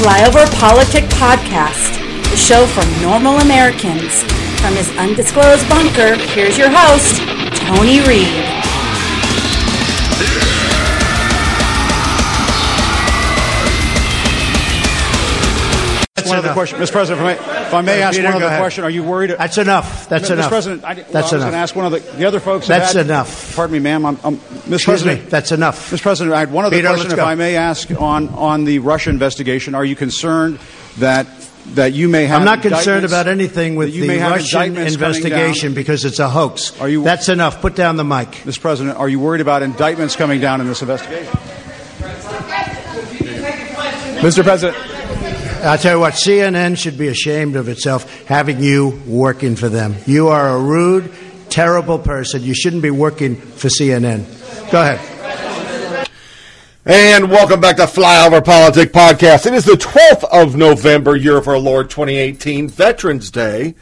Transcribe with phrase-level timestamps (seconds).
[0.00, 2.00] Flyover Politic Podcast,
[2.30, 4.22] the show for normal Americans.
[4.58, 7.20] From his undisclosed bunker, here's your host,
[7.54, 8.59] Tony Reed.
[16.30, 16.92] One other question, Mr.
[16.92, 17.20] President.
[17.28, 18.60] If I may, if I may ask Peter, one other ahead.
[18.60, 19.30] question, are you worried?
[19.30, 20.08] That's enough.
[20.08, 20.32] That's Mr.
[20.32, 20.46] enough.
[20.46, 20.48] Mr.
[20.48, 21.40] President, I, well, That's I was enough.
[21.42, 22.66] going to ask one of the, the other folks.
[22.66, 23.54] That's had- enough.
[23.56, 24.06] Pardon me, ma'am.
[24.06, 24.74] I'm, I'm, Mr.
[24.74, 25.30] Excuse President, me.
[25.30, 25.90] That's enough.
[25.90, 26.02] Mr.
[26.02, 27.24] President, I had one other Peter, question, if go.
[27.24, 29.74] I may ask, on on the Russia investigation.
[29.74, 30.58] Are you concerned
[30.98, 31.26] that
[31.74, 32.38] that you may have?
[32.40, 36.78] I'm not concerned about anything with you the may Russian investigation because it's a hoax.
[36.80, 37.60] Are you- That's enough.
[37.60, 38.28] Put down the mic.
[38.44, 38.60] Mr.
[38.60, 41.32] President, are you worried about indictments coming down in this investigation?
[44.20, 44.42] Mr.
[44.42, 44.76] President,
[45.62, 49.94] I'll tell you what, CNN should be ashamed of itself having you working for them.
[50.06, 51.12] You are a rude,
[51.50, 52.42] terrible person.
[52.42, 54.24] You shouldn't be working for CNN.
[54.70, 56.08] Go ahead.
[56.86, 59.44] And welcome back to Flyover Politic Podcast.
[59.44, 63.74] It is the 12th of November, year of our Lord 2018, Veterans Day.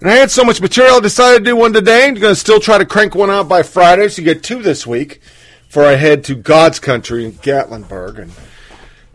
[0.00, 2.08] And I had so much material, I decided to do one today.
[2.08, 4.62] I'm going to still try to crank one out by Friday, so you get two
[4.62, 5.20] this week
[5.66, 8.18] before I head to God's country in Gatlinburg.
[8.18, 8.32] And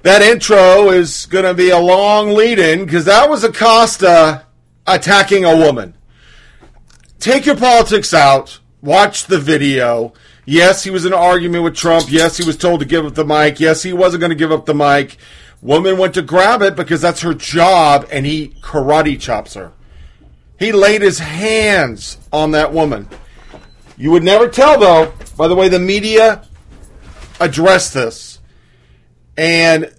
[0.04, 4.42] that intro is going to be a long lead in because that was Acosta uh,
[4.86, 5.96] attacking a woman.
[7.20, 8.60] Take your politics out.
[8.82, 10.14] Watch the video.
[10.46, 12.06] Yes, he was in an argument with Trump.
[12.10, 13.60] Yes, he was told to give up the mic.
[13.60, 15.18] Yes, he wasn't going to give up the mic.
[15.62, 19.74] Woman went to grab it because that's her job, and he karate chops her.
[20.60, 23.10] He laid his hands on that woman.
[23.98, 26.48] You would never tell, though, by the way the media
[27.40, 28.27] addressed this.
[29.38, 29.94] And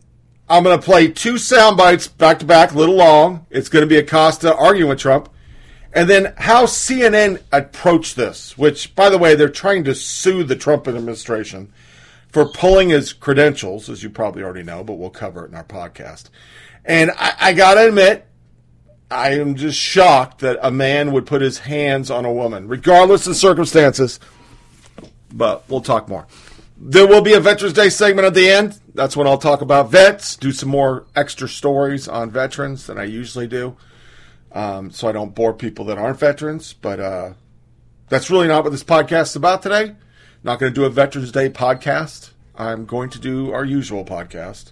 [0.49, 3.47] I'm going to play two sound bites back to back, a little long.
[3.51, 5.29] It's going to be Acosta arguing with Trump.
[5.93, 10.57] And then how CNN approached this, which, by the way, they're trying to sue the
[10.57, 11.73] Trump administration
[12.31, 15.65] for pulling his credentials, as you probably already know, but we'll cover it in our
[15.65, 16.29] podcast.
[16.85, 18.27] And I, I got to admit,
[19.11, 23.27] I am just shocked that a man would put his hands on a woman, regardless
[23.27, 24.21] of circumstances.
[25.33, 26.27] But we'll talk more.
[26.81, 28.79] There will be a Veterans Day segment at the end.
[28.95, 33.05] That's when I'll talk about vets, do some more extra stories on veterans than I
[33.05, 33.77] usually do,
[34.53, 36.73] um, so I don't bore people that aren't veterans.
[36.73, 37.33] But uh,
[38.09, 39.97] that's really not what this podcast is about today.
[40.45, 42.31] Not going to do a Veterans Day podcast.
[42.55, 44.71] I'm going to do our usual podcast,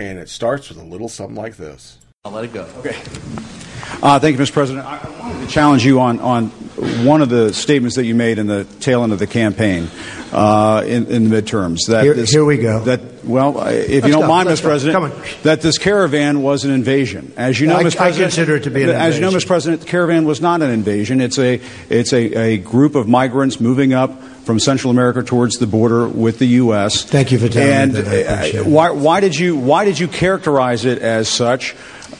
[0.00, 1.98] and it starts with a little something like this.
[2.24, 2.68] I'll let it go.
[2.78, 2.94] Okay.
[4.00, 4.52] Uh, thank you, Mr.
[4.52, 4.86] President.
[4.86, 6.46] I I wanted to challenge you on, on
[7.04, 9.88] one of the statements that you made in the tail end of the campaign
[10.30, 11.88] uh, in, in the midterms.
[11.88, 12.78] That Here- here we go.
[12.84, 14.28] That well, uh, if you Let's don't go.
[14.28, 14.62] mind, Mr.
[14.62, 14.68] go.
[14.68, 15.22] President, Come on.
[15.42, 17.32] that this caravan was an invasion.
[17.36, 17.96] As you know, I- Mr.
[17.96, 19.32] I President, consider it to be an As you know.
[19.32, 19.48] Mr.
[19.48, 21.20] President, the caravan was not an invasion.
[21.20, 21.60] It's a
[21.90, 26.38] it's a, a group of migrants moving up from Central America towards the border with
[26.38, 27.04] the U.S.
[27.04, 28.06] Thank you for telling me and, that.
[28.06, 28.66] I uh, appreciate it.
[28.66, 31.74] why why did you why did you characterize it as such?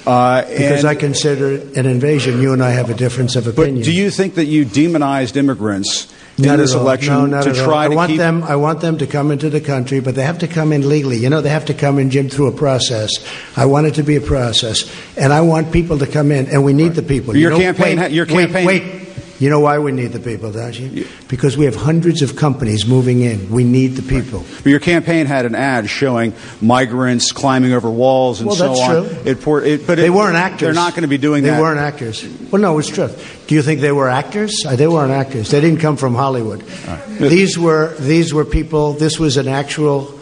[0.06, 2.40] Uh, Because I consider it an invasion.
[2.42, 3.76] You and I have a difference of opinion.
[3.78, 7.52] but do you think that you demonized immigrants in Not this election no, not to
[7.52, 8.42] try I to want keep them.
[8.42, 11.18] I want them to come into the country, but they have to come in legally.
[11.18, 13.10] You know, they have to come in, Jim, through a process.
[13.56, 16.64] I want it to be a process, and I want people to come in, and
[16.64, 17.36] we need the people.
[17.36, 18.82] Your You know, campaign wait, your wait, campaign- Wait,
[19.42, 21.08] You know why we need the people, don't you?
[21.26, 23.50] Because we have hundreds of companies moving in.
[23.50, 24.44] We need the people.
[24.62, 28.80] But your campaign had an ad showing migrants climbing over walls and Well, so that's
[28.80, 28.90] on.
[29.08, 29.16] true.
[29.32, 30.60] It, pour, it, but They it- weren't actors.
[30.60, 31.56] They're not going to be doing they that.
[31.56, 32.24] They weren't actors.
[32.52, 33.10] Well, no, it's true.
[33.48, 34.64] Do you think they were actors?
[34.64, 35.50] Uh, they weren't actors.
[35.50, 36.60] They didn't come from Hollywood.
[37.18, 38.92] These were these were people.
[38.92, 40.16] This was an actual.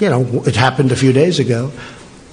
[0.00, 1.70] You know, it happened a few days ago,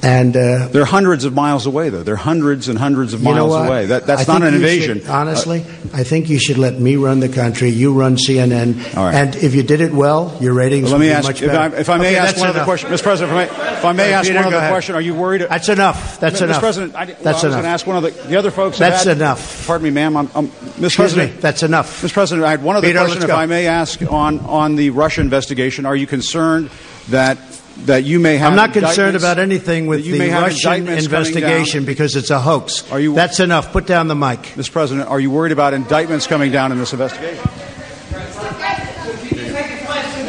[0.04, 2.04] and uh, They're hundreds of miles away, though.
[2.04, 3.88] They're hundreds and hundreds of miles away.
[3.88, 5.00] That, that's not an invasion.
[5.00, 7.70] should- honestly, I think you should let me run the country.
[7.70, 9.16] You run CNN, right.
[9.16, 11.52] and if you did it well, your ratings Let would me be ask, much if
[11.52, 13.04] I, if I may Okay, ask one other question, Mr.
[13.04, 15.42] President, if I may, if I may ask Peter, one other question, are you worried?
[15.42, 16.20] That's enough.
[16.20, 16.44] That's Mr.
[16.44, 16.60] enough.
[16.60, 17.52] President, I, well, that's I was enough.
[17.54, 18.78] going to ask one of the, the other folks.
[18.78, 19.66] That's had- enough.
[19.66, 20.16] Pardon me, ma'am.
[20.16, 20.86] I'm, I'm, Mr.
[20.86, 21.42] Excuse President, me.
[21.42, 22.02] That's enough.
[22.04, 22.14] Mr.
[22.14, 23.36] President, I had one other Peter, question, if go.
[23.36, 25.86] I may ask, on, on the Russia investigation.
[25.88, 26.70] Are you concerned
[27.10, 27.38] that
[27.86, 28.52] that you may have?
[28.52, 32.40] I'm not concerned about anything with you the may have Russian investigation because it's a
[32.40, 32.90] hoax.
[32.92, 33.72] Are you- That's enough.
[33.72, 34.40] Put down the mic.
[34.56, 34.72] Mr.
[34.72, 37.44] President, are you worried about indictments coming down in this investigation?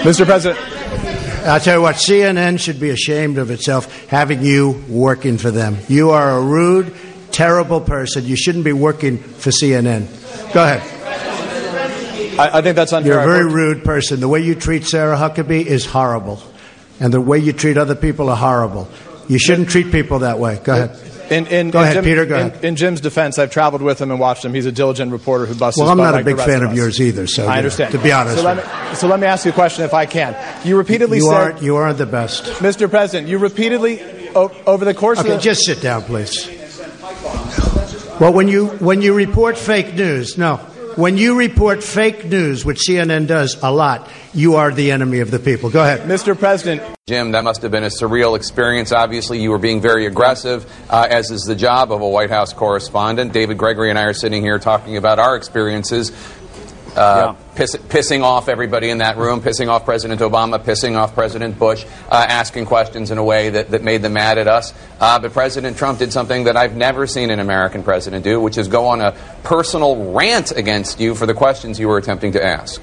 [0.05, 0.25] Mr.
[0.25, 0.59] President,
[1.47, 5.79] I'll tell you what, CNN should be ashamed of itself having you working for them.
[5.89, 6.95] You are a rude,
[7.33, 8.25] terrible person.
[8.25, 10.07] You shouldn't be working for CNN.
[10.53, 10.83] Go ahead.
[12.39, 13.15] I, I think that's unfair.
[13.15, 14.21] You're a very rude person.
[14.21, 16.41] The way you treat Sarah Huckabee is horrible.
[17.01, 18.89] And the way you treat other people are horrible.
[19.29, 20.61] You shouldn't treat people that way.
[20.63, 20.99] Go ahead.
[21.31, 22.65] In, in, Go in ahead, Jim- Peter, go ahead.
[22.65, 24.55] in Jim's defense, I've traveled with him and watched him.
[24.55, 25.79] He's a diligent reporter who busts.
[25.79, 27.93] Well, I'm not a big fan of yours either, so, I understand.
[27.93, 30.07] to be honest so let, me, so let me ask you a question, if I
[30.07, 30.35] can.
[30.67, 32.45] You repeatedly You said, aren't, you aren't the best.
[32.63, 32.89] Mr.
[32.89, 34.01] President, you repeatedly
[34.35, 36.49] o- over the course Okay, of the, just sit down, please.
[38.19, 40.57] Well, when you when you report fake news, no,
[40.99, 45.31] when you report fake news, which CNN does a lot, you are the enemy of
[45.31, 45.71] the people.
[45.71, 46.01] Go ahead.
[46.09, 46.37] Mr.
[46.37, 48.91] President, Jim, that must have been a surreal experience.
[48.91, 52.53] Obviously, you were being very aggressive, uh, as is the job of a White House
[52.53, 53.33] correspondent.
[53.33, 56.11] David Gregory and I are sitting here talking about our experiences.
[56.99, 61.57] Uh, piss, pissing off everybody in that room, pissing off President Obama, pissing off President
[61.57, 64.75] Bush, uh, asking questions in a way that, that made them mad at us.
[64.99, 68.59] Uh, but President Trump did something that I've never seen an American president do, which
[68.59, 69.13] is go on a
[69.45, 72.83] personal rant against you for the questions you were attempting to ask.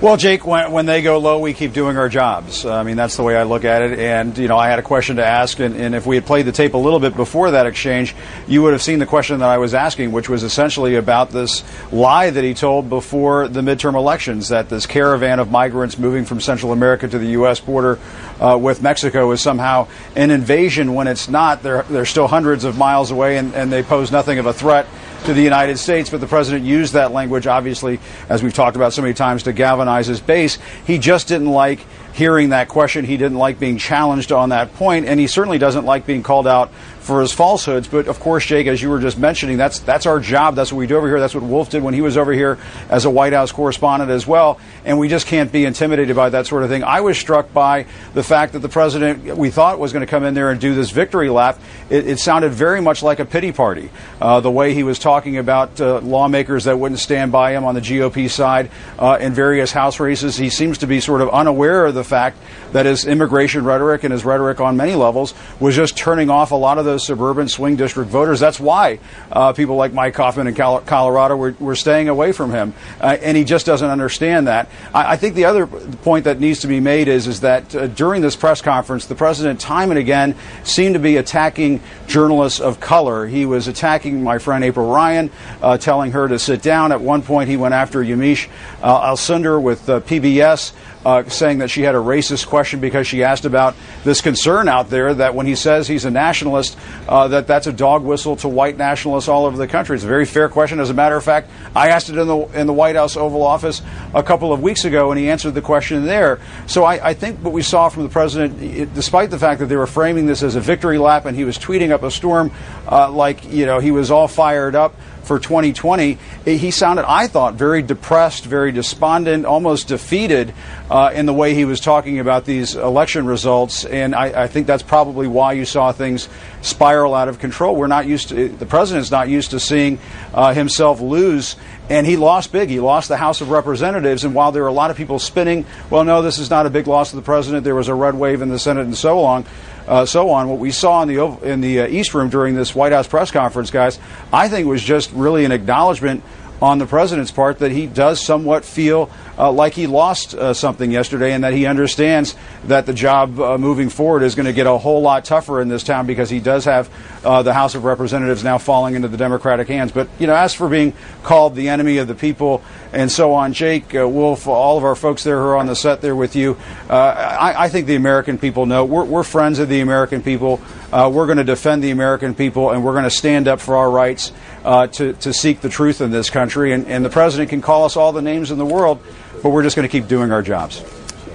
[0.00, 2.64] Well, Jake, when, when they go low, we keep doing our jobs.
[2.64, 3.98] I mean, that's the way I look at it.
[3.98, 6.46] And, you know, I had a question to ask, and, and if we had played
[6.46, 8.14] the tape a little bit before that exchange,
[8.46, 11.64] you would have seen the question that I was asking, which was essentially about this
[11.90, 16.40] lie that he told before the midterm elections that this caravan of migrants moving from
[16.40, 17.58] Central America to the U.S.
[17.58, 17.98] border
[18.38, 21.64] uh, with Mexico is somehow an invasion when it's not.
[21.64, 24.86] They're, they're still hundreds of miles away, and, and they pose nothing of a threat
[25.24, 28.92] to the United States, but the president used that language, obviously, as we've talked about
[28.92, 30.58] so many times, to galvanize his base.
[30.86, 31.84] He just didn't like
[32.14, 33.04] hearing that question.
[33.04, 36.46] He didn't like being challenged on that point, and he certainly doesn't like being called
[36.46, 36.70] out
[37.08, 37.88] for his falsehoods.
[37.88, 40.54] But of course, Jake, as you were just mentioning, that's that's our job.
[40.54, 41.18] That's what we do over here.
[41.18, 42.58] That's what Wolf did when he was over here
[42.90, 44.60] as a White House correspondent as well.
[44.84, 46.84] And we just can't be intimidated by that sort of thing.
[46.84, 50.22] I was struck by the fact that the president we thought was going to come
[50.22, 51.58] in there and do this victory lap.
[51.88, 53.90] It, it sounded very much like a pity party.
[54.20, 57.74] Uh, the way he was talking about uh, lawmakers that wouldn't stand by him on
[57.74, 61.86] the GOP side uh, in various House races, he seems to be sort of unaware
[61.86, 62.36] of the fact
[62.72, 66.54] that his immigration rhetoric and his rhetoric on many levels was just turning off a
[66.54, 68.40] lot of those suburban swing district voters.
[68.40, 68.98] That's why
[69.30, 73.16] uh, people like Mike Coffman in Col- Colorado were, were staying away from him, uh,
[73.20, 74.68] and he just doesn't understand that.
[74.94, 77.86] I, I think the other point that needs to be made is is that uh,
[77.86, 80.34] during this press conference, the president time and again
[80.64, 83.26] seemed to be attacking journalists of color.
[83.26, 85.30] He was attacking my friend April Ryan,
[85.62, 86.92] uh, telling her to sit down.
[86.92, 88.48] At one point, he went after Yamiche
[88.82, 90.72] uh, Alcindor with uh, PBS.
[91.06, 94.90] Uh, saying that she had a racist question because she asked about this concern out
[94.90, 96.76] there that when he says he's a nationalist,
[97.08, 99.94] uh, that that's a dog whistle to white nationalists all over the country.
[99.94, 100.80] It's a very fair question.
[100.80, 103.44] As a matter of fact, I asked it in the in the White House Oval
[103.44, 103.80] Office
[104.12, 106.40] a couple of weeks ago, and he answered the question there.
[106.66, 109.66] So I, I think what we saw from the president, it, despite the fact that
[109.66, 112.50] they were framing this as a victory lap, and he was tweeting up a storm
[112.90, 114.96] uh, like you know he was all fired up
[115.28, 120.54] for 2020, he sounded, I thought, very depressed, very despondent, almost defeated
[120.90, 123.84] uh, in the way he was talking about these election results.
[123.84, 126.30] And I, I, think that's probably why you saw things
[126.62, 127.76] spiral out of control.
[127.76, 129.98] We're not used to, the president's not used to seeing
[130.32, 131.56] uh, himself lose.
[131.90, 132.70] And he lost big.
[132.70, 134.24] He lost the House of Representatives.
[134.24, 136.70] And while there are a lot of people spinning, well, no, this is not a
[136.70, 137.64] big loss to the president.
[137.64, 139.44] There was a red wave in the Senate and so on
[139.88, 140.48] uh, so on.
[140.48, 143.30] What we saw in the in the uh, East Room during this White House press
[143.30, 143.98] conference, guys,
[144.32, 146.22] I think was just really an acknowledgement
[146.60, 150.90] on the president's part that he does somewhat feel uh, like he lost uh, something
[150.90, 154.66] yesterday and that he understands that the job uh, moving forward is going to get
[154.66, 156.90] a whole lot tougher in this town because he does have
[157.24, 159.92] uh, the House of Representatives now falling into the Democratic hands.
[159.92, 160.92] But, you know, as for being
[161.22, 164.96] called the enemy of the people and so on, Jake, uh, Wolf, all of our
[164.96, 166.56] folks there who are on the set there with you,
[166.90, 170.60] uh, I, I, think the American people know we're, we're friends of the American people.
[170.92, 173.90] We're going to defend the American people and we're going to stand up for our
[173.90, 174.32] rights
[174.64, 176.72] to, to seek the truth in this country.
[176.72, 179.00] And, and the president can call us all the names in the world
[179.42, 180.82] but we're just going to keep doing our jobs.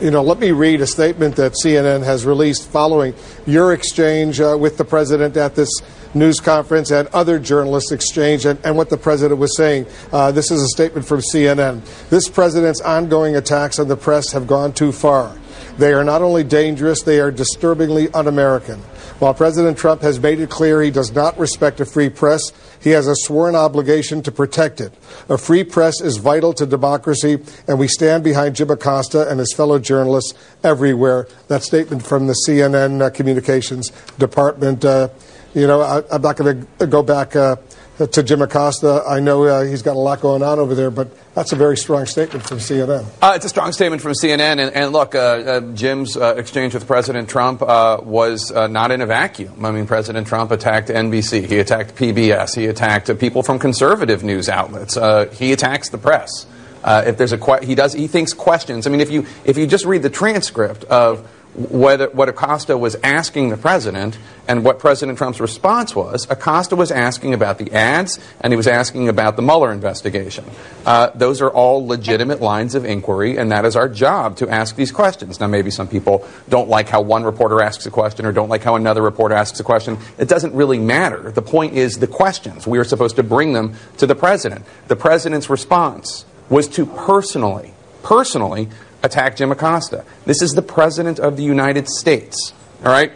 [0.02, 3.14] You know, let me read a statement that CNN has released following
[3.46, 5.70] your exchange uh, with the president at this
[6.14, 9.86] news conference and other journalists' exchange and, and what the president was saying.
[10.12, 11.82] Uh, this is a statement from CNN.
[12.10, 15.38] This president's ongoing attacks on the press have gone too far.
[15.78, 18.82] They are not only dangerous, they are disturbingly un American.
[19.24, 22.42] While President Trump has made it clear he does not respect a free press,
[22.82, 24.94] he has a sworn obligation to protect it.
[25.30, 29.54] A free press is vital to democracy, and we stand behind Jim Acosta and his
[29.54, 31.30] fellow journalists everywhere.
[31.48, 34.84] That statement from the CNN uh, Communications Department.
[34.84, 35.08] Uh,
[35.54, 37.34] you know, I, am not going to go back.
[37.34, 37.56] Uh,
[37.98, 39.04] to Jim Acosta.
[39.08, 41.78] I know uh, he's got a lot going on over there, but that's a very
[41.78, 43.06] strong statement from CNN.
[43.22, 44.60] Uh, it's a strong statement from CNN.
[44.60, 49.02] And, and look, uh, uh Jim's uh, exchange with President Trump uh, was not in
[49.02, 49.64] a vacuum.
[49.64, 54.50] I mean, President Trump attacked NBC, he attacked PBS, he attacked people from conservative news
[54.50, 54.96] outlets,
[55.38, 56.46] he attacks the press.
[56.86, 58.88] if there's a que- he does he thinks questions.
[58.88, 62.96] I mean, if you if you just read the transcript of whether, what Acosta was
[63.04, 64.18] asking the president
[64.48, 66.28] and what President Trump's response was.
[66.30, 70.46] Acosta was asking about the ads and he was asking about the Mueller investigation.
[70.86, 74.76] Uh, those are all legitimate lines of inquiry, and that is our job to ask
[74.76, 75.40] these questions.
[75.40, 78.64] Now, maybe some people don't like how one reporter asks a question or don't like
[78.64, 79.98] how another reporter asks a question.
[80.18, 81.32] It doesn't really matter.
[81.32, 82.66] The point is the questions.
[82.66, 84.66] We are supposed to bring them to the president.
[84.88, 88.70] The president's response was to personally, personally
[89.04, 90.06] attack Jim Acosta.
[90.26, 92.54] This is the President of the United States.
[92.84, 93.12] All right?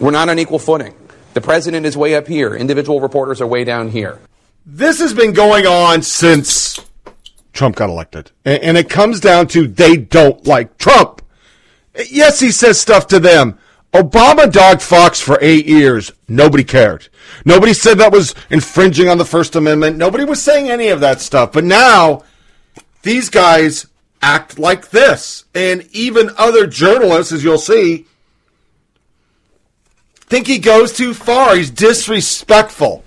[0.00, 0.94] We're not on equal footing.
[1.34, 4.18] The President is way up here, individual reporters are way down here.
[4.64, 6.80] This has been going on since
[7.52, 8.30] Trump got elected.
[8.44, 11.22] And it comes down to they don't like Trump.
[12.10, 13.58] Yes, he says stuff to them.
[13.92, 16.12] Obama dogged Fox for eight years.
[16.28, 17.08] Nobody cared.
[17.44, 19.96] Nobody said that was infringing on the First Amendment.
[19.96, 21.52] Nobody was saying any of that stuff.
[21.52, 22.24] But now,
[23.02, 23.86] these guys
[24.22, 25.44] act like this.
[25.54, 28.06] And even other journalists, as you'll see,
[30.14, 31.56] think he goes too far.
[31.56, 33.04] He's disrespectful.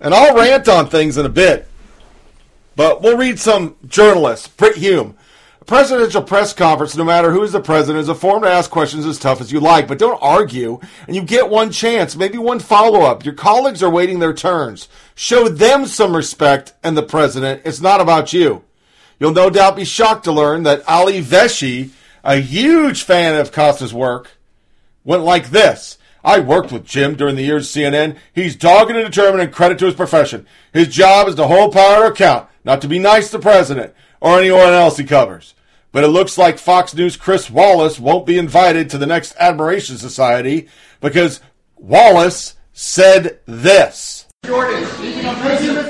[0.00, 1.68] And I'll rant on things in a bit.
[2.74, 4.48] But we'll read some journalists.
[4.48, 5.16] Brit Hume.
[5.62, 8.70] A presidential press conference, no matter who is the president, is a forum to ask
[8.70, 10.78] questions as tough as you like, but don't argue.
[11.06, 13.24] And you get one chance, maybe one follow up.
[13.24, 14.88] Your colleagues are waiting their turns.
[15.14, 17.62] Show them some respect and the president.
[17.64, 18.62] It's not about you.
[19.18, 21.90] You'll no doubt be shocked to learn that Ali Velshi,
[22.22, 24.32] a huge fan of Costa's work,
[25.04, 25.98] went like this.
[26.24, 28.16] I worked with Jim during the years at CNN.
[28.34, 30.46] He's dogged and determined and credit to his profession.
[30.72, 33.94] His job is to hold power to account, not to be nice to the president
[34.20, 35.54] or anyone else he covers.
[35.92, 39.98] But it looks like Fox News' Chris Wallace won't be invited to the next Admiration
[39.98, 40.68] Society
[41.00, 41.40] because
[41.76, 44.15] Wallace said this.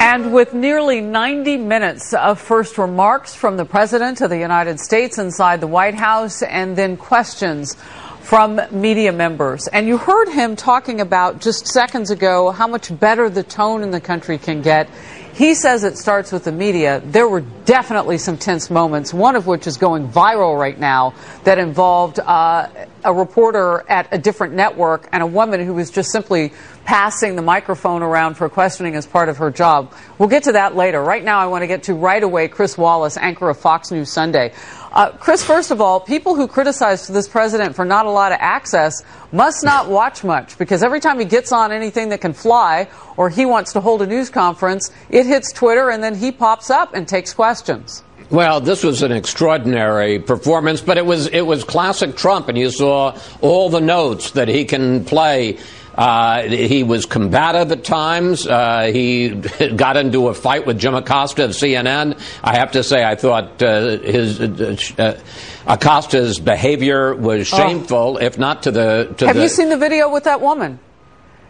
[0.01, 5.19] And with nearly 90 minutes of first remarks from the President of the United States
[5.19, 7.77] inside the White House and then questions
[8.21, 9.69] from media members.
[9.69, 13.91] And you heard him talking about just seconds ago how much better the tone in
[13.91, 14.89] the country can get.
[15.37, 17.03] He says it starts with the media.
[17.05, 21.13] There were definitely some tense moments, one of which is going viral right now,
[21.45, 22.71] that involved uh,
[23.05, 26.55] a reporter at a different network and a woman who was just simply
[26.87, 29.93] passing the microphone around for questioning as part of her job.
[30.19, 31.03] We'll get to that later.
[31.03, 34.11] Right now, I want to get to right away Chris Wallace, anchor of Fox News
[34.11, 34.55] Sunday.
[34.97, 38.39] Uh, Chris, first of all, people who criticize this president for not a lot of
[38.41, 42.89] access must not watch much because every time he gets on anything that can fly
[43.19, 46.71] or he wants to hold a news conference, it hits Twitter and then he pops
[46.71, 48.03] up and takes questions.
[48.31, 52.71] Well, this was an extraordinary performance, but it was it was classic Trump, and you
[52.71, 55.59] saw all the notes that he can play
[55.97, 58.47] uh, he was combative at times.
[58.47, 59.31] Uh, he
[59.77, 62.21] got into a fight with Jim Acosta of CNN.
[62.43, 65.19] I have to say, I thought uh, his uh, uh,
[65.67, 67.57] Acosta's behavior was oh.
[67.57, 68.25] shameful, oh.
[68.25, 69.15] if not to the.
[69.19, 70.79] To have the, you seen the video with that woman?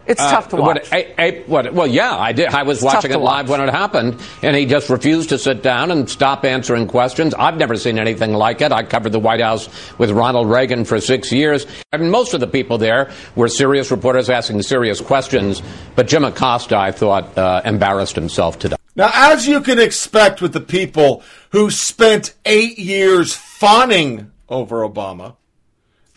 [0.07, 0.77] It's uh, tough to watch.
[0.77, 2.47] What, I, I, what, well, yeah, I did.
[2.47, 3.59] I was it's watching it live watch.
[3.59, 7.33] when it happened, and he just refused to sit down and stop answering questions.
[7.33, 8.71] I've never seen anything like it.
[8.71, 11.67] I covered the White House with Ronald Reagan for six years.
[11.91, 15.61] I mean, most of the people there were serious reporters asking serious questions,
[15.95, 18.77] but Jim Acosta, I thought, uh, embarrassed himself today.
[18.95, 21.21] Now, as you can expect with the people
[21.51, 25.35] who spent eight years fawning over Obama,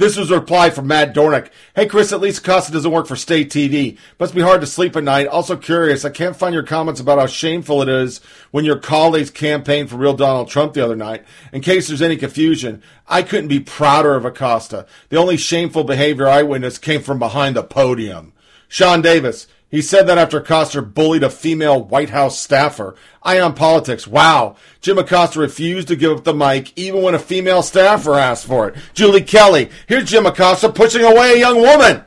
[0.01, 1.51] this was a reply from Matt Dornic.
[1.77, 3.99] Hey, Chris, at least Costa doesn't work for state TV.
[4.19, 5.27] Must be hard to sleep at night.
[5.27, 9.29] Also curious, I can't find your comments about how shameful it is when your colleagues
[9.31, 11.27] campaigned for real Donald Trump the other night.
[11.53, 14.87] In case there's any confusion, I couldn't be prouder of Acosta.
[15.11, 18.33] The only shameful behavior I witnessed came from behind the podium.
[18.69, 22.97] Sean Davis, he said that after Acosta bullied a female White House staffer.
[23.23, 24.07] Ion Politics.
[24.07, 24.57] Wow.
[24.81, 28.69] Jim Acosta refused to give up the mic even when a female staffer asked for
[28.69, 28.77] it.
[28.95, 29.71] Julie Kelly.
[29.87, 32.05] Here's Jim Acosta pushing away a young woman.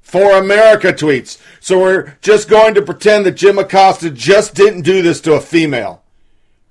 [0.00, 1.40] For America tweets.
[1.60, 5.40] So we're just going to pretend that Jim Acosta just didn't do this to a
[5.40, 6.02] female.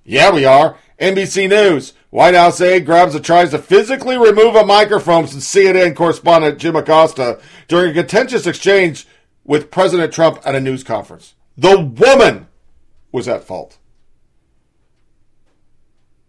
[0.04, 0.78] Yeah, we are.
[1.00, 1.94] NBC News.
[2.10, 6.76] White House aide grabs and tries to physically remove a microphone from CNN correspondent Jim
[6.76, 9.08] Acosta during a contentious exchange
[9.44, 11.36] with President Trump at a news conference.
[11.58, 12.48] The woman
[13.12, 13.78] was at fault.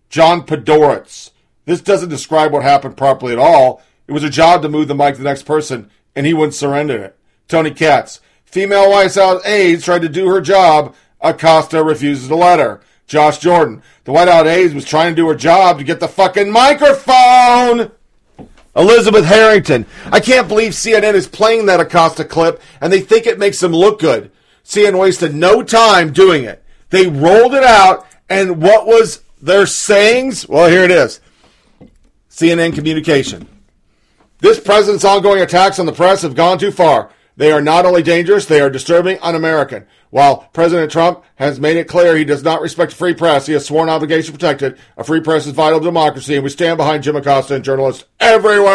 [0.09, 1.31] John Podhoretz.
[1.65, 3.83] This doesn't describe what happened properly at all.
[4.07, 6.55] It was a job to move the mic to the next person, and he wouldn't
[6.55, 7.19] surrender it.
[7.49, 8.21] Tony Katz.
[8.45, 10.95] Female White House aides tried to do her job.
[11.21, 12.81] Acosta refuses to let her.
[13.07, 13.83] Josh Jordan.
[14.05, 17.91] The White House aides was trying to do her job to get the fucking microphone.
[18.77, 19.87] Elizabeth Harrington.
[20.07, 23.73] I can't believe CNN is playing that Acosta clip and they think it makes them
[23.73, 24.31] look good.
[24.65, 26.65] CNN wasted no time doing it.
[26.91, 30.49] They rolled it out and what was their sayings?
[30.49, 31.21] Well, here it is.
[32.31, 33.49] CNN communication.
[34.39, 37.11] This president's ongoing attacks on the press have gone too far.
[37.37, 39.87] They are not only dangerous, they are disturbing, un American.
[40.15, 43.53] While President Trump has made it clear he does not respect a free press, he
[43.55, 44.79] has sworn obligation to protect it.
[44.97, 48.05] A free press is vital to democracy, and we stand behind Jim Acosta and journalists
[48.21, 48.71] everywhere!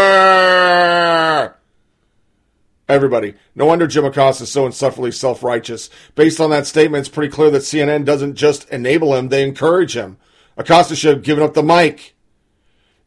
[2.90, 3.36] Everybody.
[3.56, 5.90] No wonder Jim Acosta is so insufferably self righteous.
[6.14, 9.96] Based on that statement, it's pretty clear that CNN doesn't just enable him, they encourage
[9.96, 10.18] him.
[10.58, 12.16] Acosta should have given up the mic.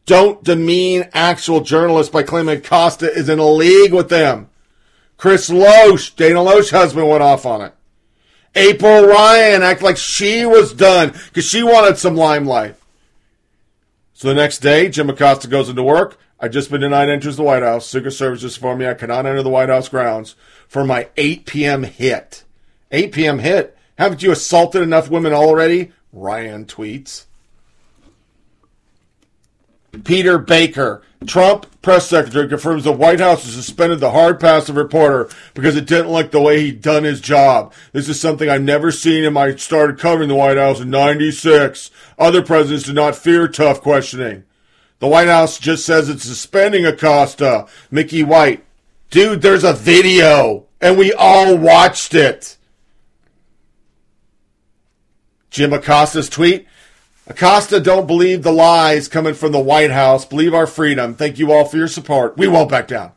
[0.07, 4.49] Don't demean actual journalists by claiming Acosta is in a league with them.
[5.17, 7.75] Chris Loesch, Dana Loesch's husband, went off on it.
[8.55, 12.75] April Ryan act like she was done because she wanted some limelight.
[14.13, 16.17] So the next day, Jim Acosta goes into work.
[16.39, 17.87] I've just been denied entrance to the White House.
[17.87, 20.35] Secret Service just informed me I cannot enter the White House grounds
[20.67, 21.83] for my 8 p.m.
[21.83, 22.43] hit.
[22.91, 23.39] 8 p.m.
[23.39, 23.77] hit?
[23.97, 25.91] Haven't you assaulted enough women already?
[26.11, 27.25] Ryan tweets.
[30.03, 34.75] Peter Baker, Trump press secretary, confirms the White House has suspended the hard pass of
[34.75, 37.73] reporter because it didn't like the way he'd done his job.
[37.91, 41.91] This is something I've never seen in my started covering the White House in 96.
[42.17, 44.43] Other presidents did not fear tough questioning.
[44.99, 47.67] The White House just says it's suspending Acosta.
[47.91, 48.65] Mickey White.
[49.11, 52.57] Dude, there's a video, and we all watched it.
[55.51, 56.65] Jim Acosta's tweet.
[57.25, 60.25] Acosta, don't believe the lies coming from the White House.
[60.25, 61.13] Believe our freedom.
[61.13, 62.37] Thank you all for your support.
[62.37, 63.13] We won't back down.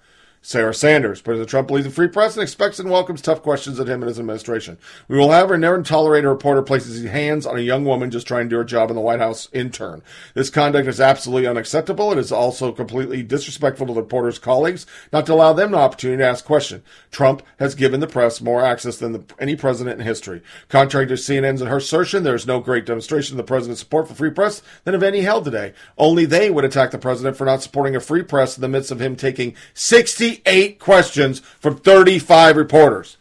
[0.46, 1.20] Sarah Sanders.
[1.20, 4.08] President Trump believes in free press and expects and welcomes tough questions at him and
[4.08, 4.78] his administration.
[5.08, 8.12] We will, have however, never tolerate a reporter places his hands on a young woman
[8.12, 10.04] just trying to do her job in the White House intern.
[10.34, 12.12] This conduct is absolutely unacceptable.
[12.12, 16.22] It is also completely disrespectful to the reporter's colleagues not to allow them the opportunity
[16.22, 16.84] to ask questions.
[17.10, 20.42] Trump has given the press more access than the, any president in history.
[20.68, 24.06] Contrary to CNN's and her assertion, there is no great demonstration of the president's support
[24.06, 25.74] for free press than of any held today.
[25.98, 28.92] Only they would attack the president for not supporting a free press in the midst
[28.92, 33.16] of him taking 60 Eight questions from 35 reporters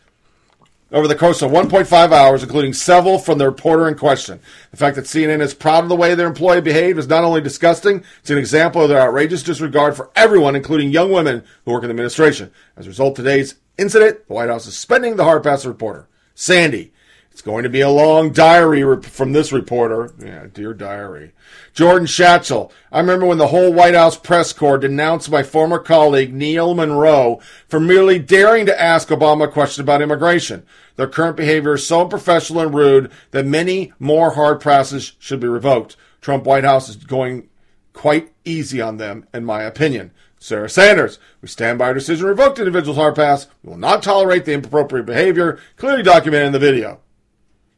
[0.91, 4.39] over the course of 1.5 hours, including several from the reporter in question.
[4.71, 7.41] The fact that CNN is proud of the way their employee behaved is not only
[7.41, 11.83] disgusting, it's an example of their outrageous disregard for everyone, including young women who work
[11.83, 12.51] in the administration.
[12.77, 16.07] As a result of today's incident, the White House is suspending the hard pass reporter.
[16.33, 16.93] Sandy,
[17.35, 20.13] it's going to be a long diary from this reporter.
[20.23, 21.33] Yeah, dear diary.
[21.73, 22.71] Jordan Schachtel.
[22.93, 27.41] I remember when the whole White House press corps denounced my former colleague Neil Munro
[27.67, 30.65] for merely daring to ask Obama a question about immigration.
[30.95, 35.47] Their current behavior is so unprofessional and rude that many more hard passes should be
[35.49, 35.97] revoked.
[36.21, 37.49] Trump White House is going
[37.91, 40.11] quite easy on them, in my opinion.
[40.39, 41.19] Sarah Sanders.
[41.41, 43.47] We stand by our decision to revoke individual's hard pass.
[43.61, 47.01] We will not tolerate the inappropriate behavior clearly documented in the video.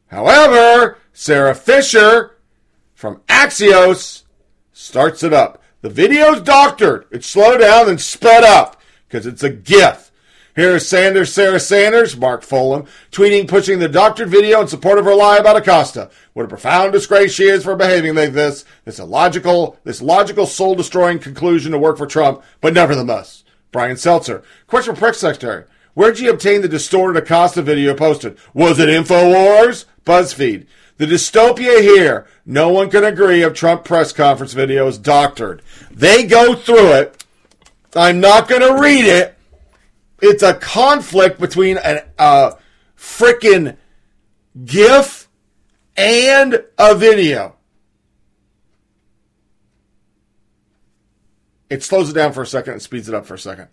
[0.08, 2.36] However, Sara Fischer
[2.94, 4.24] from Axios
[4.72, 5.62] starts it up.
[5.80, 7.06] The video's doctored.
[7.10, 10.10] It's slowed down and sped up because it's a GIF.
[10.56, 15.04] Here is Sanders, Sarah Sanders, Mark Fulham, tweeting, pushing the doctored video in support of
[15.04, 16.10] her lie about Acosta.
[16.32, 18.64] What a profound disgrace she is for behaving like this.
[18.84, 23.44] This illogical, this logical, soul-destroying conclusion to work for Trump, but nevertheless.
[23.70, 25.64] Brian Seltzer, question for press secretary.
[25.94, 28.36] Where'd you obtain the distorted Acosta video posted?
[28.52, 29.84] Was it InfoWars?
[30.08, 30.66] BuzzFeed.
[30.96, 35.62] The dystopia here, no one can agree if Trump press conference video is doctored.
[35.92, 37.24] They go through it.
[37.94, 39.36] I'm not going to read it.
[40.20, 42.56] It's a conflict between a
[42.96, 43.76] freaking
[44.64, 45.28] GIF
[45.96, 47.54] and a video.
[51.70, 53.68] It slows it down for a second and speeds it up for a second.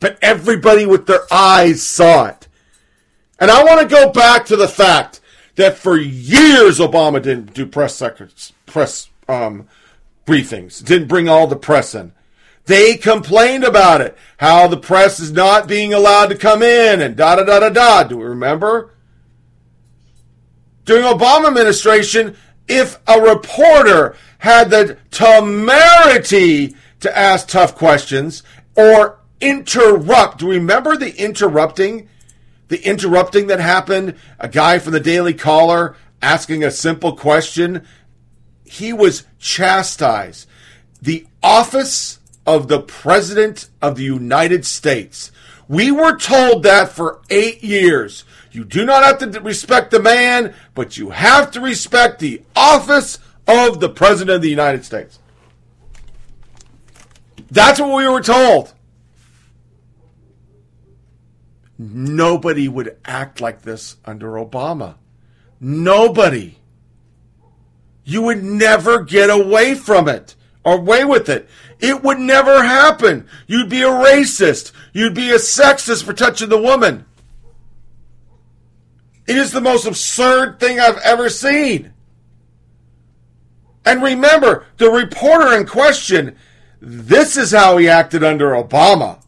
[0.00, 2.48] But everybody with their eyes saw it.
[3.38, 5.20] And I want to go back to the fact
[5.56, 9.68] that for years Obama didn't do press secrets, press um,
[10.26, 12.12] briefings, didn't bring all the press in.
[12.66, 17.16] They complained about it, how the press is not being allowed to come in, and
[17.16, 18.04] da da da da da.
[18.04, 18.90] Do we remember?
[20.84, 22.36] During Obama administration,
[22.68, 28.42] if a reporter had the temerity to ask tough questions
[28.76, 32.08] or interrupt, do we remember the interrupting?
[32.72, 37.86] The interrupting that happened, a guy from the Daily Caller asking a simple question,
[38.64, 40.48] he was chastised.
[41.00, 45.30] The office of the President of the United States.
[45.68, 48.24] We were told that for eight years.
[48.50, 53.18] You do not have to respect the man, but you have to respect the office
[53.46, 55.18] of the President of the United States.
[57.50, 58.72] That's what we were told.
[61.82, 64.94] Nobody would act like this under Obama.
[65.60, 66.58] Nobody.
[68.04, 70.36] You would never get away from it.
[70.64, 71.48] away with it.
[71.80, 73.26] It would never happen.
[73.48, 74.70] You'd be a racist.
[74.92, 77.04] You'd be a sexist for touching the woman.
[79.26, 81.92] It is the most absurd thing I've ever seen.
[83.84, 86.36] And remember, the reporter in question,
[86.80, 89.20] this is how he acted under Obama.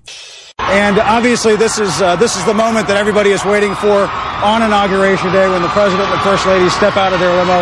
[0.72, 4.08] And obviously, this is uh, this is the moment that everybody is waiting for
[4.40, 7.60] on inauguration day, when the president and the first lady step out of their limo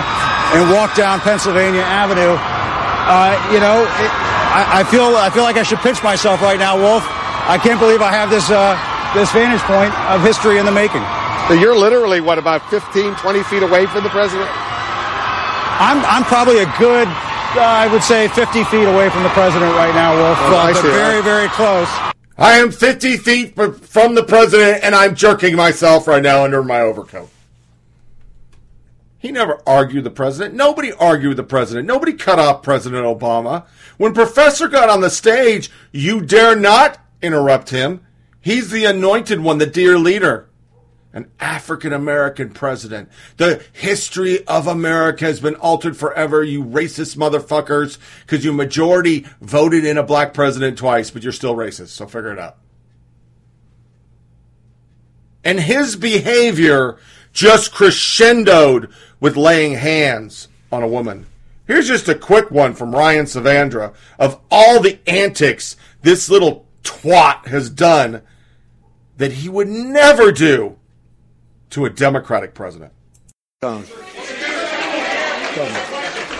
[0.54, 2.36] and walk down Pennsylvania Avenue.
[2.38, 4.10] Uh, you know, it,
[4.54, 7.02] I, I, feel I feel like I should pinch myself right now, Wolf.
[7.48, 8.78] I can't believe I have this uh,
[9.18, 11.02] this vantage point of history in the making.
[11.48, 14.48] So you're literally what about 15, 20 feet away from the president?
[15.82, 17.08] I'm I'm probably a good.
[17.52, 20.38] Uh, I would say 50 feet away from the president right now, Wolf.
[20.40, 21.90] Oh, but very, very close.
[22.38, 26.80] I am 50 feet from the president, and I'm jerking myself right now under my
[26.80, 27.28] overcoat.
[29.18, 30.54] He never argued the president.
[30.54, 31.86] Nobody argued the president.
[31.86, 33.66] Nobody cut off President Obama.
[33.96, 38.04] When Professor got on the stage, you dare not interrupt him.
[38.40, 40.48] He's the anointed one, the dear leader
[41.12, 43.08] an African American president.
[43.36, 49.84] The history of America has been altered forever, you racist motherfuckers, because you majority voted
[49.84, 52.56] in a black president twice, but you're still racist, so figure it out.
[55.44, 56.98] And his behavior
[57.32, 61.26] just crescendoed with laying hands on a woman.
[61.66, 67.46] Here's just a quick one from Ryan Saavedra of all the antics this little twat
[67.46, 68.22] has done
[69.16, 70.76] that he would never do
[71.72, 72.92] to a Democratic president.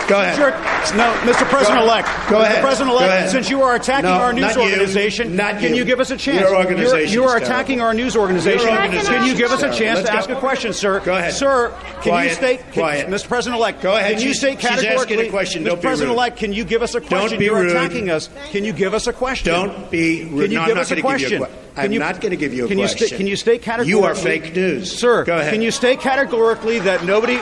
[0.07, 0.35] Go ahead.
[0.35, 0.51] Sure.
[0.97, 1.47] No, Mr.
[1.49, 2.07] President-elect.
[2.29, 2.57] Go ahead.
[2.57, 2.61] Mr.
[2.61, 4.61] President-elect, since you are attacking No, our news not you.
[4.63, 5.77] organization, Not can you.
[5.77, 6.41] you give us a chance?
[6.41, 7.85] Your organization You're, you are attacking terrible.
[7.87, 8.67] our news organization.
[8.67, 10.99] Your organization Can you give us a chance Let's to ask a question, sir?
[10.99, 11.33] Go ahead.
[11.33, 12.29] Sir, can Quiet.
[12.29, 13.07] you state, can, Quiet.
[13.07, 13.27] Mr.
[13.29, 14.11] President-elect, Go ahead.
[14.13, 15.63] can you She's- state she's asking a categorically, question.
[15.63, 15.67] Mr.
[15.67, 15.87] Don't be.
[15.87, 17.39] President-elect, can you give us a question?
[17.39, 17.71] be You're rude.
[17.71, 18.29] attacking us.
[18.51, 19.53] Can you give us a question?
[19.53, 20.41] Don't be rude.
[20.43, 21.59] Can you No, I'm give not us a gonna give you a question?
[21.75, 23.07] I'm you- not gonna give you a can You question.
[23.07, 23.89] sta- can you state categorically?
[23.89, 24.91] You are fake news.
[24.99, 25.51] Sir, Go ahead.
[25.53, 27.39] can you state categorically that nobody...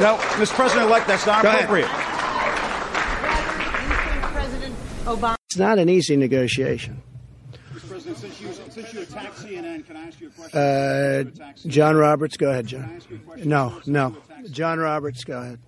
[0.00, 0.54] No, Mr.
[0.54, 1.50] President-elect, that's not Go
[5.02, 5.14] ahead.
[5.18, 5.36] appropriate.
[5.50, 7.02] It's not an easy negotiation.
[7.74, 7.88] Mr.
[7.88, 10.58] President, since you, since you attacked CNN, can I ask you a question?
[10.58, 11.24] Uh,
[11.68, 13.00] John Roberts, go ahead, John.
[13.44, 14.16] No, no.
[14.50, 15.58] John Roberts, go ahead.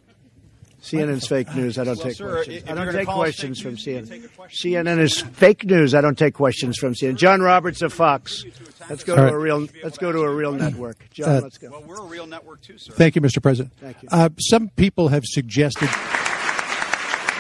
[0.83, 1.79] CNN's fake news.
[1.79, 2.65] I don't Well, take sir, questions.
[2.69, 4.01] I don't take questions from news, CNN.
[4.01, 4.71] can take a question.
[4.73, 5.95] CNN is fake news.
[5.95, 7.17] I don't take questions from CNN.
[7.17, 8.45] John Roberts of Fox.
[8.91, 9.67] Let's go to a real.
[9.83, 11.09] Let's go to a real network.
[11.11, 11.71] John, Uh, let's go.
[11.71, 12.93] Well, we're a real network too, sir.
[12.93, 13.41] Thank you, Mr.
[13.43, 13.73] President.
[13.79, 14.11] Thank you.
[14.13, 15.89] Uh, some people have suggested.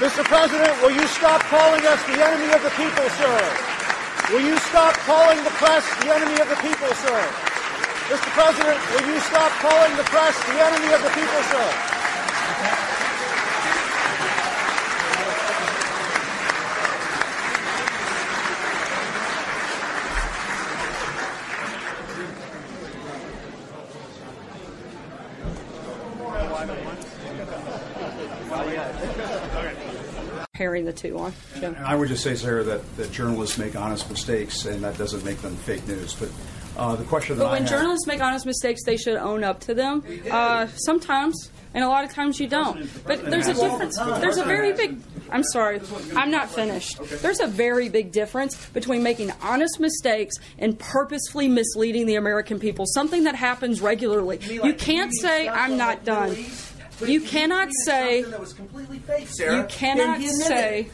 [0.02, 0.24] Mr.
[0.24, 3.38] President, will you stop calling us the enemy of the people, sir?
[4.35, 7.20] Will you stop calling the press the enemy of the people, sir?
[8.11, 8.26] Mr.
[8.35, 12.04] President, will you stop calling the press the enemy of the people, sir?
[30.55, 31.33] Pairing the two on.
[31.59, 31.77] Jim.
[31.85, 35.38] I would just say, Sarah, that, that journalists make honest mistakes, and that doesn't make
[35.43, 36.14] them fake news.
[36.14, 36.31] But
[36.77, 39.43] uh, the question that But I when have- journalists make honest mistakes, they should own
[39.45, 40.05] up to them.
[40.31, 42.88] Uh, sometimes, and a lot of times you don't.
[43.05, 43.99] But there's a difference.
[43.99, 44.99] There's a very big.
[45.33, 45.81] I'm sorry,
[46.14, 47.01] I'm not finished.
[47.21, 52.85] There's a very big difference between making honest mistakes and purposefully misleading the American people.
[52.87, 54.38] Something that happens regularly.
[54.49, 56.37] You can't say I'm not done.
[57.04, 58.24] You cannot say.
[59.38, 60.88] You cannot say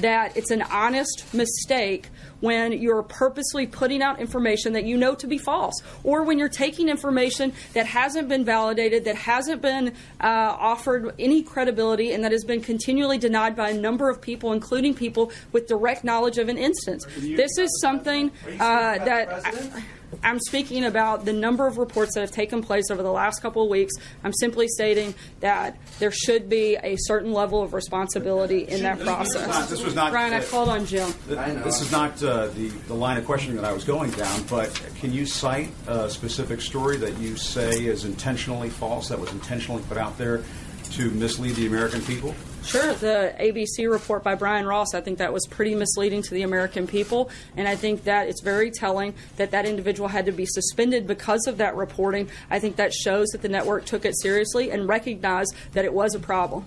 [0.00, 2.08] that it's an honest mistake
[2.40, 6.48] when you're purposely putting out information that you know to be false, or when you're
[6.48, 9.88] taking information that hasn't been validated, that hasn't been
[10.20, 14.52] uh, offered any credibility, and that has been continually denied by a number of people,
[14.52, 17.06] including people with direct knowledge of an instance.
[17.18, 19.46] This is something uh, that.
[19.46, 19.82] I,
[20.22, 23.62] I'm speaking about the number of reports that have taken place over the last couple
[23.62, 23.92] of weeks.
[24.22, 29.06] I'm simply stating that there should be a certain level of responsibility in that This
[29.06, 29.48] was process.
[29.48, 31.12] not- this was not- Ryan, I called on Jim.
[31.26, 34.72] This is not uh, the, the line of questioning that I was going down, but
[35.00, 39.82] can you cite a specific story that you say is intentionally false, that was intentionally
[39.88, 40.42] put out there
[40.92, 42.34] to mislead the American people?
[42.64, 46.42] Sure, the ABC report by Brian Ross, I think that was pretty misleading to the
[46.42, 50.46] American people, and I think that it's very telling that that individual had to be
[50.46, 52.28] suspended because of that reporting.
[52.50, 56.14] I think that shows that the network took it seriously and recognized that it was
[56.14, 56.64] a problem.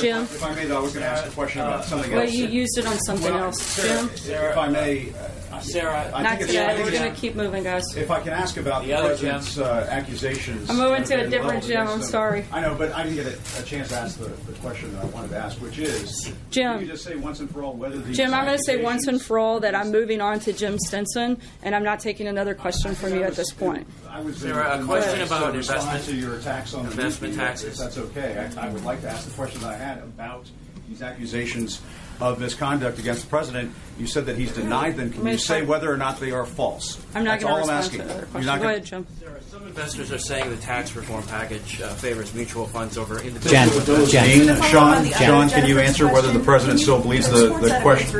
[0.00, 0.22] Jim?
[0.24, 2.32] If I may, though, I was going to ask a question about something Well, else.
[2.32, 3.62] you used it on something Well, else.
[3.62, 4.16] Sarah, Jim?
[4.16, 5.08] Sarah, if I may,
[5.47, 6.66] uh, Sarah, I Not think it's- today.
[6.66, 7.96] Think We're it's- going to keep moving, guys.
[7.96, 10.68] If I can ask about the, The other president's uh, accusations.
[10.70, 11.76] I'm moving to a and different levels gym.
[11.76, 12.08] against I'm them.
[12.08, 12.44] sorry.
[12.52, 15.02] I know, but I didn't get a, a chance to ask the, the question that
[15.02, 16.72] I wanted to ask, which is, Jim.
[16.78, 18.82] Can you just say once and for all whether these Jim, I'm going to say
[18.82, 22.26] once and for all that I'm moving on to Jim Stinson, and I'm not taking
[22.26, 23.86] another question from you at this point.
[24.08, 26.84] I was Sarah, a in question my about to respond investment- to your attacks on
[26.86, 27.72] the investment media, taxes.
[27.72, 30.46] If that's okay, I, I would like to ask the question that I had about
[30.88, 31.80] these accusations
[32.20, 33.72] of misconduct against the president.
[33.98, 35.10] You said that he's denied them.
[35.12, 37.00] Can you say whether or not they are false?
[37.14, 37.98] I'm not That's going all to I'm respond asking.
[37.98, 38.46] to another You're question.
[38.46, 39.06] not Go gonna- ahead, Jim.
[39.50, 43.50] some investors are saying the tax reform package uh, favors mutual funds over individual.
[43.50, 44.46] Jen, Jen.
[44.46, 48.10] Dean, Sean, Sean, can you answer whether the president still believes the, the question?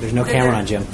[0.00, 0.84] There's no camera on Jim.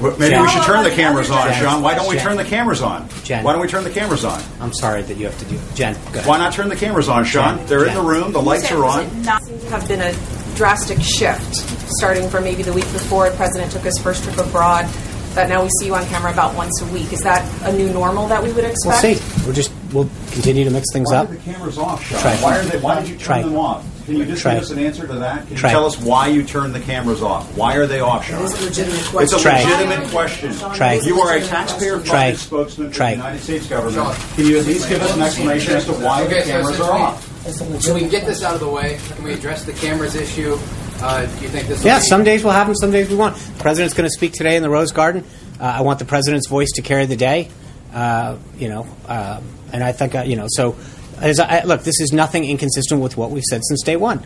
[0.00, 0.42] Well, Maybe Jen.
[0.42, 1.62] we should turn the cameras on, Jen.
[1.62, 1.82] Sean.
[1.82, 2.24] Why don't we Jen.
[2.26, 3.08] turn the cameras on?
[3.24, 3.44] Jen.
[3.44, 4.42] Why don't we turn the cameras on?
[4.60, 5.58] I'm sorry that you have to do.
[5.74, 6.26] Jen, go ahead.
[6.26, 7.58] Why not turn the cameras on, Sean?
[7.58, 7.66] Jen.
[7.68, 8.32] They're in the room.
[8.32, 9.22] The lights are on.
[9.22, 10.12] not have been a
[10.54, 11.54] drastic shift,
[11.96, 14.86] starting from maybe the week before the president took his first trip abroad,
[15.34, 17.12] that now we see you on camera about once a week.
[17.12, 19.02] Is that a new normal that we would expect?
[19.04, 19.44] We'll see.
[19.46, 21.30] We'll just we'll continue to mix things Why up.
[21.30, 22.20] are the cameras off, Sean?
[22.20, 22.36] Try.
[22.36, 22.78] Why are they?
[22.78, 23.42] Why did you turn Try.
[23.42, 23.86] them off?
[24.04, 24.54] Can you just Try.
[24.54, 25.46] give us an answer to that?
[25.46, 25.70] Can Try.
[25.70, 27.56] you tell us why you turned the cameras off?
[27.56, 28.44] Why are they off, Sean?
[28.44, 29.40] It's a legitimate It's a question.
[29.40, 29.62] Try.
[29.62, 30.52] legitimate question.
[30.74, 30.92] Try.
[30.94, 34.18] You are a taxpayer-funded spokesman for the United States government.
[34.34, 37.31] Can you at least give us an explanation as to why the cameras are off?
[37.50, 38.98] So we can get this out of the way.
[39.08, 40.56] Can we address the cameras issue?
[41.00, 41.80] Uh, do you think this?
[41.80, 43.34] will Yeah, be- some days we'll have them, some days we won't.
[43.34, 45.24] The president's going to speak today in the Rose Garden.
[45.60, 47.48] Uh, I want the president's voice to carry the day.
[47.92, 49.40] Uh, you know, uh,
[49.72, 50.46] and I think uh, you know.
[50.48, 50.76] So,
[51.18, 54.24] as I, look, this is nothing inconsistent with what we've said since day one.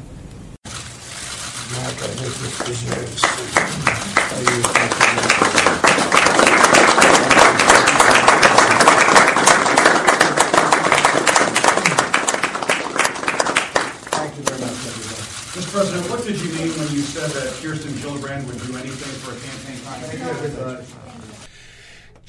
[14.37, 15.73] Mr.
[15.73, 19.33] President, what did you mean when you said that Kirsten Gillibrand would do anything for
[19.33, 20.85] a campaign contribution?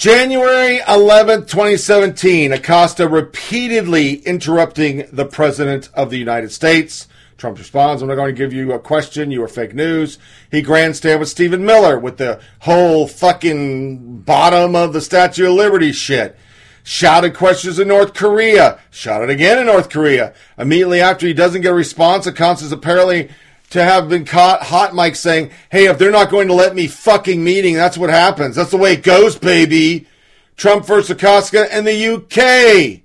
[0.07, 7.09] January 11th, 2017, Acosta repeatedly interrupting the President of the United States.
[7.35, 9.31] Trump responds, I'm not going to give you a question.
[9.31, 10.17] You are fake news.
[10.49, 15.91] He grandstand with Stephen Miller with the whole fucking bottom of the Statue of Liberty
[15.91, 16.37] shit.
[16.83, 18.79] Shouted questions in North Korea.
[18.89, 20.33] Shouted again in North Korea.
[20.57, 23.29] Immediately after he doesn't get a response, Acosta's apparently
[23.71, 26.87] to have been caught hot mic saying, hey, if they're not going to let me
[26.87, 28.55] fucking meeting, that's what happens.
[28.55, 30.07] That's the way it goes, baby.
[30.55, 33.01] Trump versus Acosta and the UK.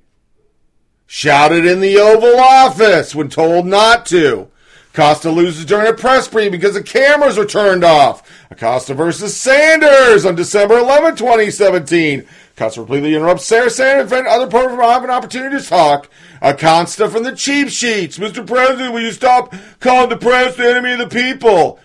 [1.07, 4.49] Shouted in the Oval Office when told not to.
[4.95, 8.31] Acosta loses during a press briefing because the cameras are turned off.
[8.51, 12.27] Acosta versus Sanders on December 11, 2017.
[12.55, 16.09] Acosta repeatedly interrupts Sarah Sanders and other from having an opportunity to talk.
[16.43, 18.19] Acosta from the cheap sheets.
[18.19, 18.45] Mr.
[18.45, 21.79] President, will you stop calling the press the enemy of the people?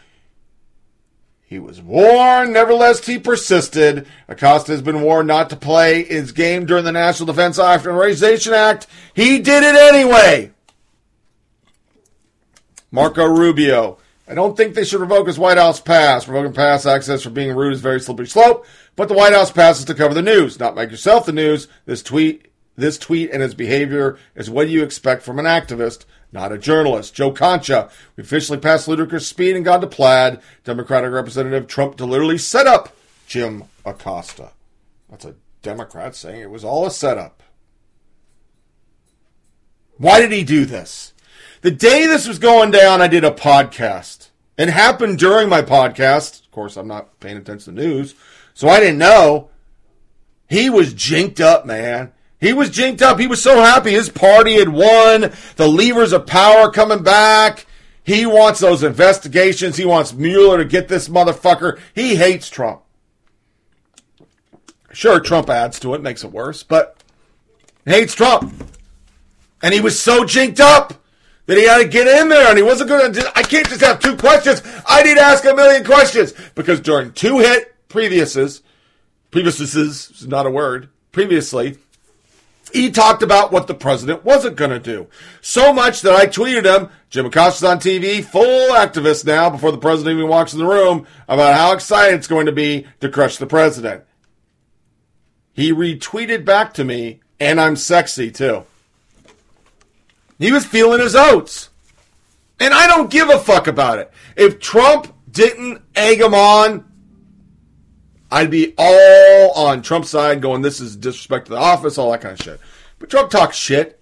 [1.45, 4.05] He was warned, nevertheless, he persisted.
[4.27, 8.87] Acosta has been warned not to play his game during the National Defense Authorization Act.
[9.13, 10.51] He did it anyway.
[12.91, 13.99] Marco Rubio.
[14.27, 16.27] I don't think they should revoke his White House pass.
[16.27, 18.65] Revoking pass access for being rude is very slippery slope,
[18.97, 21.69] but the White House pass is to cover the news, not make yourself the news.
[21.85, 26.51] This tweet, this tweet and his behavior is what you expect from an activist, not
[26.51, 27.15] a journalist.
[27.15, 30.39] Joe Concha, we officially passed ludicrous speed and got to plaid.
[30.63, 34.51] Democratic Representative Trump to literally set up Jim Acosta.
[35.09, 37.41] That's a Democrat saying it was all a setup.
[39.97, 41.13] Why did he do this?
[41.61, 44.29] The day this was going down, I did a podcast.
[44.57, 46.43] It happened during my podcast.
[46.45, 48.13] Of course, I'm not paying attention to the news,
[48.53, 49.49] so I didn't know.
[50.47, 52.11] He was jinked up, man.
[52.39, 53.19] He was jinked up.
[53.19, 55.33] He was so happy his party had won.
[55.55, 57.65] The levers of power coming back.
[58.03, 59.77] He wants those investigations.
[59.77, 61.79] He wants Mueller to get this motherfucker.
[61.93, 62.81] He hates Trump.
[64.93, 67.03] Sure, Trump adds to it, makes it worse, but
[67.85, 68.53] hates Trump.
[69.61, 71.03] And he was so jinked up
[71.47, 73.31] that he had to get in there and he wasn't going to.
[73.35, 74.61] I can't just have two questions.
[74.85, 78.47] I need to ask a million questions because during two hit previously,
[79.31, 81.77] previously is not a word, previously,
[82.73, 85.07] he talked about what the president wasn't going to do.
[85.41, 89.77] So much that I tweeted him, Jim Acosta's on TV, full activist now before the
[89.77, 93.37] president even walks in the room about how excited it's going to be to crush
[93.37, 94.03] the president.
[95.53, 98.63] He retweeted back to me, and I'm sexy too.
[100.37, 101.69] He was feeling his oats.
[102.59, 104.11] And I don't give a fuck about it.
[104.35, 106.86] If Trump didn't egg him on,
[108.31, 112.21] I'd be all on Trump's side going, this is disrespect to the office, all that
[112.21, 112.59] kind of shit.
[112.99, 113.99] But Trump talks shit.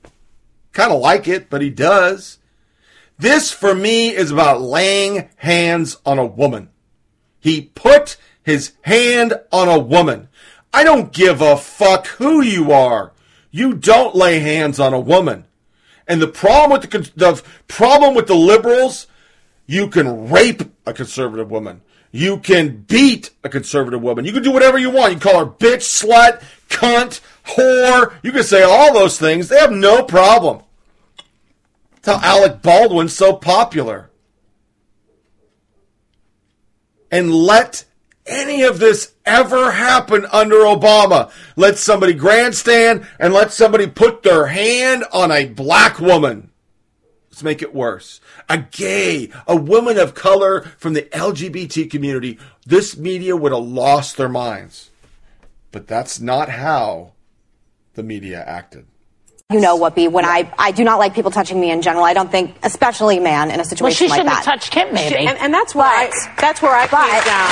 [0.71, 2.39] Kind of like it, but he does.
[3.17, 6.69] This, for me, is about laying hands on a woman.
[7.39, 10.27] He put his hand on a woman.
[10.73, 13.13] I don't give a fuck who you are.
[13.51, 15.45] You don't lay hands on a woman.
[16.07, 19.07] And the problem with the, the problem with the liberals,
[19.65, 21.81] you can rape a conservative woman.
[22.15, 24.23] You can beat a conservative woman.
[24.23, 25.11] You can do whatever you want.
[25.11, 28.13] You can call her bitch, slut, cunt, whore.
[28.23, 29.49] You can say all those things.
[29.49, 30.61] They have no problem.
[32.01, 34.09] That's how Alec Baldwin's so popular.
[37.11, 37.83] And let
[38.25, 41.31] any of this ever happen under Obama.
[41.57, 46.49] Let somebody grandstand and let somebody put their hand on a black woman.
[47.29, 48.21] Let's make it worse.
[48.49, 52.37] A gay, a woman of color from the LGBT community.
[52.65, 54.91] This media would have lost their minds.
[55.71, 57.13] But that's not how
[57.95, 58.85] the media acted.
[59.51, 62.03] You know, Whoopi, when I, I do not like people touching me in general.
[62.03, 64.45] I don't think, especially a man in a situation Well, she like shouldn't that.
[64.45, 65.15] have touched him, maybe.
[65.15, 67.49] She- And, and that's where I, that's where I but- came down.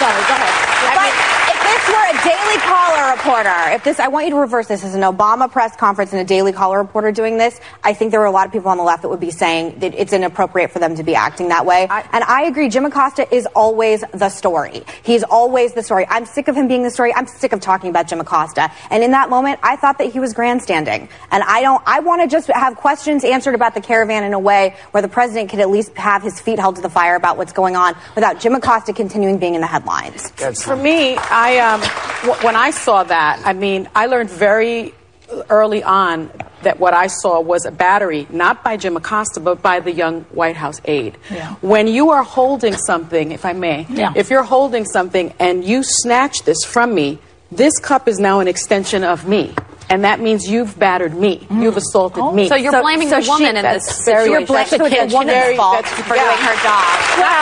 [0.00, 0.54] Sorry, go ahead.
[0.96, 1.37] But if
[1.78, 4.94] this were a Daily Caller reporter, if this, I want you to reverse this as
[4.94, 8.26] an Obama press conference and a Daily Caller reporter doing this, I think there are
[8.26, 10.78] a lot of people on the left that would be saying that it's inappropriate for
[10.78, 11.86] them to be acting that way.
[11.90, 14.82] and I agree, Jim Acosta is always the story.
[15.02, 16.06] He's always the story.
[16.08, 17.14] I'm sick of him being the story.
[17.14, 18.70] I'm sick of talking about Jim Acosta.
[18.90, 21.08] And in that moment, I thought that he was grandstanding.
[21.30, 24.38] And I don't, I want to just have questions answered about the caravan in a
[24.38, 27.36] way where the president could at least have his feet held to the fire about
[27.36, 30.30] what's going on without Jim Acosta continuing being in the headlines.
[30.62, 31.80] For me, I uh, um,
[32.22, 34.94] w- when I saw that, I mean, I learned very
[35.50, 36.30] early on
[36.62, 40.22] that what I saw was a battery, not by Jim Acosta, but by the young
[40.32, 41.16] White House aide.
[41.30, 41.54] Yeah.
[41.60, 44.12] When you are holding something, if I may, Yeah.
[44.16, 47.18] if you're holding something and you snatch this from me,
[47.52, 49.54] this cup is now an extension of me.
[49.90, 51.46] And that means you've battered me.
[51.50, 52.48] You've assaulted me.
[52.48, 54.46] So you're blaming the woman in this situation.
[54.46, 56.24] So it's the woman's very- fault for yeah.
[56.28, 56.84] doing her job.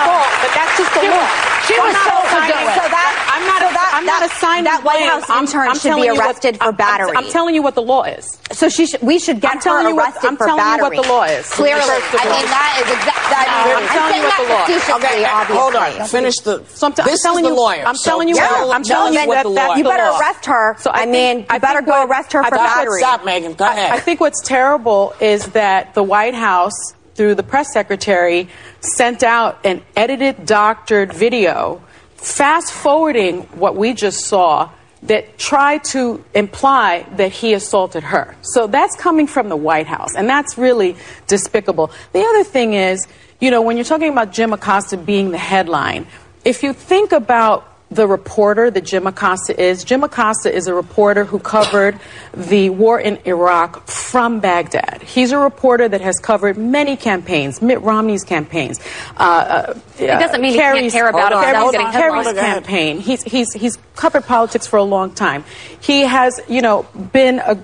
[0.06, 1.26] Fault, but that's just the She law.
[1.66, 2.74] she was not told to do it.
[2.78, 3.60] So that I'm not.
[3.60, 5.10] so that- I'm not that- assigning that White blame.
[5.10, 7.16] House I'm- intern I'm should be telling you what- arrested for I'm- I'm- battery.
[7.16, 8.24] I'm telling you what the law is.
[8.52, 10.82] So she should, we should get I'm her you what- arrested I'm for telling you
[10.82, 11.46] what the law is.
[11.50, 13.46] Clearly, I mean that is exactly.
[13.46, 14.90] No, I'm telling you what the law is.
[14.96, 16.06] Okay, uh, hold on.
[16.08, 16.62] Finish the.
[16.72, 17.84] So I'm, t- I'm this is the lawyer.
[17.86, 18.34] I'm telling you.
[18.36, 20.76] tell- what, I'm telling you what the law the You better arrest her.
[20.78, 23.00] So I, mean, you I better go arrest her for battery.
[23.00, 23.54] Stop, Megan.
[23.54, 23.90] Go ahead.
[23.92, 26.72] I think what's terrible is that the White House,
[27.14, 28.48] through the press secretary,
[28.80, 31.80] sent out an edited, doctored video,
[32.16, 34.70] fast forwarding what we just saw.
[35.02, 38.34] That tried to imply that he assaulted her.
[38.40, 40.96] So that's coming from the White House, and that's really
[41.28, 41.92] despicable.
[42.12, 43.06] The other thing is,
[43.38, 46.08] you know, when you're talking about Jim Acosta being the headline,
[46.44, 49.82] if you think about the reporter that Jim Acosta is.
[49.82, 51.98] Jim Acosta is a reporter who covered
[52.34, 55.02] the war in Iraq from Baghdad.
[55.02, 58.78] He's a reporter that has covered many campaigns, Mitt Romney's campaigns.
[59.16, 59.22] Uh,
[59.66, 61.92] uh, It doesn't mean he can't care about Hold on, himself hold getting on.
[62.24, 63.00] Kerry's campaign.
[63.00, 65.44] He's, he's, he's covered politics for a long time.
[65.80, 67.58] He has, you know, been a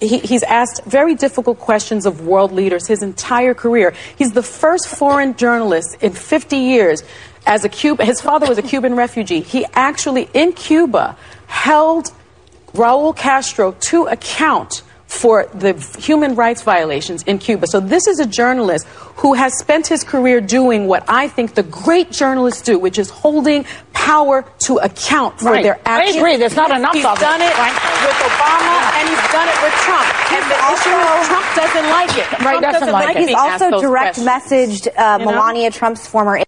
[0.00, 3.94] he, he's asked very difficult questions of world leaders his entire career.
[4.16, 7.02] He's the first foreign journalist in 50 years
[7.46, 8.06] as a Cuban.
[8.06, 9.40] His father was a Cuban refugee.
[9.40, 12.12] He actually, in Cuba, held
[12.72, 17.66] Raul Castro to account for the human rights violations in Cuba.
[17.68, 18.84] So this is a journalist
[19.22, 23.10] who has spent his career doing what I think the great journalists do, which is
[23.10, 25.62] holding power to account for Right.
[25.62, 26.16] their I actions.
[26.16, 26.36] agree.
[26.36, 27.90] There's not enough he's of it, done it frankly.
[28.02, 30.32] with Obama and he's done it with Trump.
[30.32, 32.24] And the issue is Trump doesn't like it.
[32.26, 33.28] Trump doesn't like it.
[33.28, 34.26] He's also direct questions.
[34.82, 35.32] messaged uh, You know?
[35.32, 36.42] Melania Trump's former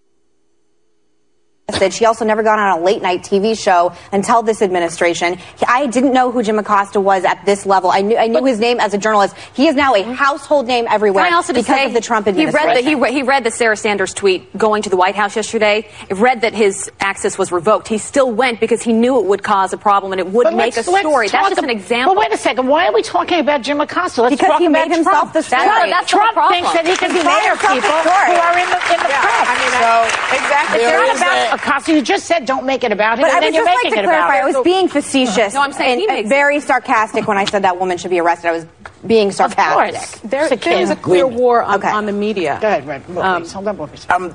[1.72, 1.98] message.
[1.98, 5.36] He also never got on a late night TV show until this administration.
[5.66, 7.90] I didn't know who Jim Acosta was at this level.
[7.90, 9.34] I knew I knew his name as a journalist.
[9.54, 10.12] He is now a mm-hmm.
[10.12, 12.68] household name everywhere Can I also because say of the Trump he administration.
[12.68, 15.88] read the he, he read the Sarah Sanders tweet going to the White House yesterday.
[16.08, 17.88] It read that his access was revoked.
[17.88, 20.54] He still went because he knew it would cause a problem and it would But
[20.54, 21.26] make a let's- let's story.
[21.26, 22.14] That's talk just an example.
[22.14, 22.68] Well, wait a second.
[22.68, 24.22] Why are we talking about Jim Acosta?
[24.22, 25.32] Let's Because talk he about made himself Trump.
[25.32, 25.64] the story.
[25.66, 26.62] Trump, That's Trump problem.
[26.62, 29.26] thinks that he can He made fire people who are in the, in the Yeah,
[29.26, 29.46] press.
[29.50, 29.90] I mean, so
[30.30, 30.78] exactly.
[30.86, 31.92] It's not is about a- Acosta.
[31.92, 33.84] You just said don't make it about him, But I and then would you're just
[33.84, 34.54] like to it about clarify, I him.
[34.54, 37.78] was being facetious No, I'm saying and he makes- very sarcastic when I said that
[37.78, 38.48] woman should be arrested.
[38.48, 38.66] I was
[39.06, 39.94] being sarcastic.
[39.94, 40.20] course.
[40.20, 41.02] There, there is a kid.
[41.02, 41.88] clear war on, Okay.
[41.90, 42.58] on the media.
[42.60, 43.02] Go ahead, Red.
[43.16, 44.10] Um, Hold on, Wolfies.
[44.10, 44.34] Um,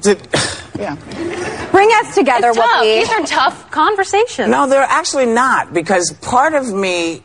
[0.00, 0.18] did,
[0.78, 0.96] Yeah.
[1.70, 2.82] Bring us together, Whoopi.
[3.00, 4.48] These are tough conversations.
[4.50, 7.22] no, they're actually not because part of me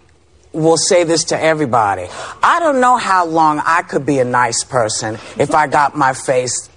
[0.53, 2.07] will say this to everybody.
[2.43, 6.13] I don't know how long I could be a nice person if I got my
[6.13, 6.69] face,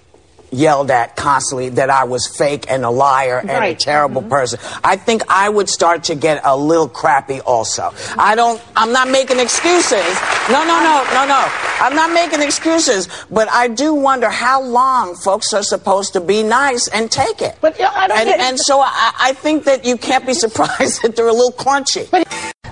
[0.53, 4.29] yelled at constantly that I was fake and a liar and a terrible mm-hmm.
[4.29, 4.59] person.
[4.83, 7.93] I think I would start to get a little crappy also.
[8.17, 10.19] I don't, I'm not making excuses.
[10.49, 11.45] No, no, no, no, no.
[11.79, 16.43] I'm not making excuses, but I do wonder how long folks are supposed to be
[16.43, 17.57] nice and take it.
[17.61, 21.01] But yeah, I don't and, and so I, I think that you can't be surprised
[21.01, 22.07] that they're a little crunchy.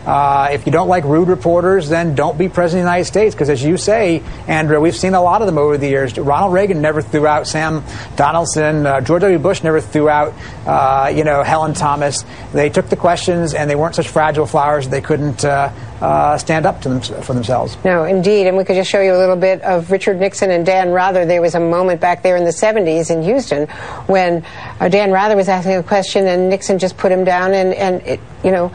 [0.05, 3.35] Uh, if you don't like rude reporters, then don't be president of the United States.
[3.35, 6.17] Because as you say, Andrew, we've seen a lot of them over the years.
[6.17, 7.83] Ronald Reagan never threw out Sam
[8.15, 8.85] Donaldson.
[8.85, 9.39] Uh, George W.
[9.39, 10.33] Bush never threw out,
[10.65, 12.25] uh, you know, Helen Thomas.
[12.53, 15.71] They took the questions, and they weren't such fragile flowers they couldn't uh,
[16.01, 17.77] uh, stand up to them for themselves.
[17.85, 18.47] No, indeed.
[18.47, 21.25] And we could just show you a little bit of Richard Nixon and Dan Rather.
[21.25, 23.67] There was a moment back there in the 70s in Houston
[24.07, 24.43] when
[24.79, 27.53] uh, Dan Rather was asking a question and Nixon just put him down.
[27.53, 28.71] And, and it, you know,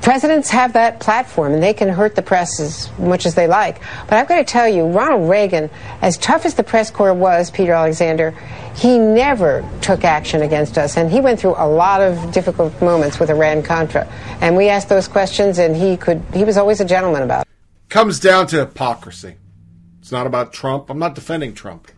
[0.00, 3.80] presidents have that platform and they can hurt the press as much as they like.
[4.08, 5.70] But I've got to tell you, Ronald Reagan,
[6.02, 8.30] as tough as the press corps was, Peter Alexander,
[8.76, 10.96] he never took action against us.
[10.96, 14.06] And he went through a lot of difficult moments with Iran Contra.
[14.40, 17.48] And we asked those questions and he could, he was always a gentleman about it.
[17.88, 19.36] comes down to hypocrisy.
[20.00, 20.90] It's not about Trump.
[20.90, 21.90] I'm not defending Trump.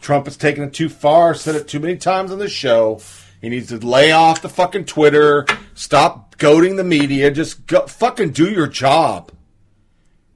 [0.00, 3.00] Trump has taken it too far, said it too many times on the show.
[3.40, 8.32] He needs to lay off the fucking Twitter, stop goading the media, just go, fucking
[8.32, 9.30] do your job.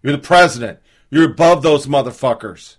[0.04, 0.78] You're the president.
[1.10, 2.76] You're above those motherfuckers.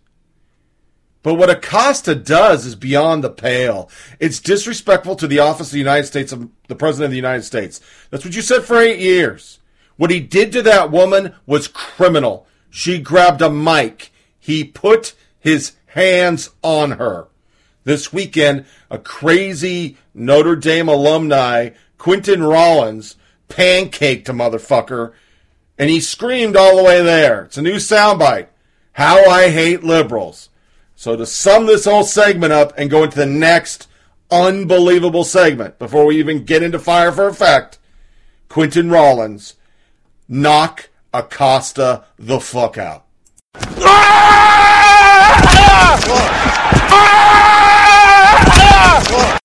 [1.23, 3.89] But what Acosta does is beyond the pale.
[4.21, 7.43] It's disrespectful to the office of the United States of the President of the United
[7.43, 7.81] States.
[8.11, 9.59] That's what you said for eight years.
[9.97, 12.47] What he did to that woman was criminal.
[12.69, 14.09] She grabbed a mic.
[14.39, 17.27] He put his hands on her.
[17.83, 23.15] This weekend, a crazy Notre Dame alumni, Quentin Rollins,
[23.49, 25.13] pancaked a motherfucker,
[25.77, 27.45] and he screamed all the way there.
[27.45, 28.47] It's a new soundbite.
[28.93, 30.49] How I hate liberals.
[30.95, 33.87] So to sum this whole segment up and go into the next
[34.31, 37.77] unbelievable segment before we even get into Fire for Effect,
[38.49, 39.55] Quentin Rollins,
[40.27, 43.05] knock Acosta the fuck out.
[49.07, 49.37] Taco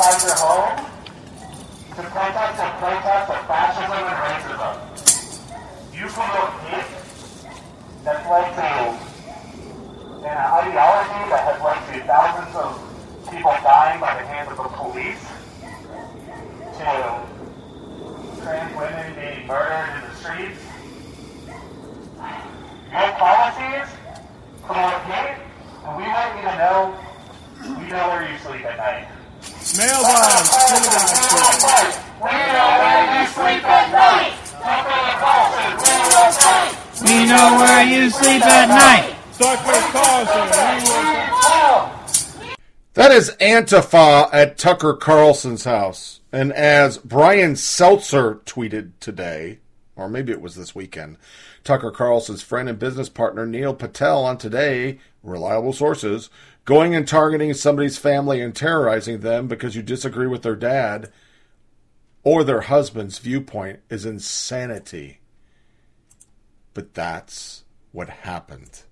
[0.00, 0.78] outside your home
[1.90, 4.74] to protest and protest of fascism and racism.
[5.92, 6.86] You promote hate
[8.04, 8.94] that's led to
[10.22, 12.78] an ideology that has led to thousands of
[13.28, 15.24] people dying by the hands of the police,
[16.78, 16.94] to
[18.42, 20.62] trans women being murdered in the streets.
[22.92, 23.90] Your policies
[24.62, 25.42] promote hate,
[25.82, 26.94] and we want you to know
[27.58, 29.17] we know where you sleep at night.
[29.76, 30.48] Mailbox.
[32.20, 34.32] We know where you sleep at night.
[37.04, 39.14] We know where you sleep at night.
[42.94, 46.20] That is Antifa at Tucker Carlson's house.
[46.32, 49.58] And as Brian Stelter tweeted today,
[49.96, 51.18] or maybe it was this weekend,
[51.62, 56.30] Tucker Carlson's friend and business partner Neil Patel on today, reliable sources,
[56.68, 61.10] going and targeting somebody's family and terrorizing them because you disagree with their dad
[62.22, 65.18] or their husband's viewpoint is insanity.
[66.74, 68.82] But that's what happened.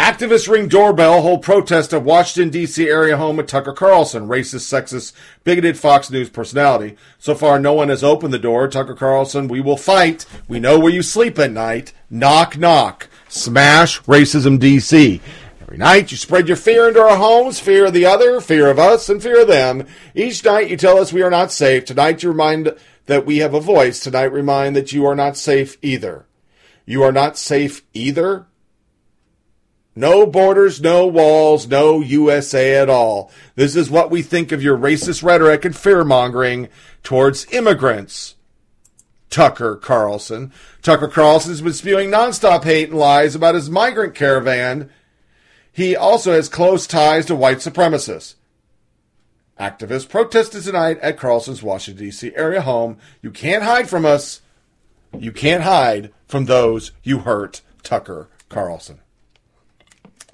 [0.00, 2.88] Activists ring doorbell, hold protest at Washington, D.C.
[2.88, 5.12] area home of Tucker Carlson, racist, sexist,
[5.44, 6.96] bigoted Fox News personality.
[7.20, 8.66] So far, no one has opened the door.
[8.66, 10.26] Tucker Carlson, we will fight.
[10.48, 11.92] We know where you sleep at night.
[12.10, 13.08] Knock, knock.
[13.28, 15.20] Smash racism, D.C.
[15.68, 18.78] Every night you spread your fear into our homes, fear of the other, fear of
[18.78, 19.86] us, and fear of them.
[20.14, 21.84] Each night you tell us we are not safe.
[21.84, 24.00] Tonight you remind that we have a voice.
[24.00, 26.24] Tonight remind that you are not safe either.
[26.86, 28.46] You are not safe either?
[29.94, 33.30] No borders, no walls, no USA at all.
[33.54, 36.70] This is what we think of your racist rhetoric and fear mongering
[37.02, 38.36] towards immigrants.
[39.28, 40.50] Tucker Carlson.
[40.80, 44.88] Tucker Carlson has been spewing nonstop hate and lies about his migrant caravan.
[45.78, 48.34] He also has close ties to white supremacists.
[49.60, 52.32] Activists protested tonight at Carlson's Washington, D.C.
[52.34, 52.98] area home.
[53.22, 54.40] You can't hide from us.
[55.16, 58.98] You can't hide from those you hurt, Tucker Carlson.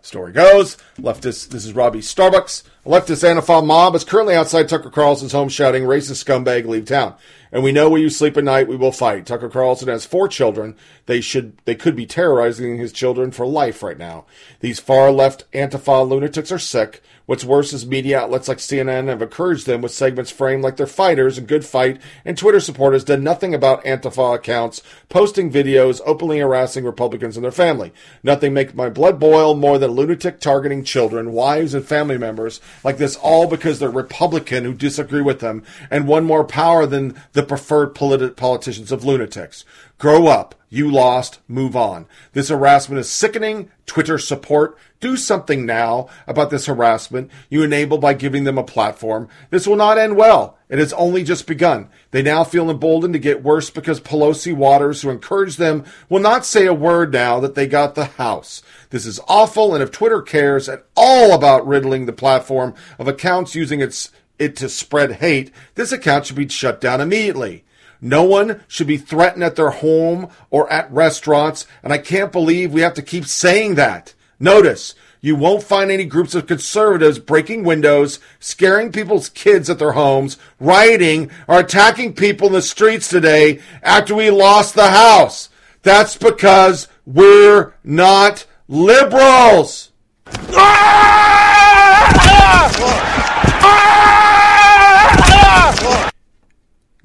[0.04, 4.90] Story goes, leftist, this is Robbie Starbucks A leftist Antifa mob is currently outside Tucker
[4.90, 7.14] Carlson's home shouting, racist scumbag, leave town.
[7.50, 9.24] And we know where you sleep at night, we will fight.
[9.24, 10.76] Tucker Carlson has four children.
[11.06, 14.26] They should, they could be terrorizing his children for life right now.
[14.60, 17.02] These far left Antifa lunatics are sick.
[17.26, 20.86] What's worse is media outlets like CNN have encouraged them with segments framed like they're
[20.86, 26.40] fighters, a good fight, and Twitter supporters done nothing about Antifa accounts, posting videos, openly
[26.40, 27.94] harassing Republicans and their family.
[28.22, 32.98] Nothing makes my blood boil more than lunatic targeting children, wives, and family members like
[32.98, 37.42] this, all because they're Republican who disagree with them and won more power than the
[37.42, 39.64] preferred politi- politicians of lunatics.
[39.98, 40.54] Grow up.
[40.68, 41.38] You lost.
[41.46, 42.06] Move on.
[42.32, 43.70] This harassment is sickening.
[43.86, 44.76] Twitter support.
[44.98, 49.28] Do something now about this harassment you enable by giving them a platform.
[49.50, 50.58] This will not end well.
[50.68, 51.90] It has only just begun.
[52.10, 56.44] They now feel emboldened to get worse because Pelosi Waters, who encouraged them, will not
[56.44, 58.62] say a word now that they got the House.
[58.90, 63.54] This is awful, and if Twitter cares at all about riddling the platform of accounts
[63.54, 67.64] using its it to spread hate, this account should be shut down immediately.
[68.00, 72.72] No one should be threatened at their home or at restaurants, and I can't believe
[72.72, 74.14] we have to keep saying that.
[74.38, 79.92] Notice, you won't find any groups of conservatives breaking windows, scaring people's kids at their
[79.92, 85.48] homes, rioting, or attacking people in the streets today after we lost the House.
[85.82, 89.92] That's because we're not liberals.
[90.26, 91.14] Ah!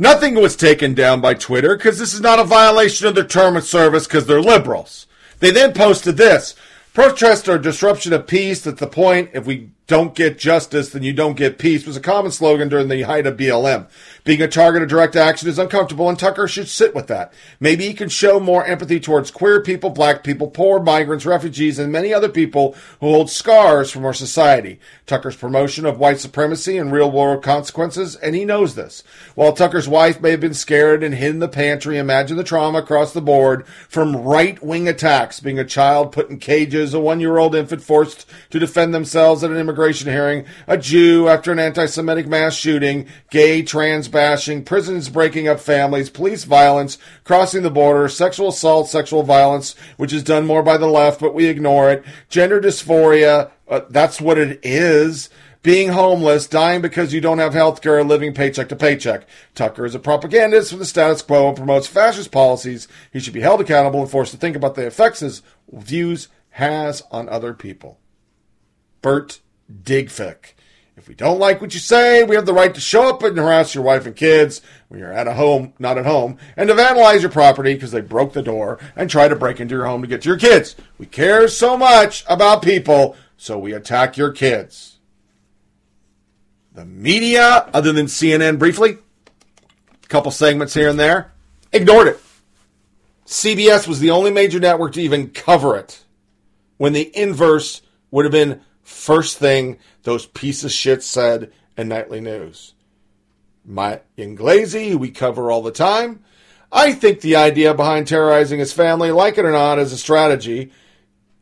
[0.02, 3.58] Nothing was taken down by Twitter because this is not a violation of their term
[3.58, 5.08] of service because they're liberals.
[5.40, 6.56] They then posted this
[6.94, 8.66] protest or disruption of peace.
[8.66, 12.00] At the point, if we don't get justice, then you don't get peace was a
[12.00, 13.88] common slogan during the height of BLM.
[14.24, 17.34] Being a target of direct action is uncomfortable, and Tucker should sit with that.
[17.60, 21.92] Maybe he can show more empathy towards queer people, black people, poor migrants, refugees, and
[21.92, 24.80] many other people who hold scars from our society.
[25.08, 29.04] Tucker's promotion of white supremacy and real world consequences, and he knows this.
[29.34, 32.78] While Tucker's wife may have been scared and hid in the pantry, imagine the trauma
[32.78, 37.20] across the board from right wing attacks, being a child put in cages, a one
[37.20, 41.60] year old infant forced to defend themselves at an immigration hearing, a Jew after an
[41.60, 47.72] anti Semitic mass shooting, gay, trans bashing, prisons breaking up families, police violence, crossing the
[47.72, 51.90] border, sexual assault, sexual violence, which is done more by the left, but we ignore
[51.90, 55.30] it, gender dysphoria, uh, that's what it is.
[55.62, 59.28] Being homeless, dying because you don't have health care, living paycheck to paycheck.
[59.56, 62.88] Tucker is a propagandist for the status quo and promotes fascist policies.
[63.12, 67.04] He should be held accountable and forced to think about the effects his views has
[67.12, 68.00] on other people.
[69.02, 69.42] Bert
[69.72, 70.54] Digfick.
[71.00, 73.38] If we don't like what you say, we have the right to show up and
[73.38, 76.76] harass your wife and kids when you're at a home, not at home, and to
[76.76, 80.02] vandalize your property because they broke the door and try to break into your home
[80.02, 80.76] to get to your kids.
[80.98, 84.98] We care so much about people, so we attack your kids.
[86.74, 88.98] The media, other than CNN briefly,
[90.04, 91.32] a couple segments here and there,
[91.72, 92.20] ignored it.
[93.26, 96.04] CBS was the only major network to even cover it
[96.76, 98.60] when the inverse would have been
[98.90, 102.74] first thing those piece of shit said in nightly news.
[103.64, 106.24] My Inglese, we cover all the time,
[106.72, 110.72] I think the idea behind terrorizing his family, like it or not, is a strategy,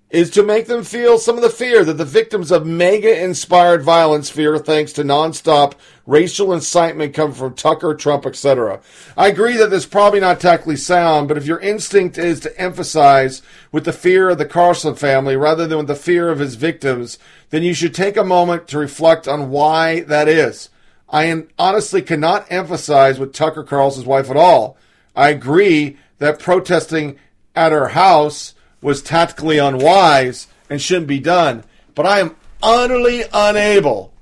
[0.09, 3.83] is to make them feel some of the fear that the victims of MAGA inspired
[3.83, 5.73] violence fear thanks to nonstop
[6.05, 8.79] racial incitement come from Tucker, Trump, etc.
[9.17, 12.57] I agree that this is probably not tactically sound, but if your instinct is to
[12.59, 13.41] emphasize
[13.73, 17.19] with the fear of the Carlson family rather than with the fear of his victims,
[17.49, 20.69] then you should take a moment to reflect on why that is.
[21.09, 24.77] I honestly cannot emphasize with Tucker Carlson's wife at all.
[25.15, 27.17] I agree that protesting
[27.55, 31.63] at her house was tactically unwise and shouldn't be done,
[31.95, 34.13] but I am utterly unable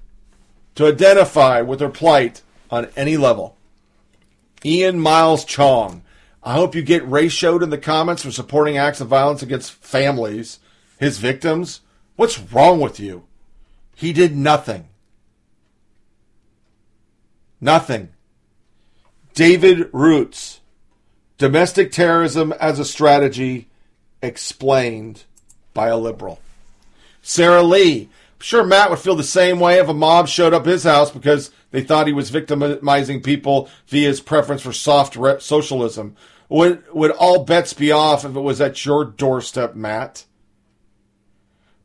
[0.75, 3.55] to identify with her plight on any level.
[4.63, 6.01] Ian Miles Cheong.
[6.43, 10.59] I hope you get ratioed in the comments for supporting acts of violence against families,
[10.99, 11.81] his victims.
[12.15, 13.25] What's wrong with you?
[13.95, 14.87] He did nothing.
[17.59, 18.09] Nothing.
[19.33, 20.59] David Rutz.
[21.37, 23.67] Domestic terrorism as a strategy
[24.25, 25.23] explained
[25.73, 26.39] by a liberal.
[27.21, 28.09] Sarah Lee.
[28.37, 31.09] I'm sure Matt would feel the same way if a mob showed up his house
[31.09, 36.15] because they thought he was victimizing people via his preference for soft socialism.
[36.49, 40.25] Would, would all bets be off if it was at your doorstep, Matt?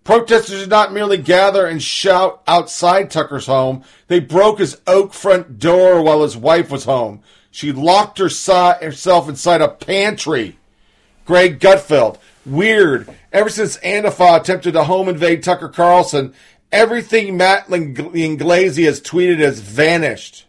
[0.04, 3.84] Protesters did not merely gather and shout outside Tucker's home.
[4.08, 7.22] They broke his oak front door while his wife was home.
[7.50, 10.58] She locked herself inside a pantry.
[11.24, 12.18] Greg Gutfeld.
[12.46, 13.08] Weird.
[13.32, 16.34] Ever since Antifa attempted to home invade Tucker Carlson,
[16.72, 20.46] Everything Matt Inglesi has tweeted has vanished.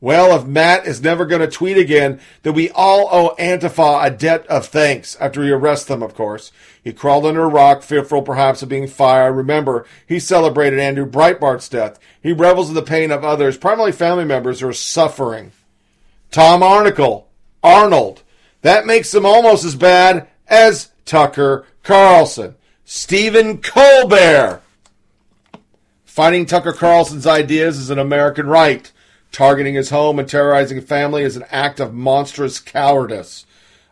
[0.00, 4.10] Well, if Matt is never going to tweet again, then we all owe Antifa a
[4.10, 6.52] debt of thanks after he arrests them, of course.
[6.84, 9.32] He crawled under a rock, fearful perhaps of being fired.
[9.32, 11.98] Remember, he celebrated Andrew Breitbart's death.
[12.22, 15.52] He revels in the pain of others, primarily family members who are suffering.
[16.30, 17.28] Tom Arnicle,
[17.62, 18.22] Arnold.
[18.60, 22.56] That makes him almost as bad as Tucker Carlson.
[22.84, 24.60] Stephen Colbert.
[26.04, 28.90] Fighting Tucker Carlson's ideas is an American right.
[29.32, 33.46] Targeting his home and terrorizing family is an act of monstrous cowardice.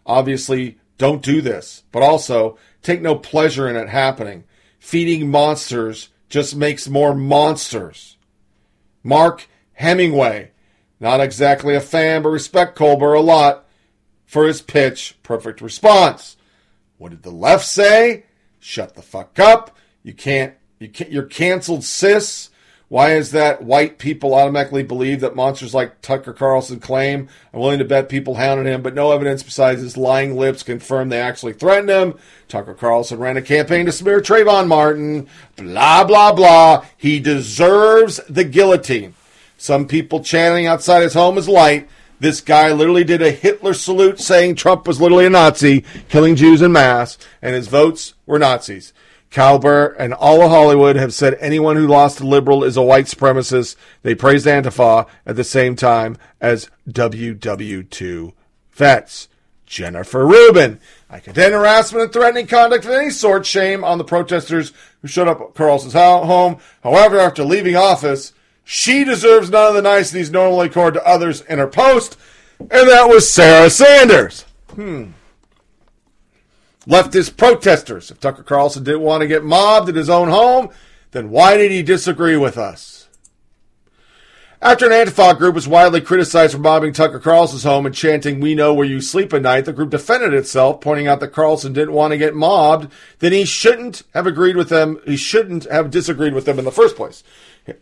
[0.07, 4.45] Obviously, don't do this, but also take no pleasure in it happening.
[4.79, 8.17] Feeding monsters just makes more monsters.
[9.03, 10.53] Mark Hemingway,
[11.01, 13.65] not exactly a fan, but respect Colbert a lot
[14.25, 15.17] for his pitch.
[15.23, 16.37] Perfect response.
[17.03, 18.27] What did the left say?
[18.61, 19.77] Shut the fuck up.
[20.05, 22.51] You can't, you can't, you're canceled, sis.
[22.87, 27.29] Why is that white people automatically believe that monsters like Tucker Carlson claim?
[27.53, 31.09] I'm willing to bet people hounded him, but no evidence besides his lying lips confirm
[31.09, 32.15] they actually threatened him.
[32.47, 35.27] Tucker Carlson ran a campaign to smear Trayvon Martin.
[35.57, 36.85] Blah, blah, blah.
[36.97, 39.15] He deserves the guillotine.
[39.59, 41.89] Some people chanting outside his home is light.
[42.23, 46.63] This guy literally did a Hitler salute saying Trump was literally a Nazi, killing Jews
[46.63, 48.93] in mass, and his votes were Nazis.
[49.33, 53.07] Colbert and all of Hollywood have said anyone who lost a liberal is a white
[53.07, 53.75] supremacist.
[54.05, 58.33] They praised Antifa at the same time as WW2
[58.71, 59.29] vets.
[59.67, 60.79] Jennifer Rubin.
[61.11, 63.47] I condemn harassment and threatening conduct of any sort.
[63.47, 66.59] Shame on the protesters who showed up at Carlson's home.
[66.85, 68.33] However, after leaving office,
[68.65, 72.17] she deserves none of the niceties normally accorded to others in her post,
[72.59, 74.45] and that was Sarah Sanders.
[74.75, 75.13] Hmm
[76.87, 78.11] leftist protesters.
[78.11, 80.71] If Tucker Carlson didn't want to get mobbed at his own home,
[81.13, 83.09] then why did he disagree with us?
[84.61, 88.55] After an Antifa group was widely criticized for mobbing Tucker Carlson's home and chanting, We
[88.55, 91.95] know where you sleep at night, the group defended itself, pointing out that Carlson didn't
[91.95, 96.33] want to get mobbed, then he shouldn't have agreed with them, he shouldn't have disagreed
[96.33, 97.25] with them in the first place.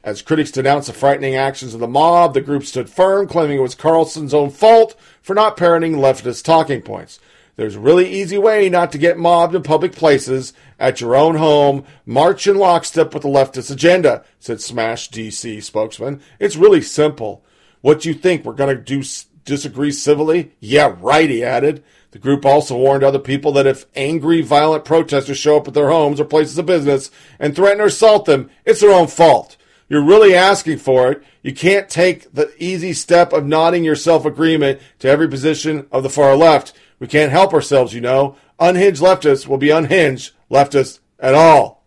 [0.05, 3.63] As critics denounced the frightening actions of the mob, the group stood firm, claiming it
[3.63, 7.19] was Carlson's own fault for not parroting leftist talking points.
[7.57, 11.37] There's a really easy way not to get mobbed in public places at your own
[11.37, 11.85] home.
[12.07, 16.21] March in lockstep with the leftist agenda, said Smash DC spokesman.
[16.39, 17.45] It's really simple.
[17.81, 18.45] What you think?
[18.45, 19.03] We're going to do
[19.45, 20.53] disagree civilly?
[20.61, 21.83] Yeah, right, he added.
[22.13, 25.91] The group also warned other people that if angry, violent protesters show up at their
[25.91, 29.57] homes or places of business and threaten or assault them, it's their own fault.
[29.91, 31.23] You're really asking for it.
[31.43, 36.05] You can't take the easy step of nodding your self agreement to every position of
[36.05, 36.73] the far left.
[37.01, 38.37] We can't help ourselves, you know.
[38.61, 41.83] Unhinged leftists will be unhinged leftists at all.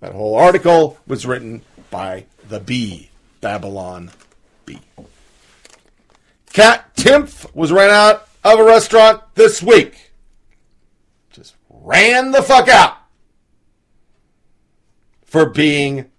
[0.00, 3.08] That whole article was written by the Bee,
[3.40, 4.10] Babylon
[4.66, 4.80] Bee.
[6.52, 10.12] Kat Timpf was ran out of a restaurant this week.
[11.30, 12.98] Just ran the fuck out
[15.24, 16.11] for being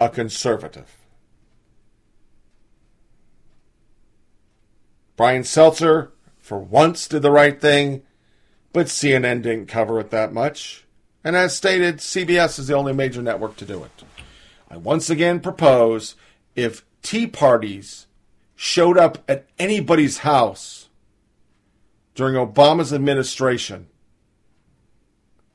[0.00, 0.96] a conservative.
[5.16, 8.02] Brian Stelter for once did the right thing,
[8.72, 10.86] but CNN didn't cover it that much.
[11.22, 13.90] And as stated, CBS is the only major network to do it.
[14.70, 16.14] I once again propose
[16.56, 18.06] if tea parties
[18.56, 20.88] showed up at anybody's house
[22.14, 23.88] during Obama's administration,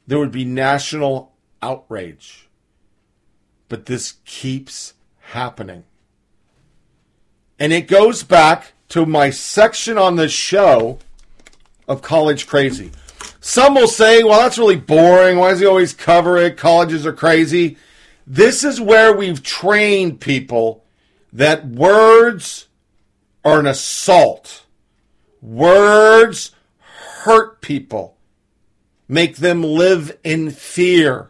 [0.05, 2.44] there would be national outrage.
[3.69, 5.83] But this keeps happening.
[7.59, 10.99] And it goes back to my section on the show
[11.87, 12.91] of College Crazy.
[13.39, 15.37] Some will say, well, that's really boring.
[15.37, 16.57] Why does he always cover it?
[16.57, 17.77] Colleges are crazy.
[18.27, 20.83] This is where we've trained people
[21.31, 22.67] that words
[23.43, 24.65] are an assault.
[25.41, 26.51] Words
[26.87, 28.17] hurt people,
[29.07, 31.29] make them live in fear.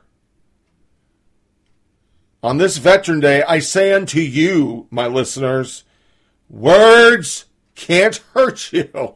[2.46, 5.84] On this Veteran Day, I say unto you, my listeners,
[6.48, 9.16] Words can't hurt you.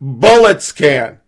[0.00, 1.18] Bullets can.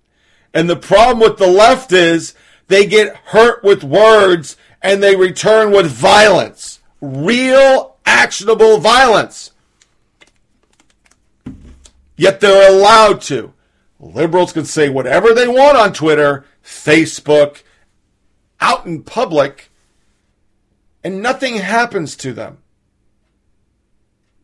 [0.55, 2.35] And the problem with the left is
[2.69, 6.79] they get hurt with words and they return with violence.
[7.01, 9.51] Real, actionable violence.
[12.17, 13.53] Yet they're allowed to.
[13.99, 17.65] Liberals can say whatever they want on Twitter, Facebook,
[18.61, 19.72] out in public,
[21.05, 22.59] and nothing happens to them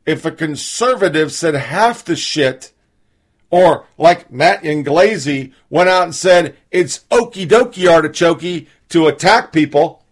[0.09, 2.73] if a conservative said half the shit,
[3.51, 10.03] or like Matt Inglesi went out and said it's okey dokey artichoke to attack people,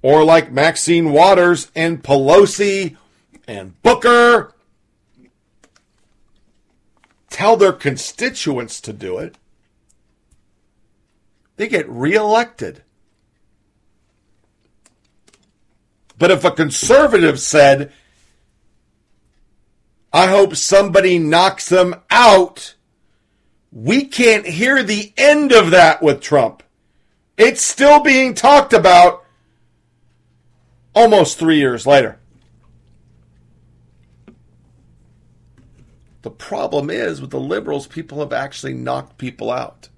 [0.00, 2.96] or like Maxine Waters and Pelosi
[3.46, 4.54] and Booker
[7.28, 9.36] tell their constituents to do it,
[11.56, 12.82] they get reelected.
[16.18, 17.92] But if a conservative said,
[20.12, 22.74] I hope somebody knocks them out,
[23.70, 26.62] we can't hear the end of that with Trump.
[27.36, 29.24] It's still being talked about
[30.94, 32.18] almost three years later.
[36.22, 39.90] The problem is with the liberals, people have actually knocked people out.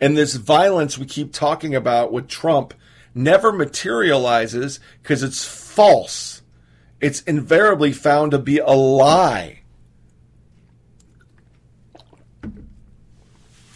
[0.00, 2.72] And this violence we keep talking about with Trump
[3.14, 6.42] never materializes because it's false.
[7.00, 9.62] It's invariably found to be a lie.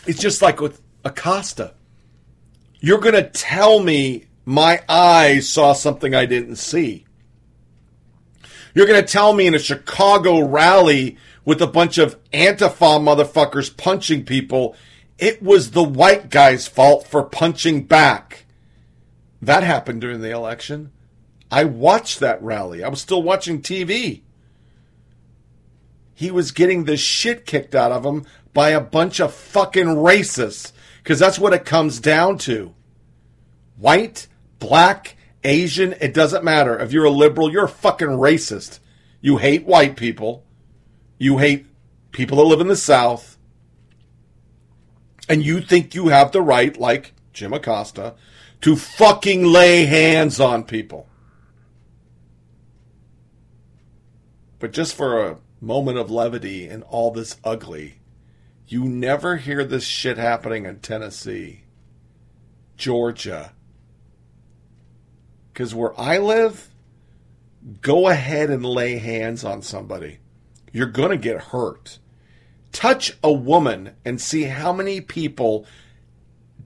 [0.07, 1.75] It's just like with Acosta.
[2.81, 7.07] You're going to tell me my eyes saw something I didn't see.
[8.75, 13.75] You're going to tell me in a Chicago rally with a bunch of Antifa motherfuckers
[13.75, 14.75] punching people,
[15.19, 18.44] it was the white guy's fault for punching back.
[19.45, 20.91] That happened during the election.
[21.51, 22.83] I watched that rally.
[22.83, 24.23] I was still watching TV.
[26.15, 28.25] He was getting the shit kicked out of him
[28.55, 30.73] by a bunch of fucking racists.
[31.03, 32.75] Because that's what it comes down to.
[33.77, 34.29] White,
[34.59, 36.79] black, Asian, it doesn't matter.
[36.79, 38.79] If you're a liberal, you're a fucking racist.
[39.21, 40.45] You hate white people.
[41.19, 41.67] You hate
[42.13, 43.37] people that live in the South.
[45.29, 48.15] And you think you have the right, like Jim Acosta,
[48.65, 51.07] to fucking lay hands on people.
[54.59, 57.97] But just for a moment of levity in all this ugly,
[58.67, 61.65] you never hear this shit happening in Tennessee,
[62.79, 63.53] Georgia.
[65.53, 66.71] Because where I live,
[67.83, 70.21] go ahead and lay hands on somebody.
[70.73, 71.99] You're going to get hurt.
[72.73, 75.67] Touch a woman and see how many people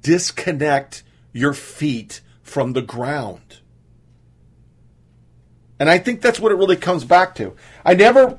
[0.01, 1.03] disconnect
[1.33, 3.61] your feet from the ground.
[5.79, 7.55] And I think that's what it really comes back to.
[7.85, 8.39] I never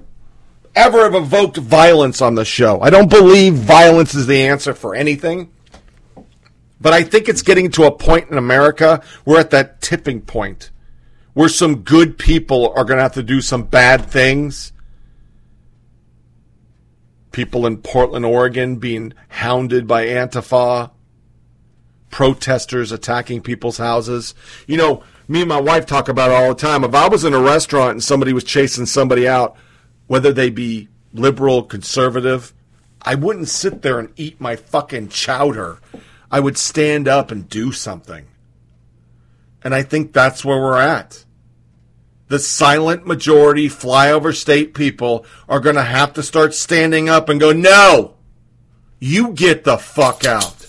[0.76, 2.80] ever have evoked violence on the show.
[2.82, 5.52] I don't believe violence is the answer for anything.
[6.82, 10.72] But I think it's getting to a point in America, we're at that tipping point
[11.34, 14.72] where some good people are going to have to do some bad things.
[17.32, 20.92] People in Portland, Oregon being hounded by Antifa,
[22.10, 24.34] protesters attacking people's houses.
[24.68, 26.84] You know, me and my wife talk about it all the time.
[26.84, 29.56] If I was in a restaurant and somebody was chasing somebody out,
[30.08, 32.54] whether they be liberal, conservative,
[33.02, 35.80] I wouldn't sit there and eat my fucking chowder.
[36.32, 38.28] I would stand up and do something.
[39.64, 41.26] And I think that's where we're at.
[42.28, 47.40] The silent majority flyover state people are going to have to start standing up and
[47.40, 48.16] go, no,
[49.00, 50.69] you get the fuck out.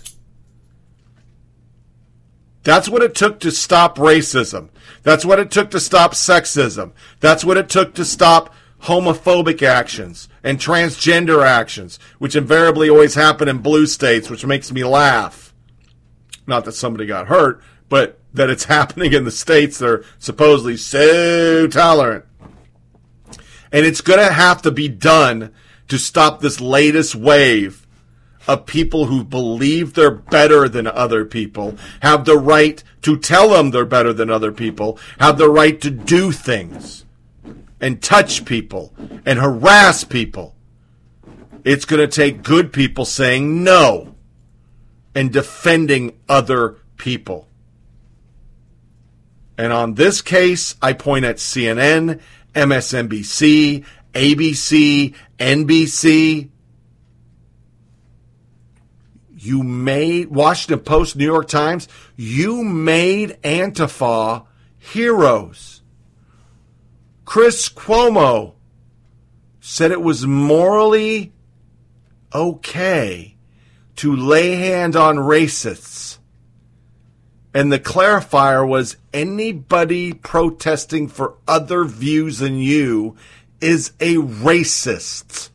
[2.62, 4.68] That's what it took to stop racism.
[5.02, 6.92] That's what it took to stop sexism.
[7.20, 13.48] That's what it took to stop homophobic actions and transgender actions, which invariably always happen
[13.48, 15.54] in blue states, which makes me laugh.
[16.46, 20.76] Not that somebody got hurt, but that it's happening in the states that are supposedly
[20.76, 22.24] so tolerant.
[23.72, 25.52] And it's going to have to be done
[25.88, 27.79] to stop this latest wave
[28.50, 33.70] of people who believe they're better than other people, have the right to tell them
[33.70, 37.04] they're better than other people, have the right to do things
[37.80, 38.92] and touch people
[39.24, 40.56] and harass people.
[41.62, 44.16] It's going to take good people saying no
[45.14, 47.46] and defending other people.
[49.56, 52.20] And on this case, I point at CNN,
[52.54, 56.49] MSNBC, ABC, NBC.
[59.42, 64.44] You made Washington Post, New York Times, you made Antifa
[64.76, 65.80] heroes.
[67.24, 68.52] Chris Cuomo
[69.58, 71.32] said it was morally
[72.34, 73.38] okay
[73.96, 76.18] to lay hand on racists.
[77.54, 83.16] And the clarifier was anybody protesting for other views than you
[83.62, 85.48] is a racist.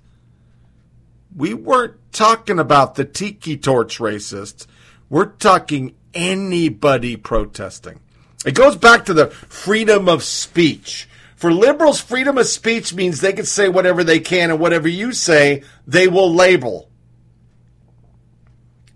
[1.36, 4.66] We weren't talking about the tiki torch racists.
[5.10, 8.00] We're talking anybody protesting.
[8.46, 11.08] It goes back to the freedom of speech.
[11.36, 15.12] For liberals, freedom of speech means they can say whatever they can, and whatever you
[15.12, 16.90] say, they will label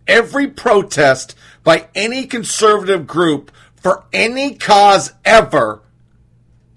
[0.10, 5.82] every protest by any conservative group for any cause ever,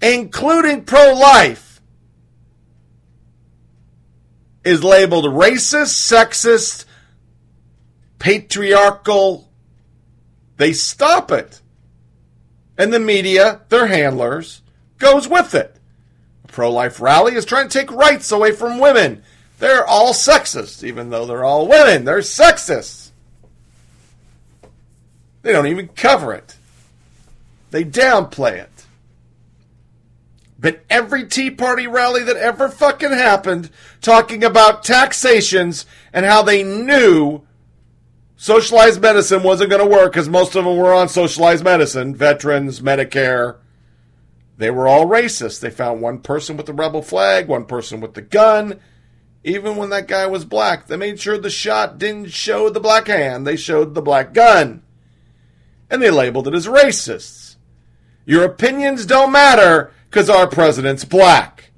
[0.01, 1.72] including pro life,
[4.63, 6.85] is labeled racist, sexist,
[8.19, 9.49] patriarchal.
[10.57, 11.61] They stop it.
[12.77, 14.61] And the media, their handlers,
[14.97, 15.75] goes with it.
[16.45, 19.23] A pro life rally is trying to take rights away from women.
[19.59, 22.05] They're all sexist, even though they're all women.
[22.05, 23.11] They're sexist.
[25.43, 26.55] They don't even cover it,
[27.71, 28.69] they downplay it.
[30.63, 36.63] But every Tea Party rally that ever fucking happened talking about taxations and how they
[36.63, 37.41] knew
[38.37, 42.79] socialized medicine wasn't going to work because most of them were on socialized medicine, veterans,
[42.79, 43.57] Medicare.
[44.57, 45.59] They were all racist.
[45.59, 48.79] They found one person with the rebel flag, one person with the gun.
[49.43, 53.07] Even when that guy was black, they made sure the shot didn't show the black
[53.07, 54.81] hand, they showed the black gun.
[55.89, 57.57] And they labeled it as racists.
[58.25, 61.71] Your opinions don't matter because our president's black.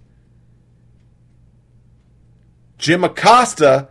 [2.78, 3.88] Jim Acosta,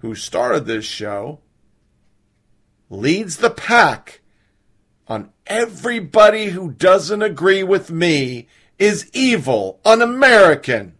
[0.00, 1.40] who started this show,
[2.90, 4.20] leads the pack
[5.08, 8.46] on everybody who doesn't agree with me
[8.78, 10.94] is evil, un American.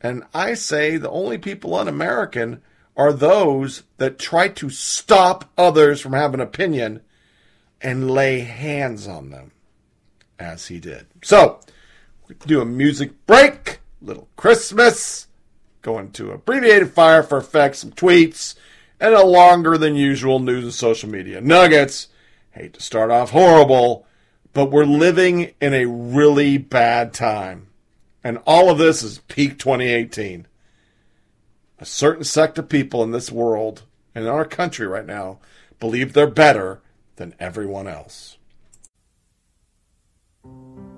[0.00, 2.62] And I say the only people un American
[2.96, 7.02] are those that try to stop others from having an opinion
[7.82, 9.52] and lay hands on them,
[10.40, 11.06] as he did.
[11.22, 11.60] So,
[12.46, 15.28] do a music break, little Christmas,
[15.82, 18.54] go into abbreviated fire for effects, some tweets,
[18.98, 22.08] and a longer than usual news and social media nuggets.
[22.52, 24.06] Hate to start off horrible,
[24.52, 27.68] but we're living in a really bad time.
[28.24, 30.46] And all of this is peak 2018.
[31.78, 33.84] A certain sect of people in this world,
[34.14, 35.38] and in our country right now,
[35.78, 36.82] believe they're better
[37.16, 38.36] than everyone else.
[40.42, 40.89] Thank you.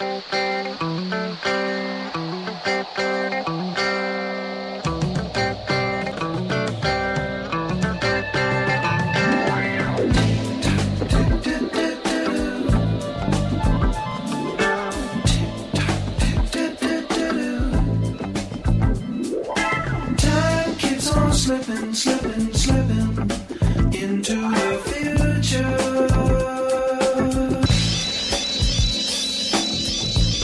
[0.00, 0.59] Time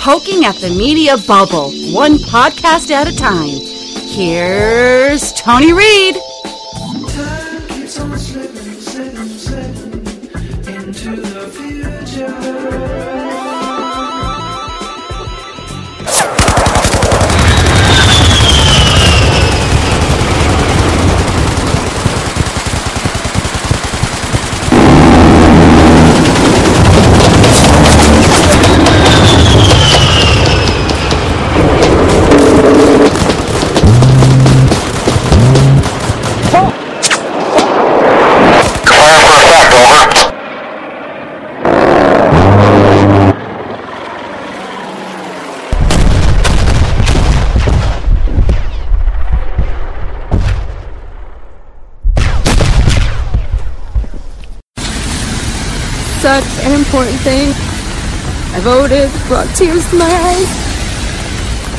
[0.07, 3.59] Poking at the media bubble, one podcast at a time.
[4.07, 6.17] Here's Tony Reed.
[59.57, 60.51] Tears to my eyes.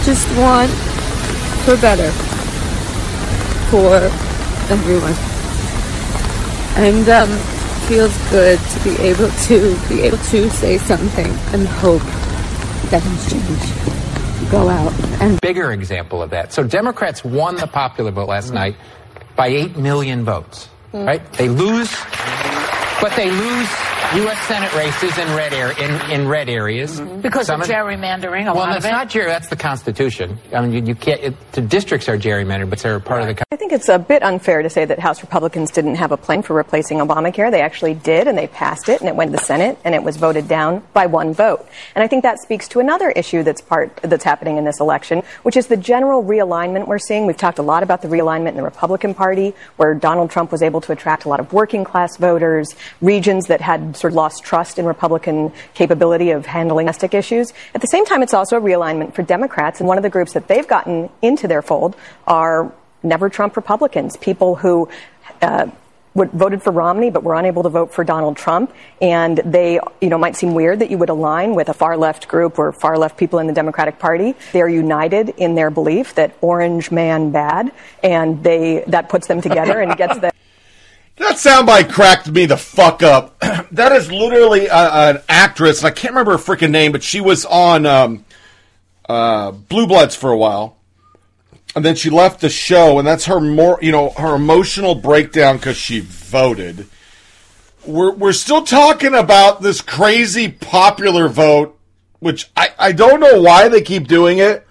[0.03, 0.71] Just want
[1.63, 2.09] for better
[3.69, 3.97] for
[4.73, 5.13] everyone.
[6.83, 7.29] And um,
[7.87, 12.01] feels good to be able to be able to say something and hope
[12.89, 14.49] that things change.
[14.49, 16.53] Go out and bigger example of that.
[16.53, 18.75] So Democrats won the popular vote last night
[19.35, 21.21] by 8 million votes, right?
[21.33, 21.95] They lose,
[23.01, 23.69] but they lose
[24.15, 24.39] U.S.
[24.47, 26.99] Senate races in red, air, in, in red areas.
[26.99, 27.19] Mm-hmm.
[27.19, 29.27] Because Some of gerrymandering, a well, that's not gerry.
[29.27, 30.39] That's the Constitution.
[30.53, 31.21] I mean, you, you can't.
[31.21, 33.46] It, the districts are gerrymandered, but they're part of the.
[33.57, 36.43] I think it's a bit unfair to say that House Republicans didn't have a plan
[36.43, 37.49] for replacing Obamacare.
[37.49, 40.03] They actually did, and they passed it, and it went to the Senate, and it
[40.03, 41.67] was voted down by one vote.
[41.95, 45.23] And I think that speaks to another issue that's part that's happening in this election,
[45.41, 47.25] which is the general realignment we're seeing.
[47.25, 50.61] We've talked a lot about the realignment in the Republican Party, where Donald Trump was
[50.61, 54.43] able to attract a lot of working class voters, regions that had sort of lost
[54.43, 57.53] trust in Republican capability of handling domestic issues.
[57.73, 60.33] At the same time, it's also a realignment for Democrats, and one of the groups
[60.33, 61.95] that they've gotten into their fold
[62.27, 62.71] are
[63.03, 64.89] never Trump Republicans, people who
[65.41, 65.67] uh,
[66.17, 70.09] would, voted for Romney but were unable to vote for Donald Trump, and they, you
[70.09, 72.97] know, might seem weird that you would align with a far left group or far
[72.97, 74.35] left people in the Democratic Party.
[74.51, 77.71] They're united in their belief that orange man bad,
[78.03, 80.31] and they that puts them together and gets them.
[81.17, 83.39] That soundbite cracked me the fuck up.
[83.71, 87.21] that is literally a, an actress, and I can't remember her freaking name, but she
[87.21, 88.23] was on um,
[89.09, 90.76] uh, Blue Bloods for a while,
[91.77, 95.57] and then she left the show, and that's her more, you know, her emotional breakdown
[95.57, 96.87] because she voted.
[97.85, 101.79] We're we're still talking about this crazy popular vote,
[102.17, 104.65] which I I don't know why they keep doing it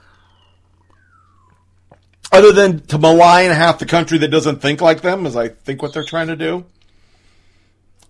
[2.32, 5.82] other than to malign half the country that doesn't think like them, as I think
[5.82, 6.64] what they're trying to do.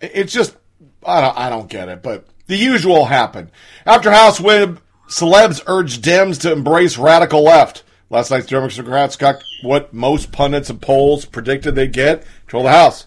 [0.01, 0.57] It's just
[1.05, 3.51] I don't I don't get it, but the usual happened
[3.84, 4.78] after House win.
[5.07, 7.82] Celebs urged Dems to embrace radical left.
[8.09, 13.07] Last night's Democrats got what most pundits and polls predicted they'd get: control the House.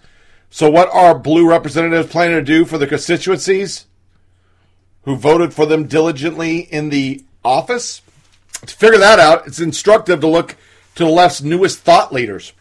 [0.49, 3.85] So, what are blue representatives planning to do for the constituencies
[5.03, 8.01] who voted for them diligently in the office?
[8.65, 10.57] To figure that out, it's instructive to look
[10.95, 12.51] to the left's newest thought leaders,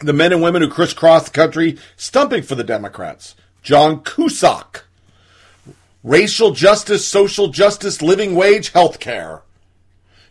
[0.00, 3.34] the men and women who crisscross the country stumping for the Democrats.
[3.62, 4.84] John Cusack,
[6.04, 9.42] racial justice, social justice, living wage, health care.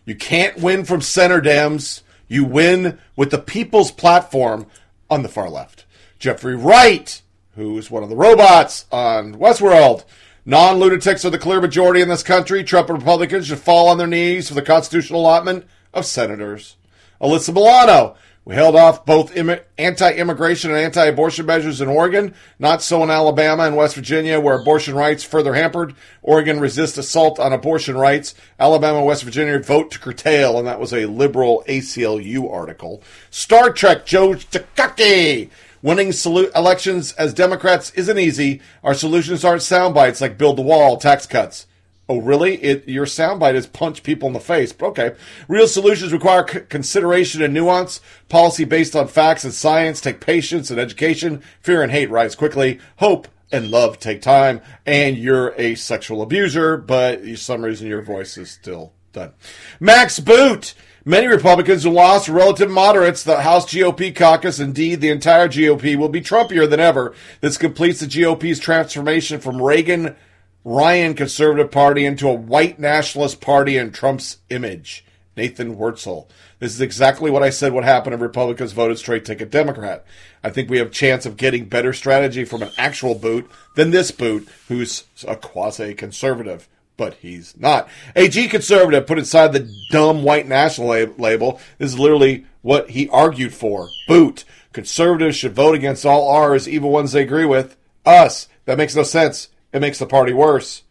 [0.06, 2.02] You can't win from center Dems.
[2.28, 4.66] You win with the people's platform
[5.10, 5.86] on the far left.
[6.18, 7.22] Jeffrey Wright,
[7.56, 10.06] who's one of the robots on Westworld.
[10.46, 12.64] Non lunatics are the clear majority in this country.
[12.64, 16.78] Trump and Republicans should fall on their knees for the constitutional allotment of senators.
[17.22, 18.16] Alyssa Milano.
[18.44, 23.64] We held off both Im- anti-immigration and anti-abortion measures in Oregon, not so in Alabama
[23.64, 25.94] and West Virginia, where abortion rights further hampered.
[26.24, 28.34] Oregon resists assault on abortion rights.
[28.60, 33.04] Alabama and West Virginia vote to curtail, and that was a liberal ACLU article.
[33.30, 35.50] Star Trek Joe Takaki.
[35.84, 38.62] Winning solu- elections as Democrats isn't easy.
[38.84, 41.68] Our solutions aren't sound bites like build the wall, tax cuts.
[42.12, 42.62] Oh, really?
[42.62, 44.74] It, your soundbite is punch people in the face.
[44.82, 45.16] Okay.
[45.48, 48.02] Real solutions require c- consideration and nuance.
[48.28, 51.42] Policy based on facts and science take patience and education.
[51.62, 52.82] Fear and hate rise quickly.
[52.98, 58.02] Hope and love take time, and you're a sexual abuser, but for some reason your
[58.02, 59.32] voice is still done.
[59.80, 60.74] Max Boot.
[61.06, 63.24] Many Republicans who lost relative moderates.
[63.24, 67.16] The House GOP caucus, indeed the entire GOP, will be Trumpier than ever.
[67.40, 70.18] This completes the GOP's transformation from Reagan
[70.64, 75.04] Ryan conservative party into a white nationalist party in Trump's image.
[75.36, 76.28] Nathan Wurtzel.
[76.60, 80.06] This is exactly what I said would happen if Republicans voted straight ticket Democrat.
[80.44, 83.92] I think we have a chance of getting better strategy from an actual boot than
[83.92, 86.68] this boot, who's a quasi conservative.
[86.98, 87.90] But he's not.
[88.16, 91.60] A G conservative put inside the dumb white national lab- label.
[91.80, 93.88] This is literally what he argued for.
[94.08, 94.44] Boot.
[94.74, 97.76] Conservatives should vote against all R's, even ones they agree with.
[98.06, 98.48] Us.
[98.66, 99.48] That makes no sense.
[99.74, 100.84] It makes the party worse.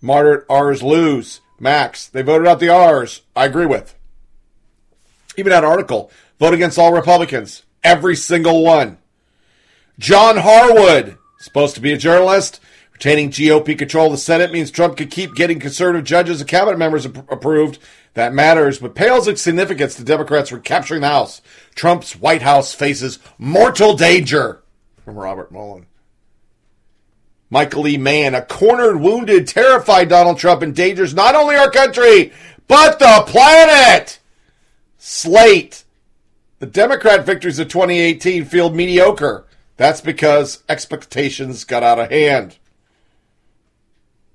[0.00, 1.40] Moderate R's lose.
[1.58, 2.08] Max.
[2.08, 3.22] They voted out the R's.
[3.34, 3.94] I agree with.
[5.36, 6.10] Even that article.
[6.38, 7.62] Vote against all Republicans.
[7.82, 8.98] Every single one.
[9.98, 11.16] John Harwood.
[11.38, 12.60] Supposed to be a journalist.
[12.92, 16.78] Retaining GOP control of the Senate means Trump could keep getting conservative judges and cabinet
[16.78, 17.78] members ap- approved.
[18.14, 21.42] That matters, but pales in significance to Democrats recapturing the House.
[21.74, 24.62] Trump's White House faces mortal danger.
[25.04, 25.86] From Robert Mullen.
[27.54, 27.96] Michael E.
[27.96, 32.32] Mann, a cornered, wounded, terrified Donald Trump endangers not only our country,
[32.66, 34.18] but the planet.
[34.98, 35.84] Slate.
[36.58, 39.46] The Democrat victories of 2018 feel mediocre.
[39.76, 42.58] That's because expectations got out of hand.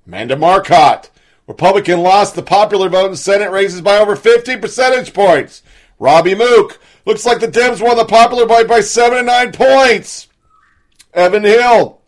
[0.07, 1.09] Amanda Marcotte.
[1.45, 5.61] Republican lost the popular vote in Senate races by over 50 percentage points.
[5.99, 6.79] Robbie Mook.
[7.05, 10.29] Looks like the Dems won the popular vote by 7 to 9 points.
[11.13, 11.98] Evan Hill.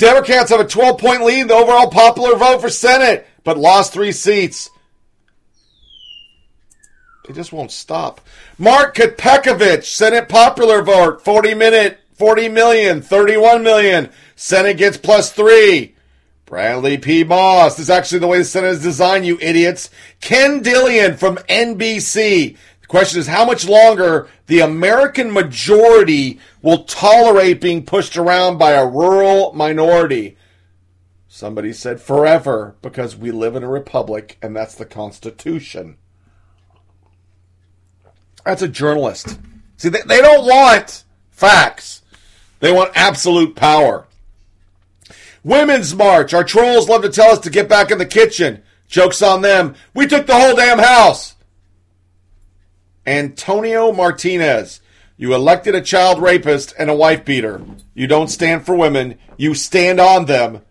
[0.00, 3.92] Democrats have a 12 point lead in the overall popular vote for Senate, but lost
[3.92, 4.70] three seats.
[7.26, 8.22] They just won't stop.
[8.56, 14.08] Mark Kapekovich, Senate popular vote, 40 minute, 40 million, 31 million.
[14.36, 15.94] Senate gets plus three.
[16.46, 17.22] Bradley P.
[17.22, 17.76] Moss.
[17.76, 19.90] This is actually the way the Senate is designed, you idiots.
[20.22, 22.56] Ken Dilanian from NBC.
[22.90, 28.84] Question is how much longer the American majority will tolerate being pushed around by a
[28.84, 30.36] rural minority.
[31.28, 35.98] Somebody said forever because we live in a republic and that's the Constitution.
[38.44, 39.38] That's a journalist.
[39.76, 42.02] See, they, they don't want facts.
[42.58, 44.08] They want absolute power.
[45.44, 46.34] Women's March.
[46.34, 48.64] Our trolls love to tell us to get back in the kitchen.
[48.88, 49.76] Joke's on them.
[49.94, 51.36] We took the whole damn house.
[53.06, 54.80] Antonio Martinez.
[55.16, 57.60] You elected a child rapist and a wife beater.
[57.94, 59.18] You don't stand for women.
[59.36, 60.62] You stand on them.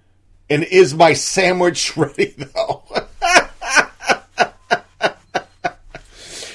[0.49, 2.83] And is my sandwich ready, though?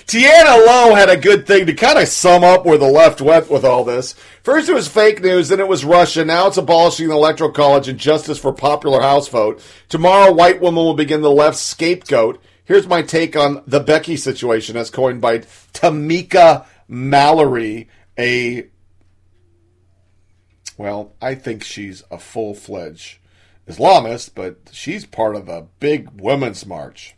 [0.07, 3.51] Tiana Lowe had a good thing to kind of sum up where the left went
[3.51, 4.15] with all this.
[4.43, 7.89] First it was fake news, then it was Russia, now it's abolishing the electoral college
[7.89, 9.61] and justice for popular house vote.
[9.89, 12.41] Tomorrow, white women will begin the left scapegoat.
[12.67, 15.41] Here's my take on the Becky situation as coined by
[15.75, 17.89] Tamika Mallory,
[18.19, 18.69] a,
[20.79, 23.19] well, I think she's a full-fledged
[23.69, 27.15] Islamist, but she's part of the big women's march.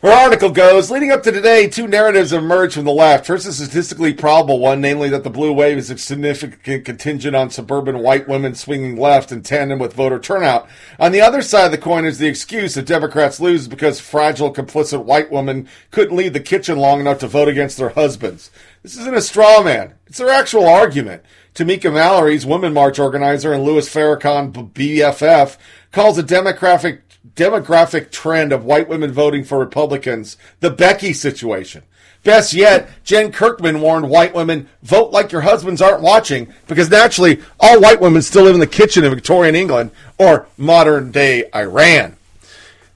[0.00, 3.26] Her article goes, leading up to today, two narratives have emerged from the left.
[3.26, 7.50] First, a statistically probable one, namely that the blue wave is a significant contingent on
[7.50, 10.68] suburban white women swinging left in tandem with voter turnout.
[11.00, 14.54] On the other side of the coin is the excuse that Democrats lose because fragile,
[14.54, 18.52] complicit white women couldn't leave the kitchen long enough to vote against their husbands.
[18.84, 19.94] This isn't a straw man.
[20.06, 21.24] It's their actual argument.
[21.56, 25.56] Tamika Mallory's Women March organizer and Louis Farrakhan BFF
[25.90, 27.00] calls a demographic
[27.38, 31.84] demographic trend of white women voting for Republicans, the Becky situation.
[32.24, 37.40] Best yet, Jen Kirkman warned white women, vote like your husbands aren't watching, because naturally,
[37.60, 42.16] all white women still live in the kitchen in Victorian England or modern day Iran.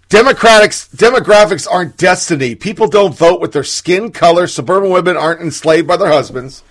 [0.08, 2.54] Democrats, demographics aren't destiny.
[2.54, 4.46] People don't vote with their skin color.
[4.46, 6.62] Suburban women aren't enslaved by their husbands.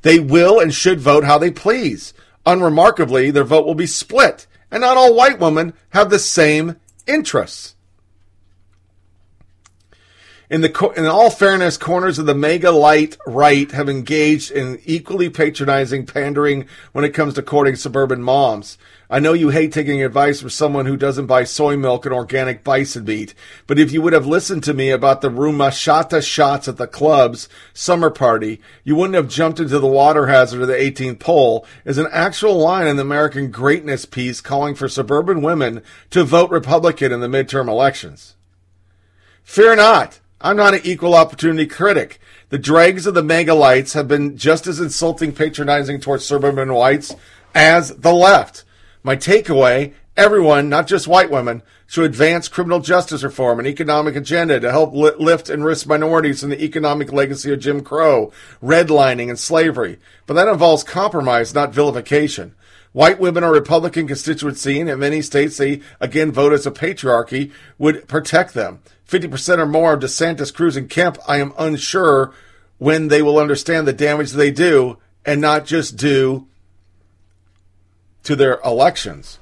[0.00, 2.14] They will and should vote how they please.
[2.44, 6.74] Unremarkably, their vote will be split, and not all white women have the same
[7.06, 7.74] interests.
[10.50, 15.30] In, the, in all fairness, corners of the MAGA light right have engaged in equally
[15.30, 18.76] patronizing pandering when it comes to courting suburban moms.
[19.12, 22.64] I know you hate taking advice from someone who doesn't buy soy milk and organic
[22.64, 23.34] bison meat,
[23.66, 27.46] but if you would have listened to me about the RumChata shots at the club's
[27.74, 31.98] summer party, you wouldn't have jumped into the water hazard of the 18th pole is
[31.98, 37.12] an actual line in the American Greatness piece calling for suburban women to vote Republican
[37.12, 38.34] in the midterm elections.
[39.44, 40.20] Fear not.
[40.40, 42.18] I'm not an equal opportunity critic.
[42.48, 47.14] The dregs of the megalites have been just as insulting, patronizing towards suburban whites
[47.54, 48.61] as the left.
[49.02, 54.60] My takeaway everyone, not just white women, should advance criminal justice reform and economic agenda
[54.60, 59.28] to help li- lift and risk minorities from the economic legacy of Jim Crow, redlining,
[59.28, 59.98] and slavery.
[60.26, 62.54] But that involves compromise, not vilification.
[62.92, 67.50] White women are Republican constituency, and in many states they again vote as a patriarchy
[67.78, 68.80] would protect them.
[69.08, 72.32] 50% or more of DeSantis, Cruz, and Kemp, I am unsure
[72.78, 76.46] when they will understand the damage they do and not just do
[78.24, 79.38] to their elections.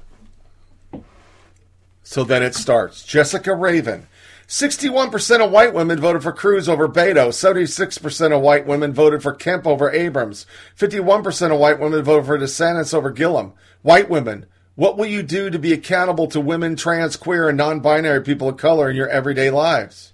[2.03, 3.03] So then it starts.
[3.03, 4.07] Jessica Raven.
[4.47, 7.29] 61% of white women voted for Cruz over Beto.
[7.29, 10.45] 76% of white women voted for Kemp over Abrams.
[10.77, 13.53] 51% of white women voted for DeSantis over Gillum.
[13.81, 14.45] White women,
[14.75, 18.49] what will you do to be accountable to women, trans, queer, and non binary people
[18.49, 20.11] of color in your everyday lives?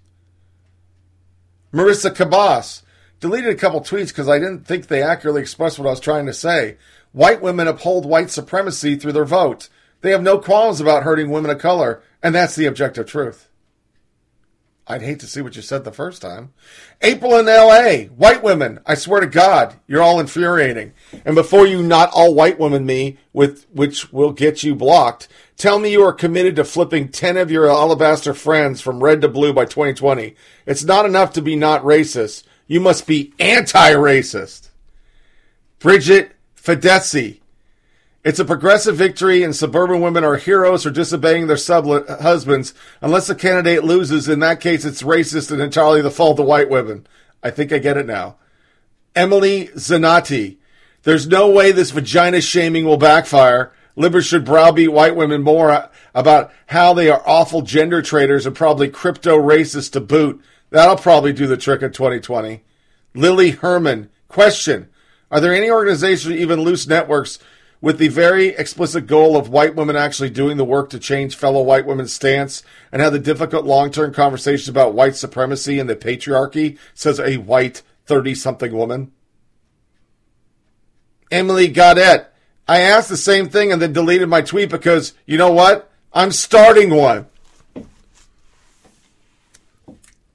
[1.73, 2.83] Marisa Kabas
[3.19, 6.27] deleted a couple tweets because I didn't think they accurately expressed what I was trying
[6.27, 6.77] to say.
[7.17, 9.69] White women uphold white supremacy through their vote.
[10.01, 13.49] They have no qualms about hurting women of color, and that's the objective truth.
[14.85, 16.53] I'd hate to see what you said the first time.
[17.01, 20.93] April in LA, white women, I swear to God, you're all infuriating.
[21.25, 25.79] And before you not all white women me, with which will get you blocked, tell
[25.79, 29.53] me you are committed to flipping 10 of your alabaster friends from red to blue
[29.53, 30.35] by 2020.
[30.67, 32.43] It's not enough to be not racist.
[32.67, 34.69] You must be anti-racist.
[35.79, 36.36] Bridget
[36.67, 37.39] Fedesi,
[38.25, 41.85] it's a progressive victory, and suburban women are heroes for disobeying their sub
[42.19, 42.73] husbands.
[42.99, 46.43] Unless the candidate loses, in that case, it's racist and entirely the fault of the
[46.43, 47.07] white women.
[47.41, 48.35] I think I get it now.
[49.15, 50.57] Emily Zanotti.
[51.03, 53.71] There's no way this vagina shaming will backfire.
[53.95, 58.89] Libers should browbeat white women more about how they are awful gender traitors and probably
[58.89, 60.43] crypto racists to boot.
[60.71, 62.61] That'll probably do the trick in 2020.
[63.15, 64.09] Lily Herman.
[64.27, 64.89] Question.
[65.29, 67.39] Are there any organizations or even loose networks
[67.81, 71.61] with the very explicit goal of white women actually doing the work to change fellow
[71.61, 75.95] white women's stance and have the difficult long term conversations about white supremacy and the
[75.95, 79.11] patriarchy, says a white 30 something woman.
[81.29, 82.33] Emily Godet.
[82.69, 85.89] I asked the same thing and then deleted my tweet because, you know what?
[86.13, 87.27] I'm starting one.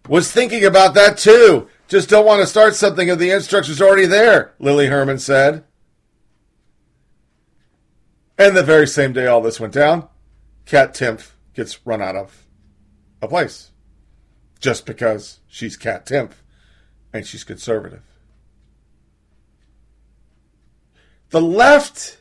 [0.08, 1.68] Was thinking about that too.
[1.92, 5.62] Just don't want to start something if the instruction's already there, Lily Herman said.
[8.38, 10.08] And the very same day all this went down,
[10.64, 12.46] Kat Timpf gets run out of
[13.20, 13.72] a place
[14.58, 16.32] just because she's Kat Timpf
[17.12, 18.04] and she's conservative.
[21.28, 22.16] The left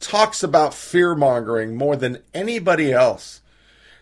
[0.00, 3.40] talks about fear mongering more than anybody else.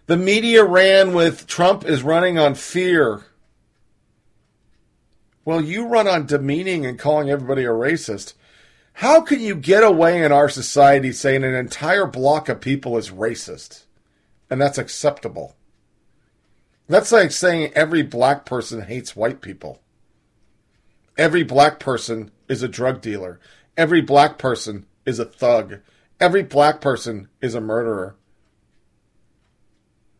[0.06, 3.26] The media ran with Trump is running on fear.
[5.44, 8.34] Well, you run on demeaning and calling everybody a racist.
[8.94, 13.10] How can you get away in our society saying an entire block of people is
[13.10, 13.84] racist
[14.48, 15.56] and that's acceptable?
[16.88, 19.80] That's like saying every black person hates white people.
[21.16, 23.40] Every black person is a drug dealer.
[23.76, 25.78] Every black person is a thug.
[26.20, 28.16] Every black person is a murderer.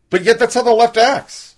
[0.09, 1.54] But yet, that's how the left acts.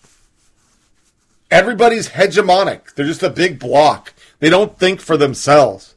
[1.50, 2.94] Everybody's hegemonic.
[2.94, 4.14] They're just a big block.
[4.40, 5.96] They don't think for themselves.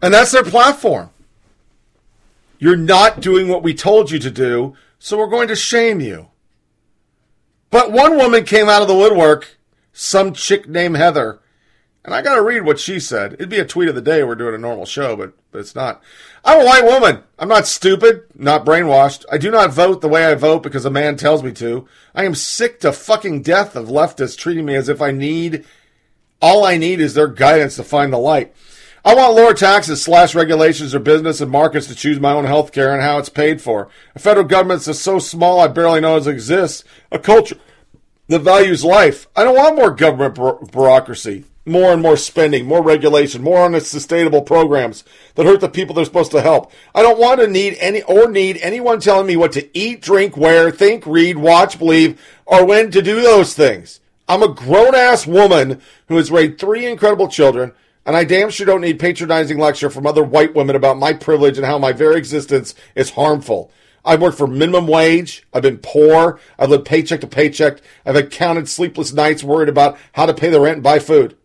[0.00, 1.10] And that's their platform.
[2.58, 6.28] You're not doing what we told you to do, so we're going to shame you.
[7.70, 9.58] But one woman came out of the woodwork,
[9.92, 11.40] some chick named Heather,
[12.04, 13.34] and I got to read what she said.
[13.34, 14.24] It'd be a tweet of the day.
[14.24, 16.02] We're doing a normal show, but, but it's not.
[16.44, 17.22] I'm a white woman.
[17.38, 19.24] I'm not stupid, not brainwashed.
[19.30, 21.86] I do not vote the way I vote because a man tells me to.
[22.14, 25.64] I am sick to fucking death of leftists treating me as if I need,
[26.40, 28.52] all I need is their guidance to find the light.
[29.04, 32.70] I want lower taxes, slash regulations or business and markets to choose my own health
[32.72, 33.88] care and how it's paid for.
[34.14, 36.84] A federal government that's so small I barely know it exists.
[37.10, 37.58] A culture
[38.28, 39.26] that values life.
[39.34, 45.04] I don't want more government bureaucracy, more and more spending, more regulation, more unsustainable programs
[45.34, 46.72] that hurt the people they're supposed to help.
[46.94, 50.36] I don't want to need any or need anyone telling me what to eat, drink,
[50.36, 54.00] wear, think, read, watch, believe, or when to do those things.
[54.28, 57.72] I'm a grown ass woman who has raised three incredible children
[58.04, 61.56] and I damn sure don't need patronizing lecture from other white women about my privilege
[61.56, 63.70] and how my very existence is harmful.
[64.04, 65.46] I've worked for minimum wage.
[65.52, 66.40] I've been poor.
[66.58, 67.78] I've lived paycheck to paycheck.
[68.04, 71.36] I've had counted sleepless nights worried about how to pay the rent and buy food.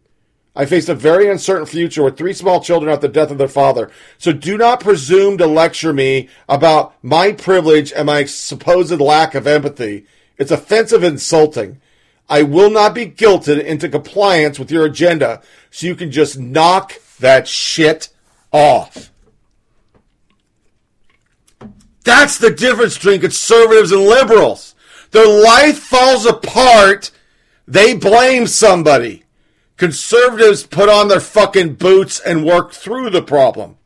[0.58, 3.48] I faced a very uncertain future with three small children after the death of their
[3.48, 3.92] father.
[4.18, 9.46] So do not presume to lecture me about my privilege and my supposed lack of
[9.46, 10.08] empathy.
[10.40, 11.80] It's offensive and insulting.
[12.28, 16.94] I will not be guilted into compliance with your agenda, so you can just knock
[17.20, 18.10] that shit
[18.52, 19.12] off.
[22.04, 24.74] That's the difference between conservatives and liberals.
[25.12, 27.12] Their life falls apart.
[27.68, 29.26] They blame somebody.
[29.78, 33.78] Conservatives put on their fucking boots and work through the problem.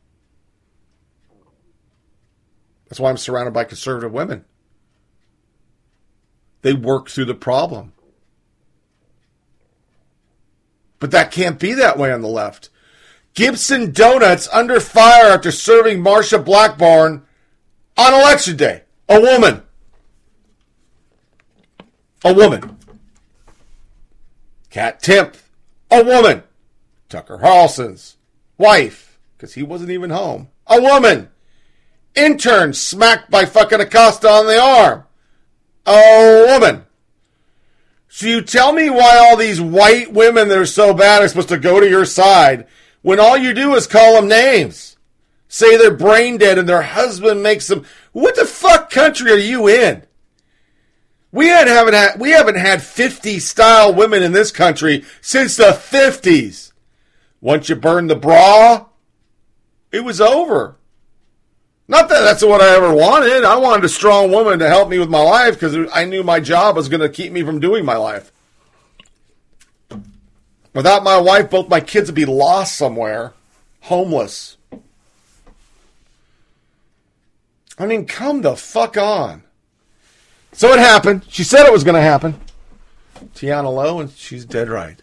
[2.88, 4.44] That's why I'm surrounded by conservative women.
[6.62, 7.92] They work through the problem.
[10.98, 12.70] But that can't be that way on the left.
[13.34, 17.22] Gibson Donuts under fire after serving Marsha Blackburn
[17.96, 18.82] on election day.
[19.08, 19.62] A woman.
[22.24, 22.78] A woman.
[24.70, 25.36] Kat Timpf.
[25.92, 26.42] A woman.
[27.10, 28.16] Tucker Carlson's
[28.56, 30.48] wife, because he wasn't even home.
[30.66, 31.28] A woman.
[32.14, 35.04] Intern smacked by fucking Acosta on the arm.
[35.84, 36.86] A woman.
[38.08, 41.50] So you tell me why all these white women that are so bad are supposed
[41.50, 42.66] to go to your side
[43.02, 44.96] when all you do is call them names.
[45.48, 47.84] Say they're brain dead and their husband makes them.
[48.12, 50.04] What the fuck country are you in?
[51.32, 56.72] We haven't had we haven't had 50 style women in this country since the 50s.
[57.40, 58.86] Once you burn the bra,
[59.90, 60.76] it was over.
[61.88, 63.44] Not that that's what I ever wanted.
[63.44, 66.38] I wanted a strong woman to help me with my life because I knew my
[66.38, 68.30] job was going to keep me from doing my life.
[70.74, 73.34] Without my wife, both my kids would be lost somewhere,
[73.80, 74.56] homeless.
[77.78, 79.42] I mean, come the fuck on.
[80.52, 81.24] So it happened.
[81.28, 82.38] She said it was going to happen.
[83.34, 85.02] Tiana Lowe, and she's dead right.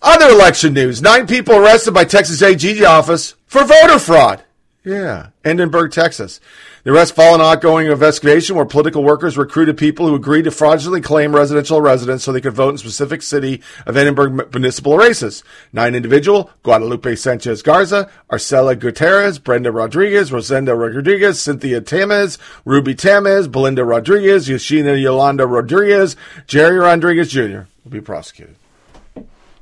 [0.00, 1.00] Other election news.
[1.00, 4.42] Nine people arrested by Texas AG office for voter fraud.
[4.84, 5.28] Yeah.
[5.44, 6.40] Edinburg, Texas.
[6.82, 11.00] The arrest followed an ongoing investigation where political workers recruited people who agreed to fraudulently
[11.00, 15.44] claim residential residence so they could vote in specific city of Edinburg municipal races.
[15.72, 23.50] Nine individual, Guadalupe Sanchez Garza, Arcela Gutierrez, Brenda Rodriguez, Rosenda Rodriguez, Cynthia Tamez, Ruby Tamez,
[23.50, 26.16] Belinda Rodriguez, Yoshina Yolanda Rodriguez,
[26.48, 27.62] Jerry Rodriguez Jr.
[27.84, 28.56] will be prosecuted.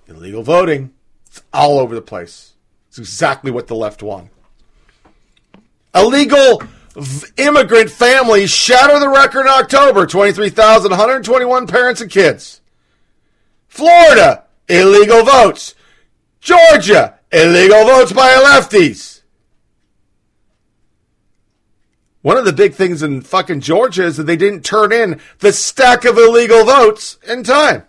[0.09, 0.93] Illegal voting.
[1.27, 2.55] It's all over the place.
[2.89, 4.31] It's exactly what the left want.
[5.95, 6.63] Illegal
[7.37, 12.61] immigrant families shatter the record in October 23,121 parents and kids.
[13.69, 15.75] Florida, illegal votes.
[16.41, 19.23] Georgia, illegal votes by lefties.
[22.23, 25.53] One of the big things in fucking Georgia is that they didn't turn in the
[25.53, 27.85] stack of illegal votes in time.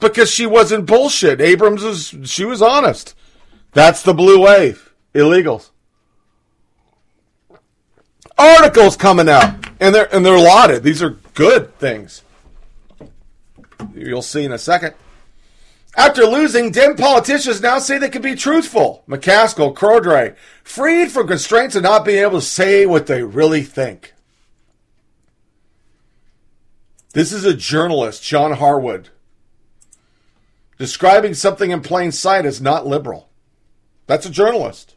[0.00, 1.40] Because she wasn't bullshit.
[1.40, 3.14] Abrams was, she was honest.
[3.72, 4.92] That's the blue wave.
[5.14, 5.70] Illegals
[8.38, 10.82] articles coming out, and they're and they're lauded.
[10.82, 12.22] These are good things.
[13.94, 14.94] You'll see in a second.
[15.96, 19.02] After losing, Dem politicians now say they can be truthful.
[19.08, 24.12] McCaskill, Cordray, freed from constraints of not being able to say what they really think.
[27.14, 29.08] This is a journalist, John Harwood,
[30.76, 33.30] describing something in plain sight as not liberal.
[34.06, 34.95] That's a journalist.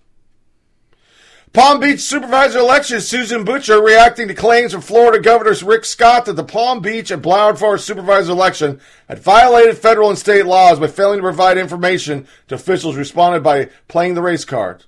[1.51, 6.33] Palm Beach supervisor election Susan Bucher reacting to claims from Florida Governor Rick Scott that
[6.33, 10.85] the Palm Beach and Broward Forest supervisor election had violated federal and state laws by
[10.85, 14.85] failing to provide information to officials responded by playing the race card.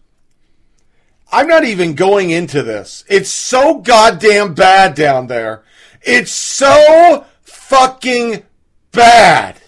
[1.32, 3.06] I'm not even going into this.
[3.10, 5.64] It's so goddamn bad down there.
[6.04, 8.44] It's so fucking
[8.92, 9.60] bad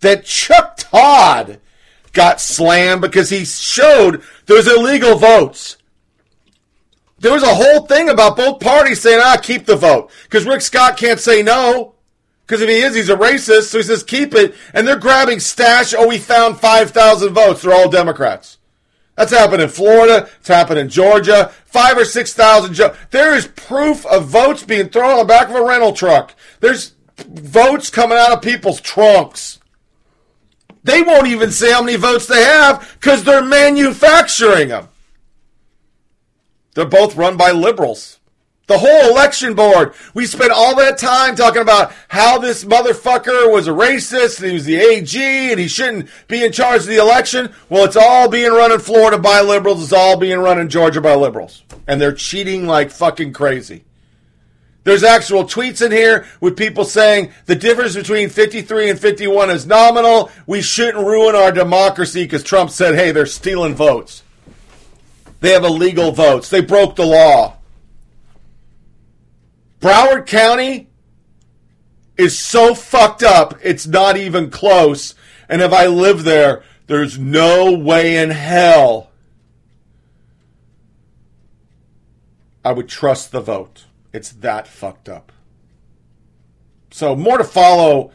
[0.00, 1.60] that Chuck Todd
[2.12, 5.77] got slammed because he showed those illegal votes.
[7.20, 10.10] There was a whole thing about both parties saying, ah, keep the vote.
[10.24, 11.94] Because Rick Scott can't say no.
[12.46, 13.64] Because if he is, he's a racist.
[13.64, 14.54] So he says, keep it.
[14.72, 15.94] And they're grabbing stash.
[15.94, 17.62] Oh, we found 5,000 votes.
[17.62, 18.58] They're all Democrats.
[19.16, 20.28] That's happened in Florida.
[20.38, 21.52] It's happened in Georgia.
[21.66, 22.72] Five or 6,000.
[22.72, 26.34] Jo- there is proof of votes being thrown on the back of a rental truck.
[26.60, 26.94] There's
[27.26, 29.58] votes coming out of people's trunks.
[30.84, 34.88] They won't even say how many votes they have because they're manufacturing them.
[36.78, 38.20] They're both run by liberals.
[38.68, 39.94] The whole election board.
[40.14, 44.64] We spent all that time talking about how this motherfucker was a racist he was
[44.64, 45.18] the AG
[45.50, 47.52] and he shouldn't be in charge of the election.
[47.68, 49.82] Well, it's all being run in Florida by liberals.
[49.82, 51.64] It's all being run in Georgia by liberals.
[51.88, 53.82] And they're cheating like fucking crazy.
[54.84, 59.66] There's actual tweets in here with people saying the difference between 53 and 51 is
[59.66, 60.30] nominal.
[60.46, 64.22] We shouldn't ruin our democracy because Trump said, hey, they're stealing votes.
[65.40, 66.48] They have illegal votes.
[66.48, 67.56] They broke the law.
[69.80, 70.88] Broward County
[72.16, 75.14] is so fucked up, it's not even close.
[75.48, 79.10] And if I live there, there's no way in hell
[82.64, 83.86] I would trust the vote.
[84.12, 85.32] It's that fucked up.
[86.90, 88.10] So more to follow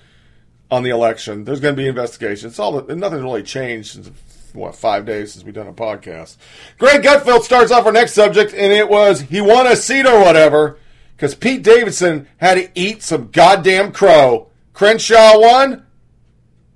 [0.70, 1.46] on the election.
[1.46, 2.60] There's going to be investigations.
[2.60, 4.12] All nothing's really changed since
[4.54, 6.38] what five days since we've done a podcast.
[6.78, 10.20] Greg Gutfeld starts off our next subject, and it was he won a seat or
[10.20, 10.78] whatever
[11.16, 14.50] because Pete Davidson had to eat some goddamn crow.
[14.74, 15.86] Crenshaw won,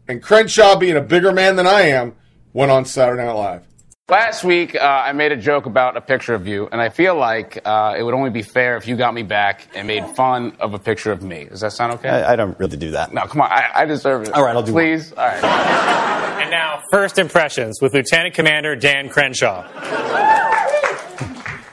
[0.08, 2.16] and Crenshaw, being a bigger man than I am,
[2.54, 3.64] went on Saturday Night Live.
[4.10, 7.14] Last week, uh, I made a joke about a picture of you, and I feel
[7.18, 10.56] like uh, it would only be fair if you got me back and made fun
[10.62, 11.44] of a picture of me.
[11.44, 12.08] Does that sound okay?
[12.08, 13.14] I, I don't really do that.
[13.14, 13.52] no, come on.
[13.52, 14.32] I, I deserve it.
[14.34, 14.74] All right, I'll do it.
[14.76, 15.12] Please?
[15.12, 16.14] All right.
[16.38, 19.68] And now, first impressions with Lieutenant Commander Dan Crenshaw.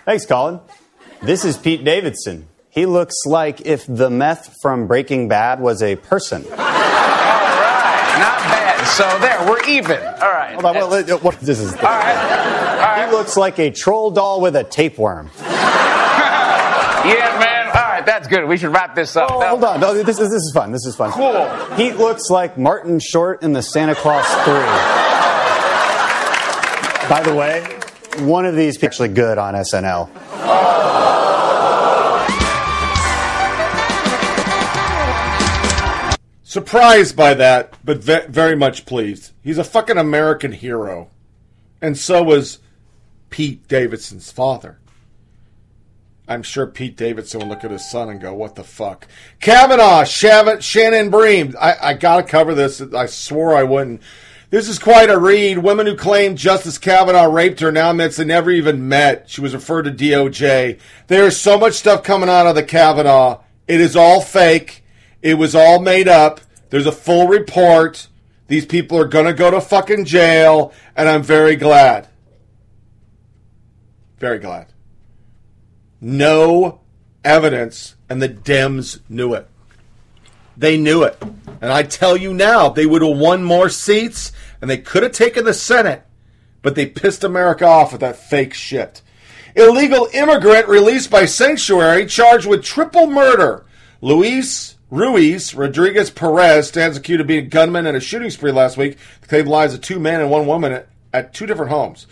[0.05, 0.59] Thanks, Colin.
[1.23, 2.49] This is Pete Davidson.
[2.71, 6.43] He looks like if the meth from Breaking Bad was a person.
[6.51, 8.17] All right.
[8.19, 8.85] Not bad.
[8.87, 9.99] So there, we're even.
[9.99, 10.34] All right.
[10.55, 11.73] Hold on, what, what- what- this is.
[11.75, 12.17] All right.
[12.17, 13.09] All right.
[13.09, 15.31] He looks like a troll doll with a tapeworm.
[17.05, 17.67] Yeah, man.
[17.67, 18.49] All right, that's good.
[18.49, 19.31] We should wrap this up.
[19.31, 20.73] Oh, hold on, no, this is this is fun.
[20.73, 21.11] This is fun.
[21.11, 21.47] Cool.
[21.77, 24.55] He looks like Martin Short in the Santa Claus Three.
[27.11, 27.61] By the way,
[28.27, 30.09] one of these actually good on SNL.
[30.15, 31.14] Oh.
[36.55, 39.33] Surprised by that, but ve- very much pleased.
[39.43, 41.11] He's a fucking American hero.
[41.83, 42.61] And so was
[43.29, 44.79] Pete Davidson's father.
[46.29, 49.09] I'm sure Pete Davidson would look at his son and go, What the fuck?
[49.41, 51.57] Kavanaugh, Shannon Bream.
[51.61, 52.81] I, I gotta cover this.
[52.81, 54.01] I swore I wouldn't.
[54.51, 55.59] This is quite a read.
[55.59, 59.29] Women who claim Justice Kavanaugh raped her now admits they never even met.
[59.29, 60.79] She was referred to DOJ.
[61.09, 63.41] There's so much stuff coming out of the Kavanaugh.
[63.67, 64.84] It is all fake.
[65.25, 66.43] It was all made up.
[66.69, 68.09] There's a full report.
[68.47, 72.09] These people are going to go to fucking jail, and I'm very glad.
[74.19, 74.67] Very glad.
[75.99, 76.83] No
[77.25, 79.49] evidence, and the Dems knew it.
[80.59, 81.17] They knew it.
[81.63, 84.31] And I tell you now, they would have won more seats,
[84.61, 86.05] and they could have taken the Senate,
[86.61, 89.01] but they pissed America off with that fake shit.
[89.57, 93.65] Illegal immigrant released by Sanctuary charged with triple murder.
[94.03, 98.77] Luis Ruiz Rodriguez Perez stands accused of being a gunman in a shooting spree last
[98.77, 98.97] week
[99.27, 102.07] the lives of two men and one woman at, at two different homes.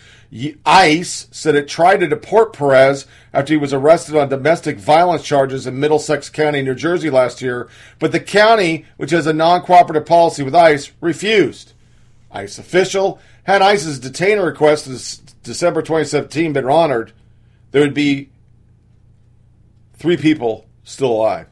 [0.65, 5.65] ICE said it tried to deport Perez after he was arrested on domestic violence charges
[5.65, 7.69] in Middlesex County, New Jersey last year,
[7.99, 11.71] but the county, which has a non cooperative policy with ICE, refused.
[12.33, 14.99] ICE official had ICE's detainer request in
[15.41, 17.13] December 2017 been honored,
[17.71, 18.29] there would be
[19.93, 21.47] three people still alive.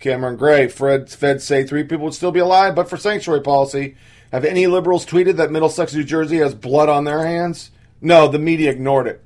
[0.00, 3.96] Cameron Gray, Fred, Fed say three people would still be alive, but for sanctuary policy.
[4.32, 7.70] Have any liberals tweeted that Middlesex, New Jersey has blood on their hands?
[8.00, 9.22] No, the media ignored it,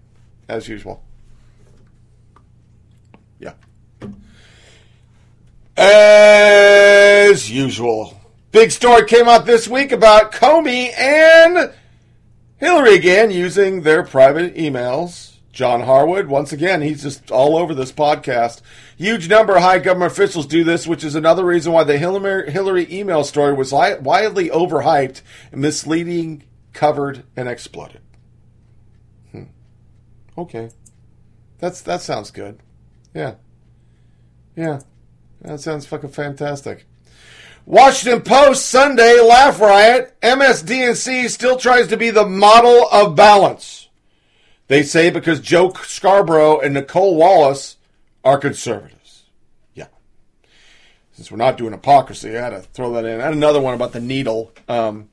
[0.48, 1.04] as usual.
[3.38, 3.52] Yeah.
[5.76, 8.20] As usual.
[8.50, 11.72] Big story came out this week about Comey and
[12.56, 15.33] Hillary again using their private emails.
[15.54, 18.60] John Harwood, once again, he's just all over this podcast.
[18.96, 22.92] Huge number of high government officials do this, which is another reason why the Hillary,
[22.92, 25.22] email story was wildly overhyped,
[25.52, 28.00] misleading, covered, and exploded.
[29.30, 29.44] Hmm.
[30.36, 30.70] Okay,
[31.58, 32.58] that's that sounds good.
[33.14, 33.36] Yeah,
[34.56, 34.80] yeah,
[35.42, 36.84] that sounds fucking fantastic.
[37.64, 40.16] Washington Post Sunday laugh riot.
[40.20, 43.83] MSDNC still tries to be the model of balance.
[44.68, 47.76] They say because Joe Scarborough and Nicolle Wallace
[48.24, 49.24] are conservatives.
[49.74, 49.88] Yeah.
[51.12, 53.20] Since we're not doing hypocrisy, I had to throw that in.
[53.20, 54.52] I had another one about the needle.
[54.68, 55.10] Um,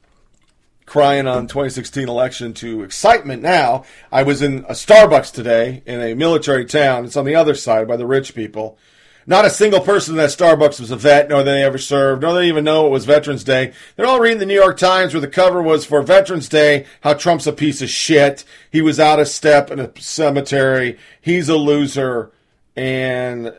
[0.91, 3.85] crying on 2016 election to excitement now.
[4.11, 7.05] I was in a Starbucks today in a military town.
[7.05, 8.77] It's on the other side by the rich people.
[9.27, 12.33] Not a single person in that Starbucks was a vet, nor they ever served, nor
[12.33, 13.71] they even know it was Veterans Day.
[13.95, 17.13] They're all reading the New York Times where the cover was for Veterans Day, how
[17.13, 18.43] Trump's a piece of shit.
[18.71, 20.97] He was out of step in a cemetery.
[21.21, 22.31] He's a loser.
[22.75, 23.53] And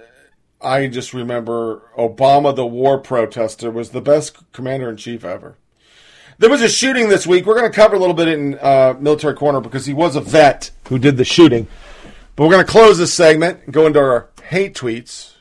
[0.61, 5.57] I just remember Obama, the war protester, was the best commander in chief ever.
[6.39, 7.47] There was a shooting this week.
[7.47, 10.21] We're going to cover a little bit in uh, Military Corner because he was a
[10.21, 11.69] vet who did the shooting.
[12.35, 15.32] But we're going to close this segment and go into our hate tweets.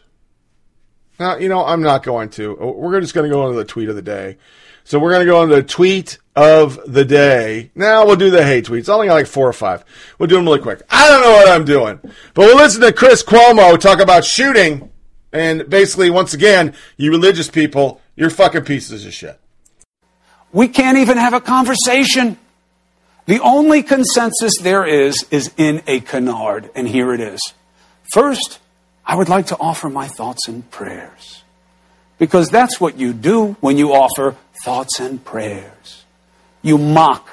[1.20, 2.56] Now, you know, I'm not going to.
[2.56, 4.38] We're just going to go into the tweet of the day.
[4.84, 7.72] So we're going to go into the tweet of the day.
[7.76, 8.90] Now we'll do the hate tweets.
[8.90, 9.86] I only got like four or five.
[10.18, 10.82] We'll do them really quick.
[10.90, 12.00] I don't know what I'm doing.
[12.02, 14.90] But we'll listen to Chris Cuomo talk about shooting.
[15.32, 19.40] And basically, once again, you religious people, you're fucking pieces of shit.
[20.52, 22.38] We can't even have a conversation.
[23.28, 27.54] The only consensus there is is in a canard, and here it is.
[28.12, 28.60] First,
[29.12, 31.44] I would like to offer my thoughts and prayers.
[32.18, 36.06] Because that's what you do when you offer thoughts and prayers.
[36.62, 37.28] You mock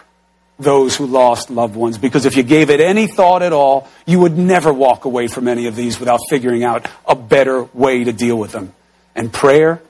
[0.58, 1.96] those who lost loved ones.
[1.96, 5.46] Because if you gave it any thought at all, you would never walk away from
[5.46, 8.74] any of these without figuring out a better way to deal with them.
[9.14, 9.80] And prayer,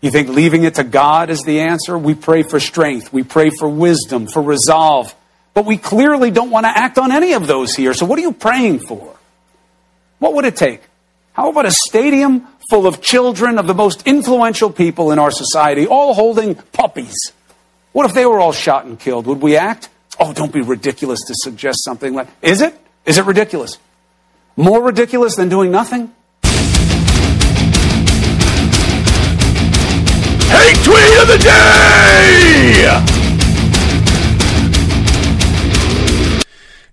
[0.00, 1.98] you think leaving it to God is the answer?
[1.98, 3.12] We pray for strength.
[3.12, 5.12] We pray for wisdom, for resolve.
[5.54, 7.94] But we clearly don't want to act on any of those here.
[7.94, 9.16] So what are you praying for?
[10.24, 10.80] What would it take?
[11.34, 15.86] How about a stadium full of children of the most influential people in our society,
[15.86, 17.14] all holding puppies?
[17.92, 19.26] What if they were all shot and killed?
[19.26, 19.90] Would we act?
[20.18, 22.28] Oh, don't be ridiculous to suggest something like.
[22.40, 22.74] Is it?
[23.04, 23.76] Is it ridiculous?
[24.56, 26.10] More ridiculous than doing nothing?
[30.48, 33.04] Hate tweet of the day!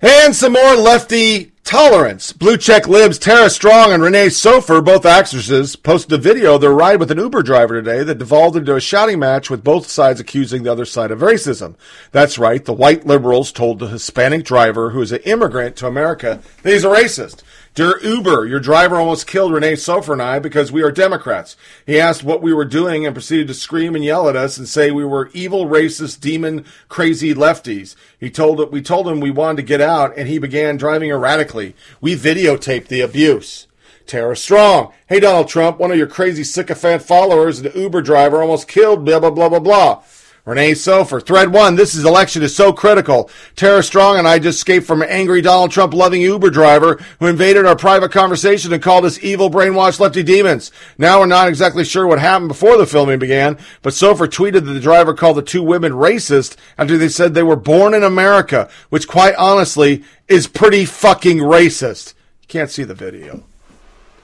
[0.01, 2.34] And some more lefty tolerance.
[2.34, 6.73] Blue check libs Tara Strong and Renee Sofer, both actresses, posted a video of their
[6.73, 10.19] ride with an Uber driver today that devolved into a shouting match with both sides
[10.19, 11.76] accusing the other side of racism.
[12.11, 16.41] That's right, the white liberals told the Hispanic driver, who is an immigrant to America,
[16.61, 17.41] that he's a racist.
[17.73, 21.56] Dear Uber, your driver almost killed Renee Sofer and I because we are Democrats.
[21.85, 24.68] He asked what we were doing and proceeded to scream and yell at us and
[24.68, 27.95] say we were evil, racist, demon, crazy lefties.
[28.19, 31.73] He told we told him we wanted to get out and he began driving erratically.
[32.02, 33.68] We videotaped the abuse.
[34.06, 34.91] Tara Strong.
[35.07, 39.22] Hey, Donald Trump, one of your crazy sycophant followers, an Uber driver, almost killed blah,
[39.22, 40.03] blah, blah, blah, blah.
[40.43, 41.23] Renee Sofer.
[41.23, 41.76] Thread one.
[41.76, 43.30] This is election is so critical.
[43.55, 47.27] Tara Strong and I just escaped from an angry Donald Trump loving Uber driver who
[47.27, 50.72] invaded our private conversation and called us evil brainwashed lefty demons.
[50.97, 54.73] Now we're not exactly sure what happened before the filming began, but Sofer tweeted that
[54.73, 58.68] the driver called the two women racist after they said they were born in America,
[58.89, 62.15] which quite honestly is pretty fucking racist.
[62.41, 63.43] You can't see the video.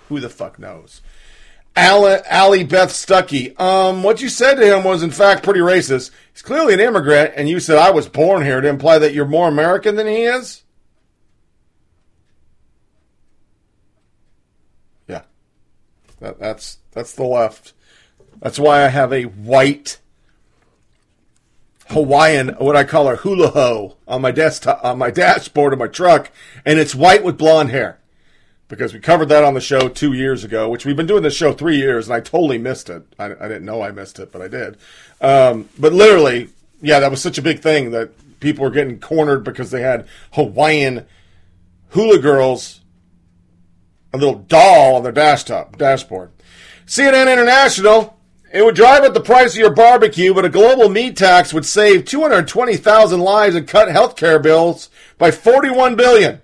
[0.10, 1.02] Who the fuck knows?
[1.78, 3.60] Allie Beth Stuckey.
[3.60, 6.12] Um, what you said to him was in fact pretty racist.
[6.34, 9.26] He's clearly an immigrant, and you said I was born here to imply that you're
[9.26, 10.64] more American than he is.
[15.08, 15.24] Yeah,
[16.20, 17.74] that, that's that's the left.
[18.40, 20.00] That's why I have a white
[21.90, 25.88] Hawaiian, what I call her hula ho, on my desktop, on my dashboard of my
[25.88, 26.32] truck,
[26.66, 28.00] and it's white with blonde hair
[28.68, 31.36] because we covered that on the show two years ago, which we've been doing this
[31.36, 33.04] show three years, and I totally missed it.
[33.18, 34.78] I, I didn't know I missed it, but I did.
[35.22, 36.50] Um, but literally,
[36.82, 40.08] yeah, that was such a big thing that people were getting cornered because they had
[40.34, 41.06] Hawaiian
[41.90, 42.82] hula girls,
[44.14, 46.32] a little doll on their desktop dashboard.
[46.86, 48.16] CNN International.
[48.54, 51.66] It would drive up the price of your barbecue, but a global meat tax would
[51.66, 56.42] save 220,000 lives and cut healthcare bills by 41 billion.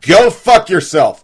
[0.00, 1.22] Go fuck yourself.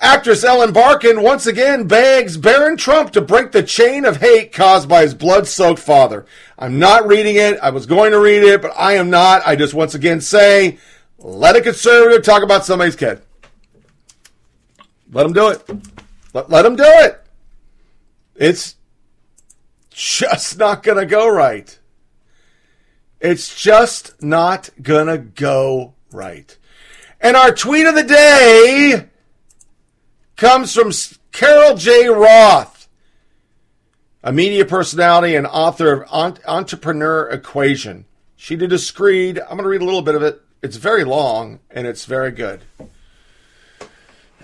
[0.00, 4.88] Actress Ellen Barkin once again begs Barron Trump to break the chain of hate caused
[4.88, 6.24] by his blood soaked father.
[6.58, 7.58] I'm not reading it.
[7.62, 9.42] I was going to read it, but I am not.
[9.46, 10.78] I just once again say
[11.18, 13.20] let a conservative talk about somebody's kid.
[15.12, 15.68] Let him do it.
[16.32, 17.22] Let, let him do it.
[18.36, 18.76] It's
[19.90, 21.78] just not going to go right.
[23.20, 26.56] It's just not going to go right.
[27.20, 29.08] And our tweet of the day
[30.36, 30.90] comes from
[31.32, 32.08] Carol J.
[32.08, 32.88] Roth,
[34.22, 38.06] a media personality and author of Entrepreneur Equation.
[38.36, 39.38] She did a screed.
[39.38, 40.40] I'm going to read a little bit of it.
[40.62, 42.62] It's very long and it's very good.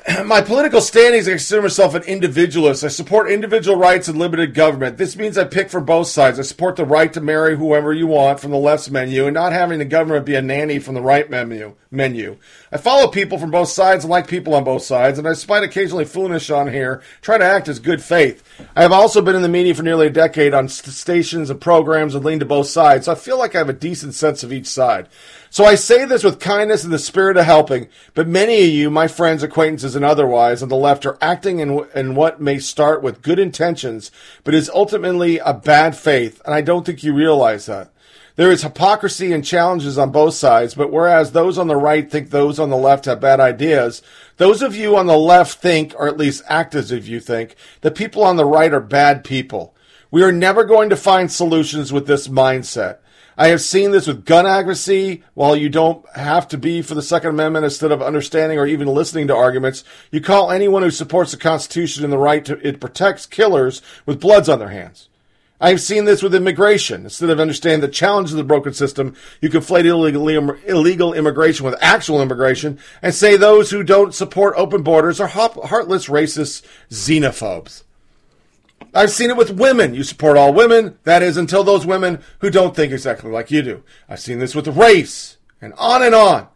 [0.25, 2.85] My political standings, I consider myself an individualist.
[2.85, 4.99] I support individual rights and limited government.
[4.99, 6.39] This means I pick for both sides.
[6.39, 9.53] I support the right to marry whoever you want from the left's menu and not
[9.53, 11.75] having the government be a nanny from the right menu.
[11.91, 12.37] menu.
[12.71, 15.65] I follow people from both sides and like people on both sides, and I, despite
[15.65, 18.45] occasionally foolish on here, try to act as good faith.
[18.77, 21.61] I have also been in the media for nearly a decade on st- stations and
[21.61, 24.45] programs and lean to both sides, so I feel like I have a decent sense
[24.45, 25.09] of each side.
[25.49, 28.91] So I say this with kindness and the spirit of helping, but many of you,
[28.91, 33.03] my friends, acquaintances, and otherwise on the left are acting in, in what may start
[33.03, 34.11] with good intentions,
[34.45, 37.93] but is ultimately a bad faith, and I don't think you realize that.
[38.35, 42.29] There is hypocrisy and challenges on both sides, but whereas those on the right think
[42.29, 44.03] those on the left have bad ideas,
[44.37, 47.57] those of you on the left think, or at least act as if you think,
[47.81, 49.75] that people on the right are bad people.
[50.11, 52.99] We are never going to find solutions with this mindset.
[53.39, 55.23] I have seen this with gun accuracy.
[55.35, 58.89] While you don't have to be for the Second Amendment instead of understanding or even
[58.89, 62.81] listening to arguments, you call anyone who supports the Constitution and the right to it
[62.81, 65.11] protects killers with bloods on their hands.
[65.61, 67.05] I've seen this with immigration.
[67.05, 70.29] Instead of understanding the challenge of the broken system, you conflate illegal,
[70.67, 76.09] illegal immigration with actual immigration and say those who don't support open borders are heartless,
[76.09, 77.83] racist, xenophobes.
[78.97, 79.95] I've seen it with women.
[79.95, 83.61] You support all women, that is, until those women who don't think exactly like you
[83.61, 83.83] do.
[84.09, 86.49] I've seen this with race, and on and on.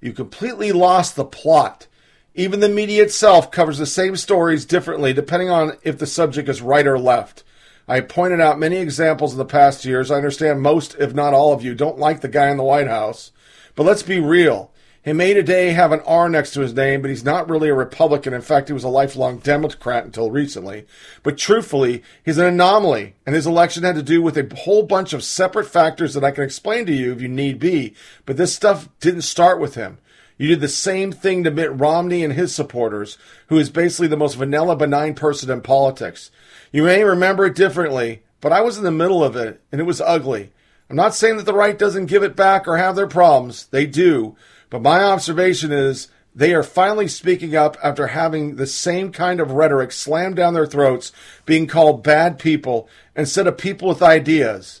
[0.00, 1.86] You completely lost the plot.
[2.34, 6.62] Even the media itself covers the same stories differently depending on if the subject is
[6.62, 7.44] right or left.
[7.86, 10.10] I pointed out many examples in the past years.
[10.10, 12.88] I understand most, if not all of you, don't like the guy in the White
[12.88, 13.32] House.
[13.74, 14.72] But let's be real.
[15.04, 17.74] He may today have an R next to his name, but he's not really a
[17.74, 18.32] Republican.
[18.32, 20.86] In fact, he was a lifelong Democrat until recently.
[21.24, 25.12] But truthfully, he's an anomaly, and his election had to do with a whole bunch
[25.12, 27.94] of separate factors that I can explain to you if you need be.
[28.26, 29.98] But this stuff didn't start with him.
[30.38, 33.18] You did the same thing to Mitt Romney and his supporters,
[33.48, 36.30] who is basically the most vanilla, benign person in politics.
[36.70, 39.84] You may remember it differently, but I was in the middle of it, and it
[39.84, 40.52] was ugly.
[40.88, 43.66] I'm not saying that the right doesn't give it back or have their problems.
[43.66, 44.36] They do.
[44.72, 49.50] But my observation is they are finally speaking up after having the same kind of
[49.50, 51.12] rhetoric slammed down their throats,
[51.44, 54.80] being called bad people instead of people with ideas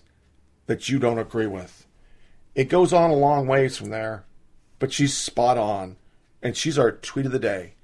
[0.64, 1.86] that you don't agree with.
[2.54, 4.24] It goes on a long ways from there,
[4.78, 5.98] but she's spot on,
[6.42, 7.74] and she's our tweet of the day.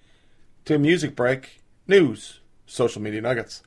[0.65, 3.63] To a music break, news, social media nuggets.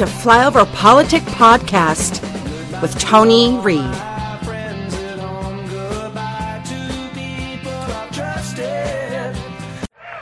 [0.00, 2.22] To Flyover Politic Podcast
[2.80, 3.80] with Tony Reed.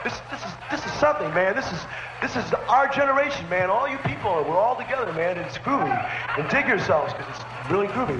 [0.03, 1.55] This, this is this is something, man.
[1.55, 1.79] This is
[2.21, 3.69] this is our generation, man.
[3.69, 5.37] All you people, we're all together, man.
[5.37, 5.95] It's groovy.
[6.37, 8.19] And dig yourselves because it's really groovy.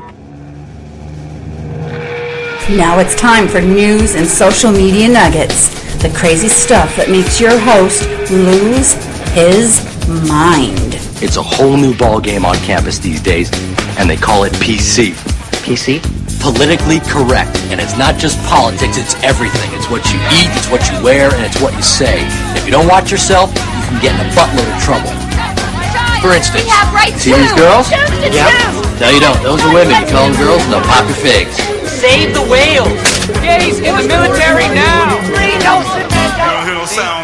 [2.77, 5.67] Now it's time for news and social media nuggets.
[6.01, 8.93] The crazy stuff that makes your host lose
[9.33, 9.83] his
[10.29, 10.88] mind.
[11.21, 13.51] It's a whole new ball game on campus these days,
[13.99, 15.11] and they call it PC.
[15.67, 15.99] PC?
[16.39, 17.59] Politically correct.
[17.67, 19.67] And it's not just politics, it's everything.
[19.75, 22.23] It's what you eat, it's what you wear, and it's what you say.
[22.55, 25.11] If you don't watch yourself, you can get in a buttload of trouble.
[26.23, 27.91] For instance, We have rights see these girls?
[27.91, 28.47] Yeah.
[29.03, 29.43] No, you don't.
[29.43, 29.99] Those are women.
[29.99, 31.55] You call them girls, and they'll pop your figs.
[31.99, 32.95] Save the whales.
[33.43, 35.19] Gays in the military now.
[35.35, 37.18] Free Nelson Mandela.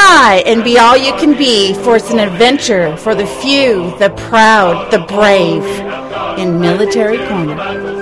[0.00, 4.10] High and be all you can be, for it's an adventure for the few, the
[4.28, 5.64] proud, the brave
[6.38, 7.97] in Military Corner.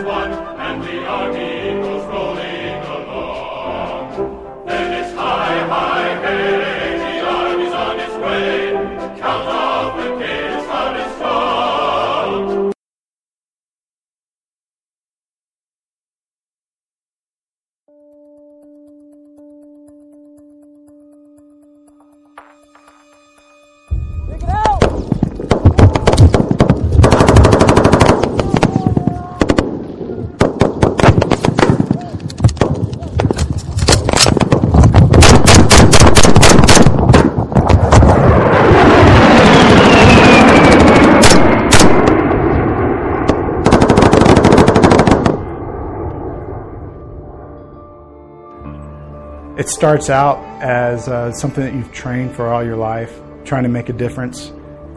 [49.66, 53.12] It starts out as uh, something that you've trained for all your life,
[53.44, 54.52] trying to make a difference.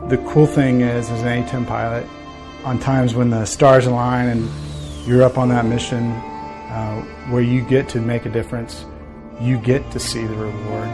[0.09, 2.07] The cool thing is, as an A-10 pilot,
[2.63, 7.01] on times when the stars align and you're up on that mission uh,
[7.31, 8.85] where you get to make a difference,
[9.41, 10.87] you get to see the reward.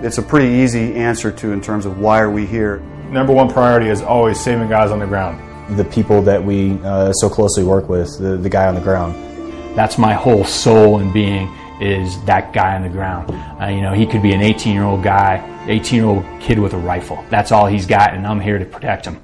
[0.00, 2.78] It's a pretty easy answer to in terms of why are we here.
[3.10, 5.36] Number one priority is always saving guys on the ground.
[5.76, 9.16] the people that we uh, so closely work with, the, the guy on the ground.
[9.76, 13.30] That's my whole soul and being is that guy on the ground.
[13.60, 16.58] Uh, you know, he could be an 18 year old guy, 18 year old kid
[16.58, 17.24] with a rifle.
[17.30, 19.20] That's all he's got, and I'm here to protect him.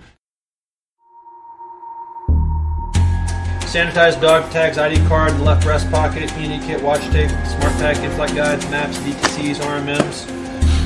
[3.75, 8.33] Sanitized dog tags, ID card left breast pocket, E&E kit, watch tape, smart pack, in-flight
[8.35, 10.44] guides, maps, DTCs, RMMs.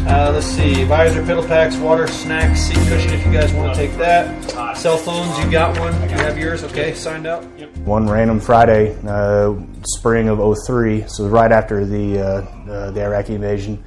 [0.09, 3.79] Uh, let's see, visor, pedal packs, water, snacks, seat cushion if you guys want to
[3.79, 4.75] take that.
[4.75, 5.93] Cell phones, you got one.
[6.09, 6.65] You have yours.
[6.65, 7.45] Okay, signed up.
[7.85, 9.55] One random Friday, uh,
[9.85, 12.25] spring of 03, so right after the, uh,
[12.71, 13.85] uh, the Iraqi invasion,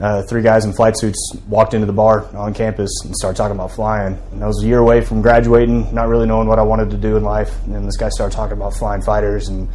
[0.00, 3.54] uh, three guys in flight suits walked into the bar on campus and started talking
[3.54, 4.18] about flying.
[4.32, 6.96] And I was a year away from graduating, not really knowing what I wanted to
[6.96, 7.54] do in life.
[7.66, 9.68] And this guy started talking about flying fighters and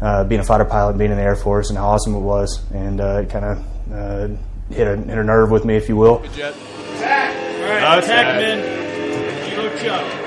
[0.00, 2.62] uh, being a fighter pilot, being in the Air Force, and how awesome it was.
[2.72, 4.28] And uh, it kind of uh,
[4.70, 6.22] hit, a, hit a nerve with me, if you will.
[6.34, 6.54] Jet.
[6.54, 9.50] All right, attack men.
[9.50, 10.20] Kilo Chuck.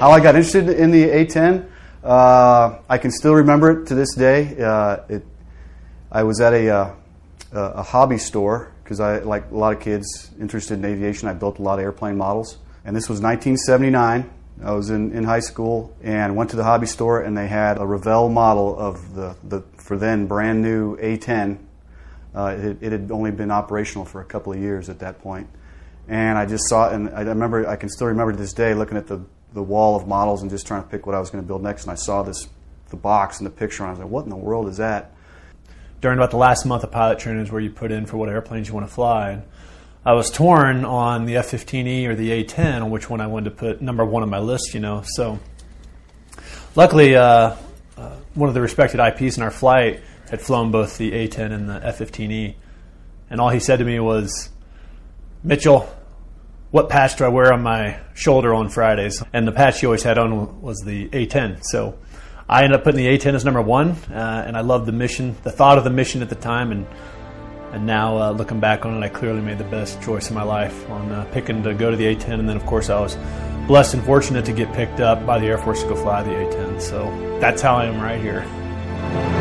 [0.00, 1.68] How I got interested in the A10,
[2.02, 4.56] uh, I can still remember it to this day.
[4.58, 5.26] Uh, it,
[6.10, 6.94] I was at a, uh,
[7.52, 11.58] a hobby store because I, like a lot of kids interested in aviation, I built
[11.58, 12.58] a lot of airplane models.
[12.84, 14.30] And this was 1979.
[14.62, 17.78] I was in, in high school and went to the hobby store and they had
[17.78, 21.58] a Revell model of the, the for then brand new A10.
[22.34, 25.48] Uh, it, it had only been operational for a couple of years at that point.
[26.08, 28.74] And I just saw it, and I remember, I can still remember to this day
[28.74, 29.20] looking at the,
[29.52, 31.62] the wall of models and just trying to pick what I was going to build
[31.62, 31.84] next.
[31.84, 32.48] And I saw this,
[32.88, 35.12] the box and the picture, and I was like, what in the world is that?
[36.00, 38.28] during about the last month of pilot training is where you put in for what
[38.28, 39.30] airplanes you want to fly.
[39.30, 39.42] And
[40.04, 43.56] I was torn on the F-15E or the A-10 on which one I wanted to
[43.56, 44.72] put number one on my list.
[44.72, 45.38] You know, so
[46.74, 47.56] luckily, uh,
[47.96, 50.00] uh, one of the respected IPs in our flight
[50.30, 52.54] had flown both the A-10 and the F-15E,
[53.28, 54.50] and all he said to me was,
[55.42, 55.88] "Mitchell."
[56.70, 59.24] What patch do I wear on my shoulder on Fridays?
[59.32, 61.64] And the patch he always had on was the A10.
[61.64, 61.98] So
[62.48, 65.36] I ended up putting the A10 as number one, uh, and I loved the mission,
[65.42, 66.86] the thought of the mission at the time, and
[67.72, 70.42] and now uh, looking back on it, I clearly made the best choice in my
[70.42, 73.16] life on uh, picking to go to the A10, and then of course I was
[73.68, 76.30] blessed and fortunate to get picked up by the Air Force to go fly the
[76.30, 76.80] A10.
[76.80, 79.39] So that's how I am right here.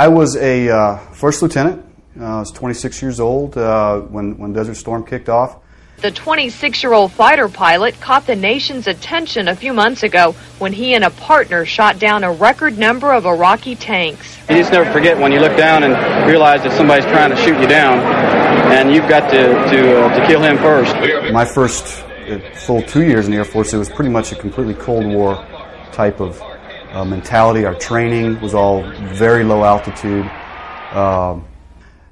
[0.00, 1.84] I was a uh, first lieutenant.
[2.18, 5.58] Uh, I was 26 years old uh, when, when Desert Storm kicked off.
[5.98, 10.72] The 26 year old fighter pilot caught the nation's attention a few months ago when
[10.72, 14.38] he and a partner shot down a record number of Iraqi tanks.
[14.48, 15.92] You just never forget when you look down and
[16.26, 17.98] realize that somebody's trying to shoot you down,
[18.72, 20.94] and you've got to, to, uh, to kill him first.
[21.30, 24.34] My first uh, full two years in the Air Force, it was pretty much a
[24.34, 25.46] completely Cold War
[25.92, 26.40] type of
[26.92, 27.64] uh, mentality.
[27.64, 28.82] Our training was all
[29.14, 30.26] very low altitude.
[30.92, 31.46] Um,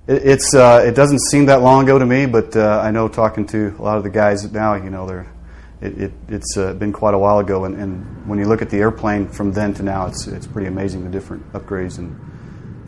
[0.06, 3.09] it, it's uh, it doesn't seem that long ago to me, but uh, I know
[3.09, 5.32] talking to a lot of the guys now, you know, they're
[5.80, 8.68] it, it, it's uh, been quite a while ago, and, and, when you look at
[8.68, 12.18] the airplane from then to now, it's it's pretty amazing the different upgrades and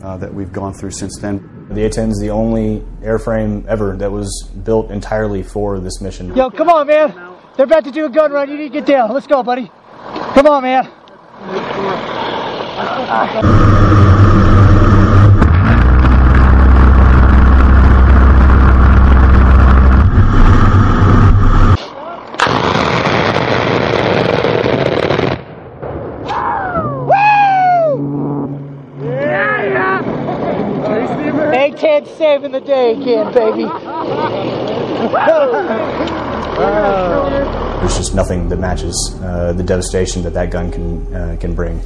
[0.03, 1.67] uh, that we've gone through since then.
[1.69, 6.35] The A-10 is the only airframe ever that was built entirely for this mission.
[6.35, 7.13] Yo, come on, man.
[7.55, 8.49] They're about to do a gun run.
[8.49, 9.13] You need to get down.
[9.13, 9.71] Let's go, buddy.
[10.33, 10.91] Come on, man.
[31.53, 33.65] A-10 saving the day again, baby.
[37.81, 41.79] There's just nothing that matches uh, the devastation that that gun can uh, can bring.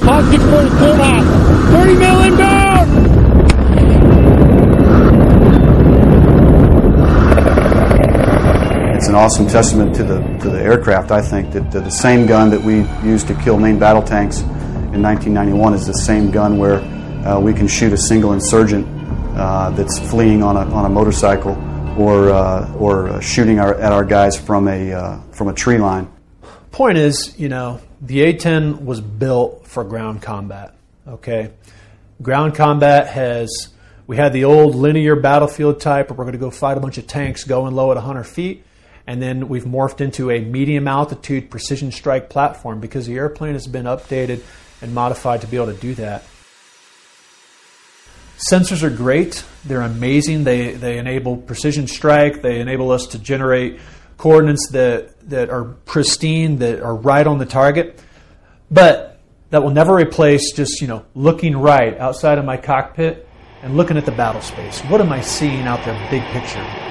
[0.00, 1.72] Hostage for the full house.
[1.72, 3.14] 30 mil inbound!
[8.96, 11.10] It's an awesome testament to the to the aircraft.
[11.10, 14.40] I think that the, the same gun that we used to kill main battle tanks
[14.40, 16.80] in 1991 is the same gun where
[17.26, 18.86] uh, we can shoot a single insurgent
[19.34, 21.52] uh, that's fleeing on a on a motorcycle
[21.98, 25.78] or uh, or uh, shooting our, at our guys from a uh, from a tree
[25.78, 26.06] line.
[26.70, 30.74] Point is, you know, the A-10 was built for ground combat.
[31.08, 31.50] Okay,
[32.20, 33.68] ground combat has
[34.06, 36.98] we had the old linear battlefield type where we're going to go fight a bunch
[36.98, 38.66] of tanks going low at 100 feet.
[39.06, 43.66] And then we've morphed into a medium altitude precision strike platform because the airplane has
[43.66, 44.42] been updated
[44.80, 46.24] and modified to be able to do that.
[48.38, 49.44] Sensors are great.
[49.64, 50.44] They're amazing.
[50.44, 52.42] They, they enable precision strike.
[52.42, 53.78] They enable us to generate
[54.16, 58.00] coordinates that, that are pristine, that are right on the target.
[58.70, 59.20] But
[59.50, 63.28] that will never replace just, you know, looking right outside of my cockpit
[63.62, 64.80] and looking at the battle space.
[64.82, 66.83] What am I seeing out there, big picture?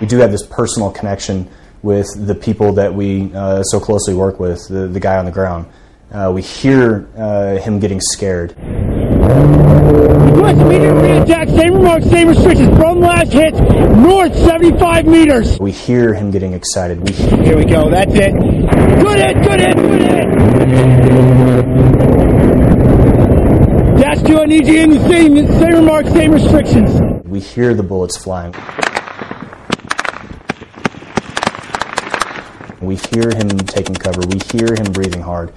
[0.00, 1.48] We do have this personal connection
[1.82, 5.30] with the people that we uh, so closely work with, the, the guy on the
[5.30, 5.66] ground.
[6.12, 8.54] Uh, we hear uh, him getting scared.
[8.56, 11.48] Request immediate re-attack.
[11.48, 12.68] Same remarks, same restrictions.
[12.76, 15.58] From last hit, north 75 meters.
[15.58, 17.00] We hear him getting excited.
[17.00, 17.88] We Here we go.
[17.90, 18.32] That's it.
[18.32, 20.26] Good hit, good hit, good hit.
[23.98, 27.00] Dash 2, I need you in the same, same remarks, same restrictions.
[27.24, 28.54] we hear the bullets flying.
[32.80, 34.20] We hear him taking cover.
[34.26, 35.52] We hear him breathing hard,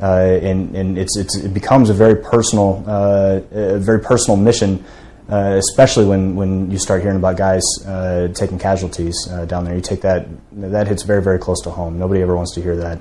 [0.00, 4.84] uh, and and it's, it's it becomes a very personal uh, a very personal mission
[5.30, 9.74] uh, especially when, when you start hearing about guys uh, taking casualties uh, down there.
[9.74, 11.98] You take that, that hits very, very close to home.
[11.98, 13.00] Nobody ever wants to hear that.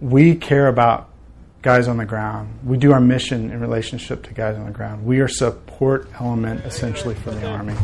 [0.00, 1.10] We care about
[1.60, 2.58] guys on the ground.
[2.64, 5.04] We do our mission in relationship to guys on the ground.
[5.04, 7.74] We are support element essentially for the Army.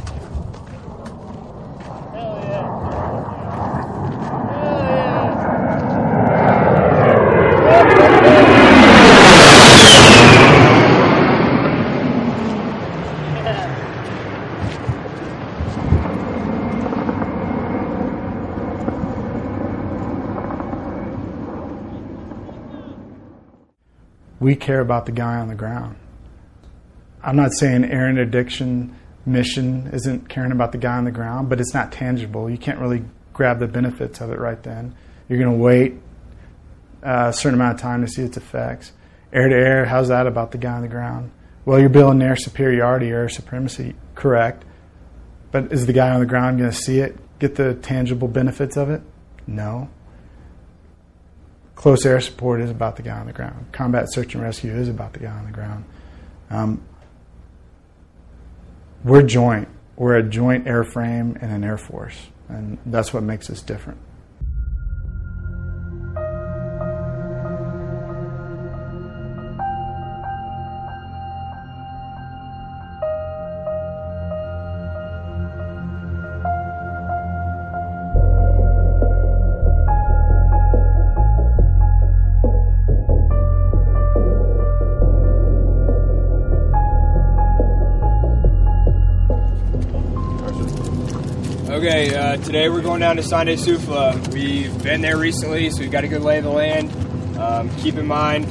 [24.45, 25.97] We care about the guy on the ground.
[27.23, 28.95] I'm not saying air interdiction
[29.25, 32.51] mission isn't caring about the guy on the ground, but it's not tangible.
[32.51, 34.95] You can't really grab the benefits of it right then.
[35.31, 35.95] You're going to wait
[37.03, 38.93] uh, a certain amount of time to see its effects.
[39.33, 41.31] Air to air, how's that about the guy on the ground?
[41.65, 44.67] Well, you're building air superiority, air supremacy, correct.
[45.53, 48.77] But is the guy on the ground going to see it, get the tangible benefits
[48.77, 49.01] of it?
[49.47, 49.89] No.
[51.75, 53.67] Close air support is about the guy on the ground.
[53.73, 55.85] Combat search and rescue is about the guy on the ground.
[56.51, 56.83] Um,
[59.03, 59.69] we're joint.
[59.97, 62.17] We're a joint airframe and an air force,
[62.49, 63.99] and that's what makes us different.
[92.45, 94.33] Today we're going down to Sande Sufla.
[94.33, 96.91] We've been there recently, so we've got a good lay of the land.
[97.39, 98.45] Um, keep in mind,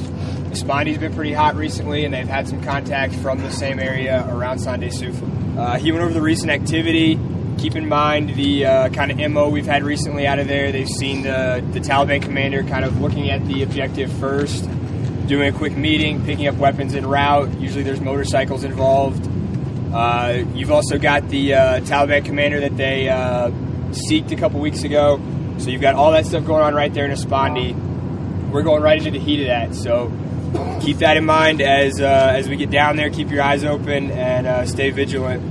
[0.50, 4.58] Espondi's been pretty hot recently, and they've had some contact from the same area around
[4.58, 5.56] Sande Sufla.
[5.56, 7.20] Uh, he went over the recent activity.
[7.58, 10.72] Keep in mind the uh, kind of MO we've had recently out of there.
[10.72, 14.68] They've seen the, the Taliban commander kind of looking at the objective first,
[15.28, 17.60] doing a quick meeting, picking up weapons en route.
[17.60, 19.30] Usually there's motorcycles involved.
[19.94, 23.52] Uh, you've also got the uh, Taliban commander that they uh,
[23.94, 25.20] seeked a couple weeks ago.
[25.58, 27.74] So you've got all that stuff going on right there in Espondi.
[28.50, 29.74] We're going right into the heat of that.
[29.74, 30.12] So
[30.82, 33.10] keep that in mind as uh, as we get down there.
[33.10, 35.42] Keep your eyes open and uh, stay vigilant.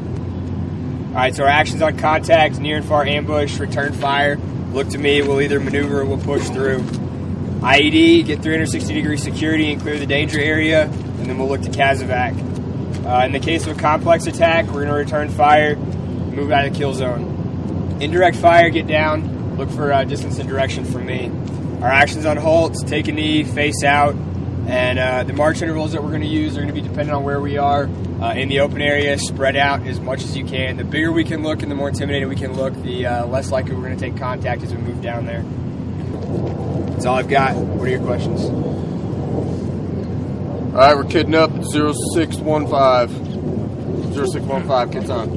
[1.10, 1.36] All right.
[1.36, 4.38] So our actions on contact, near and far ambush, return fire.
[4.72, 5.22] Look to me.
[5.22, 6.80] We'll either maneuver or we'll push through.
[7.64, 11.70] IED, get 360 degree security and clear the danger area, and then we'll look to
[11.70, 13.06] CASEVAC.
[13.06, 16.66] Uh, in the case of a complex attack, we're going to return fire, move out
[16.66, 17.33] of the kill zone.
[18.02, 21.32] Indirect fire, get down, look for uh, distance and direction from me.
[21.82, 24.16] Our actions on halts, take a knee, face out,
[24.68, 27.12] and uh, the march intervals that we're going to use are going to be dependent
[27.12, 27.90] on where we are.
[28.22, 30.78] Uh, in the open area, spread out as much as you can.
[30.78, 33.52] The bigger we can look and the more intimidating we can look, the uh, less
[33.52, 35.44] likely we're going to take contact as we move down there.
[36.94, 37.56] That's all I've got.
[37.56, 38.46] What are your questions?
[40.74, 42.68] All right, we're kidding up at 0615.
[44.14, 45.30] 0615, kids on.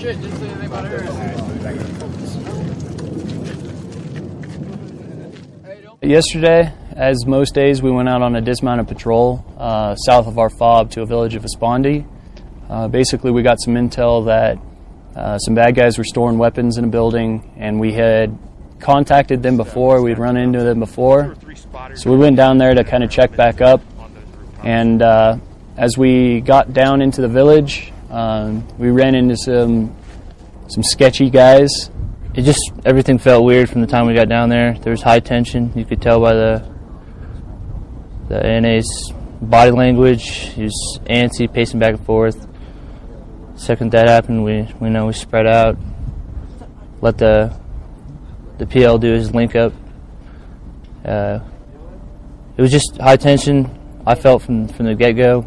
[0.00, 1.29] Shit, just say anything about
[6.02, 10.48] Yesterday, as most days, we went out on a dismounted patrol uh, south of our
[10.48, 12.06] fob to a village of Espondi.
[12.70, 14.58] Uh, basically, we got some intel that
[15.14, 18.38] uh, some bad guys were storing weapons in a building, and we had
[18.78, 20.00] contacted them before.
[20.00, 21.36] We'd run into them before.
[21.96, 23.82] So we went down there to kind of check back up.
[24.64, 25.36] And uh,
[25.76, 29.94] as we got down into the village, um, we ran into some
[30.66, 31.90] some sketchy guys.
[32.32, 34.74] It just everything felt weird from the time we got down there.
[34.74, 35.72] There was high tension.
[35.74, 36.70] You could tell by the
[38.28, 39.12] the NA's
[39.42, 40.28] body language.
[40.28, 42.46] He was antsy, pacing back and forth.
[43.56, 45.76] Second that happened, we we know we spread out.
[47.00, 47.52] Let the
[48.58, 49.72] the PL do his link up.
[51.04, 51.40] Uh,
[52.56, 53.76] it was just high tension.
[54.06, 55.46] I felt from from the get go.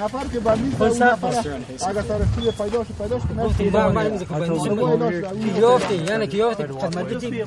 [0.00, 1.28] نفر که با میز اون نفر
[1.88, 4.22] اگر ترفیع پیدا شد پیدا شد گفتی با من میز
[5.54, 7.44] کیافتی یعنی کیافتی خدمت دی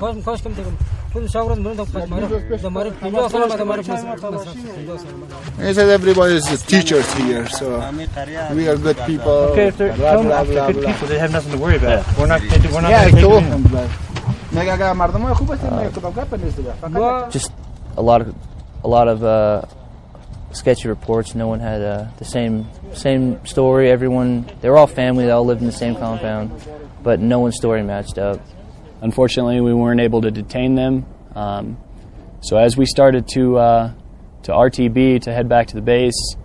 [0.00, 0.76] کاش کاش کم تکم
[1.12, 2.26] Full showers, mano, dapat maro.
[2.64, 3.82] Da maro, pinjo sana mata maro.
[5.60, 7.66] He said everybody is teachers here, so
[8.56, 9.52] we are good people.
[9.52, 10.92] Okay, if they're, blah, tell them blah, if they're blah, good blah.
[10.92, 12.00] people, they have nothing to worry about.
[12.16, 12.40] We're not.
[12.40, 12.90] They, we're not.
[12.92, 13.60] Yeah, I gonna take told them.
[13.60, 13.72] him.
[13.76, 13.90] but-
[14.52, 16.58] Nega mardama خوب است نگه کدام کپ نیست
[17.30, 17.50] Just
[17.97, 18.35] a lot of
[18.83, 19.65] a lot of uh,
[20.51, 21.35] sketchy reports.
[21.35, 23.91] No one had uh, the same same story.
[23.91, 25.25] Everyone they were all family.
[25.25, 26.51] They all lived in the same compound,
[27.03, 28.39] but no one's story matched up.
[29.01, 31.05] Unfortunately, we weren't able to detain them.
[31.35, 31.77] Um,
[32.41, 33.93] so as we started to uh,
[34.43, 36.35] to RTB to head back to the base,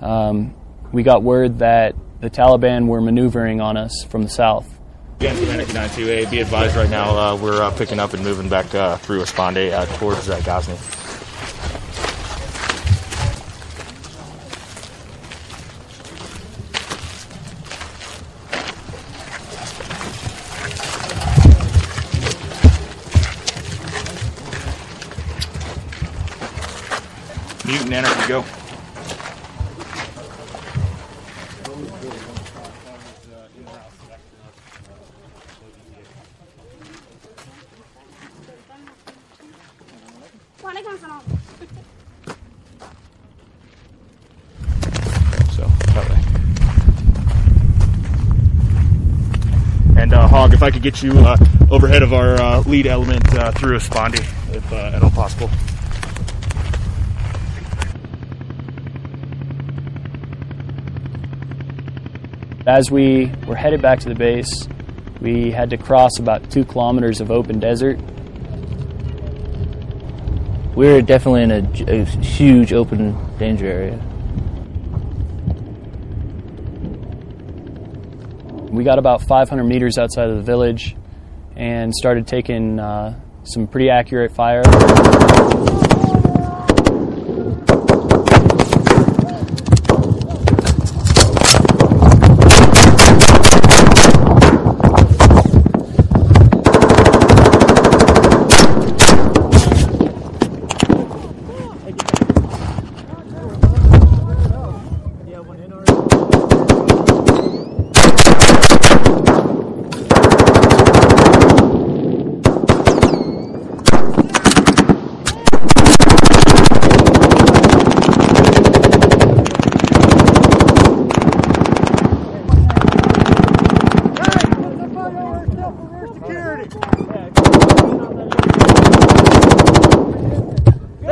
[0.00, 0.54] um,
[0.92, 4.71] we got word that the Taliban were maneuvering on us from the south.
[5.22, 8.74] Again, Commander 92A, be advised right now uh, we're uh, picking up and moving back
[8.74, 10.74] uh, through Espande uh, towards uh, Ghazni.
[45.50, 46.16] So, that way.
[50.00, 51.36] And uh, Hog, if I could get you uh,
[51.70, 54.20] overhead of our uh, lead element uh, through Espandi,
[54.54, 55.50] if uh, at all possible.
[62.68, 64.68] As we were headed back to the base,
[65.20, 67.98] we had to cross about two kilometers of open desert.
[70.82, 74.02] We were definitely in a, a huge open danger area.
[78.68, 80.96] We got about 500 meters outside of the village
[81.54, 84.64] and started taking uh, some pretty accurate fire.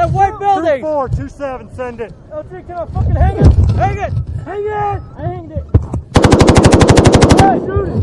[0.01, 0.77] That white building!
[0.77, 2.15] Two four, two seven, send it.
[2.33, 3.53] Oh, three, can I fucking hang it?
[3.73, 4.13] Hang it!
[4.45, 4.73] Hang it!
[4.73, 5.65] I hanged it.
[7.39, 8.03] Hey, shoot it!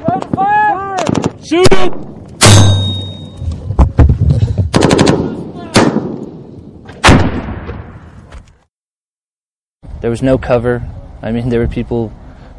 [0.00, 0.96] You have fire?
[1.44, 1.92] Shoot it!
[10.00, 10.82] There was no cover.
[11.20, 12.10] I mean, there were people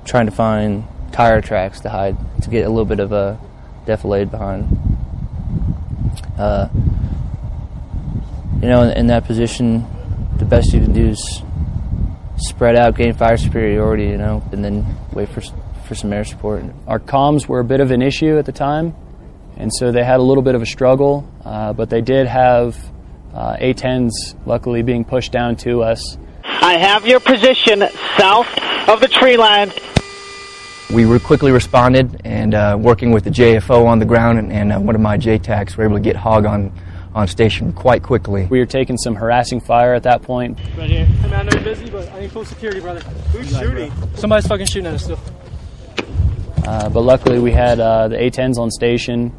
[0.06, 3.40] trying to find tire tracks to hide to get a little bit of a
[3.88, 4.66] defilade behind.
[6.38, 6.70] Uh,
[8.62, 9.88] you know, in, in that position,
[10.38, 11.42] the best you can do is
[12.38, 15.42] spread out, gain fire superiority, you know, and then wait for
[15.88, 16.64] for some air support.
[16.86, 18.94] Our comms were a bit of an issue at the time,
[19.56, 22.78] and so they had a little bit of a struggle, uh, but they did have
[23.34, 24.12] uh, A-10s
[24.46, 26.18] luckily being pushed down to us.
[26.68, 27.82] I have your position
[28.18, 28.50] south
[28.90, 29.72] of the tree line.
[30.94, 34.74] We were quickly responded and uh, working with the JFO on the ground and, and
[34.74, 36.74] uh, one of my JTACs were able to get Hog on,
[37.16, 38.48] on station quite quickly.
[38.48, 40.60] We were taking some harassing fire at that point.
[40.78, 41.06] Right here.
[41.06, 43.00] Hey man, I know you're busy, but I need full security, brother.
[43.32, 43.94] Who's shooting?
[44.16, 45.20] Somebody's fucking shooting at us still.
[46.66, 49.34] Uh, but luckily, we had uh, the A-10s on station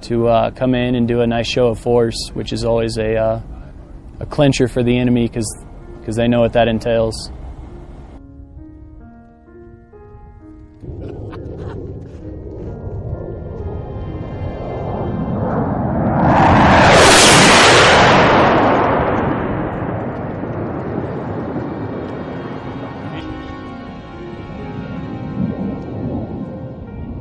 [0.00, 3.14] to uh, come in and do a nice show of force, which is always a,
[3.14, 3.40] uh,
[4.18, 5.46] a clincher for the enemy because
[6.16, 7.30] they know what that entails.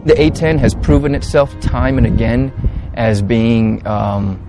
[0.03, 2.51] The A10 has proven itself time and again
[2.95, 4.39] as being um,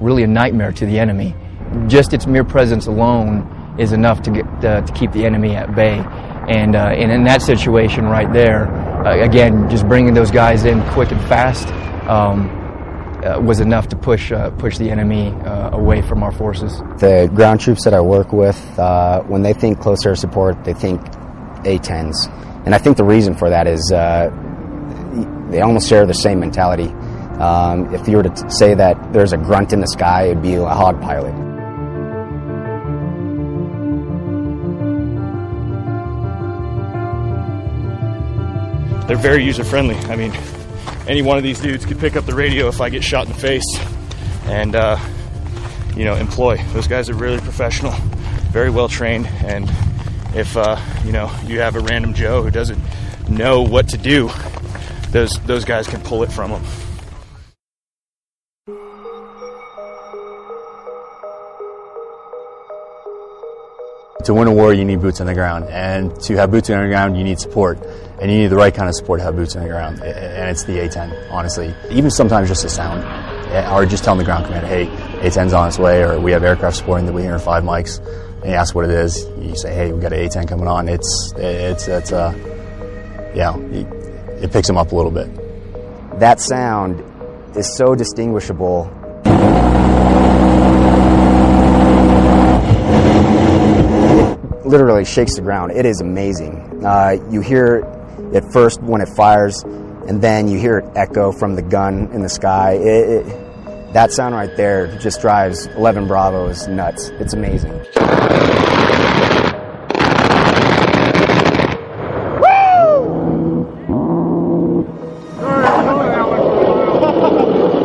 [0.00, 1.36] really a nightmare to the enemy.
[1.86, 3.46] Just its mere presence alone
[3.78, 6.04] is enough to, get, uh, to keep the enemy at bay.
[6.48, 8.68] And, uh, and in that situation right there,
[9.06, 11.68] uh, again, just bringing those guys in quick and fast
[12.08, 12.50] um,
[13.24, 16.78] uh, was enough to push, uh, push the enemy away from our forces.
[16.98, 18.58] The ground troops that I work with,
[19.28, 21.00] when they think close air support, they think
[21.64, 22.28] A-10s.
[22.66, 26.88] And I think the reason for that is they almost share the same mentality.
[27.38, 30.54] Um, if you were to say that there's a grunt in the sky, it'd be
[30.54, 31.51] a hog pilot.
[39.12, 39.96] They're very user friendly.
[40.08, 40.32] I mean,
[41.06, 43.32] any one of these dudes could pick up the radio if I get shot in
[43.34, 43.66] the face
[44.44, 44.98] and, uh,
[45.94, 46.56] you know, employ.
[46.72, 47.92] Those guys are really professional,
[48.52, 49.70] very well trained, and
[50.34, 52.80] if, uh, you know, you have a random Joe who doesn't
[53.28, 54.30] know what to do,
[55.10, 56.64] those, those guys can pull it from them.
[64.24, 66.80] To win a war, you need boots on the ground, and to have boots on
[66.80, 67.84] the ground, you need support,
[68.22, 70.48] and you need the right kind of support to have boots on the ground, and
[70.48, 71.74] it's the A10, honestly.
[71.90, 73.02] Even sometimes just a sound,
[73.72, 74.86] or just telling the ground commander, hey,
[75.28, 78.44] A10's on its way, or we have aircraft supporting that we hear five mikes, and
[78.44, 81.34] you ask what it is, you say, hey, we got an A10 coming on, it's,
[81.36, 82.32] it's, it's, uh,
[83.34, 85.28] yeah, it picks them up a little bit.
[86.20, 87.02] That sound
[87.56, 88.88] is so distinguishable.
[94.60, 95.72] It literally shakes the ground.
[95.72, 96.86] It is amazing.
[96.86, 97.98] Uh, you hear
[98.32, 102.22] it first when it fires, and then you hear it echo from the gun in
[102.22, 102.72] the sky.
[102.72, 107.10] It, it, that sound right there just drives 11 Bravos nuts.
[107.20, 107.72] It's amazing.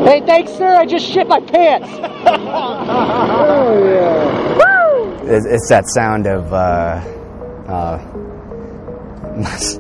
[0.06, 0.74] Hey, thanks, sir.
[0.74, 1.90] I just shit my pants.
[2.28, 4.56] oh, yeah.
[4.56, 5.30] Woo!
[5.30, 7.04] It's, it's that sound of uh,
[7.68, 8.00] uh,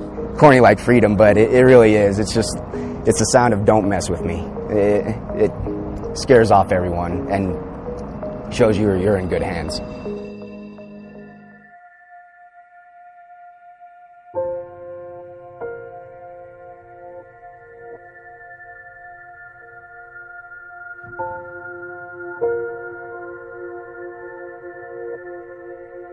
[0.37, 2.19] corny like freedom, but it, it really is.
[2.19, 2.57] It's just
[3.05, 4.39] it's the sound of "Don't mess with me."
[4.69, 9.81] It, it scares off everyone and shows you you're in good hands.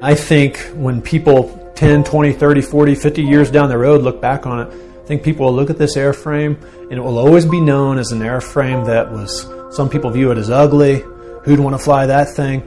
[0.02, 4.46] I think when people 10, 20, 30, 40, 50 years down the road look back
[4.46, 7.60] on it, I think people will look at this airframe and it will always be
[7.60, 11.04] known as an airframe that was, some people view it as ugly.
[11.44, 12.66] Who'd want to fly that thing?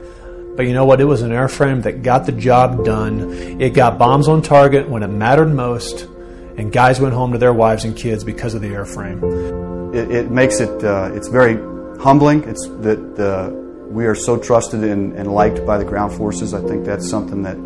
[0.58, 1.00] But you know what?
[1.00, 3.60] It was an airframe that got the job done.
[3.60, 6.08] It got bombs on target when it mattered most,
[6.56, 9.94] and guys went home to their wives and kids because of the airframe.
[9.94, 11.54] It, it makes it, uh, it's very
[12.02, 12.42] humbling.
[12.42, 13.50] It's that uh,
[13.88, 16.52] we are so trusted and, and, liked by the ground forces.
[16.52, 17.56] I think that's something that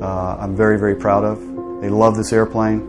[0.00, 1.38] uh, I'm very, very proud of.
[1.80, 2.80] They love this airplane,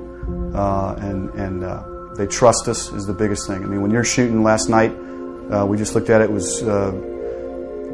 [0.56, 1.84] uh, and, and uh,
[2.16, 3.64] they trust us is the biggest thing.
[3.64, 4.92] I mean, when you're shooting last night,
[5.52, 6.62] uh, we just looked at it, it was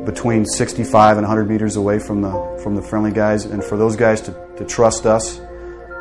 [0.05, 3.95] between 65 and 100 meters away from the from the friendly guys, and for those
[3.95, 5.39] guys to, to trust us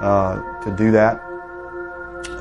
[0.01, 1.21] uh, to do that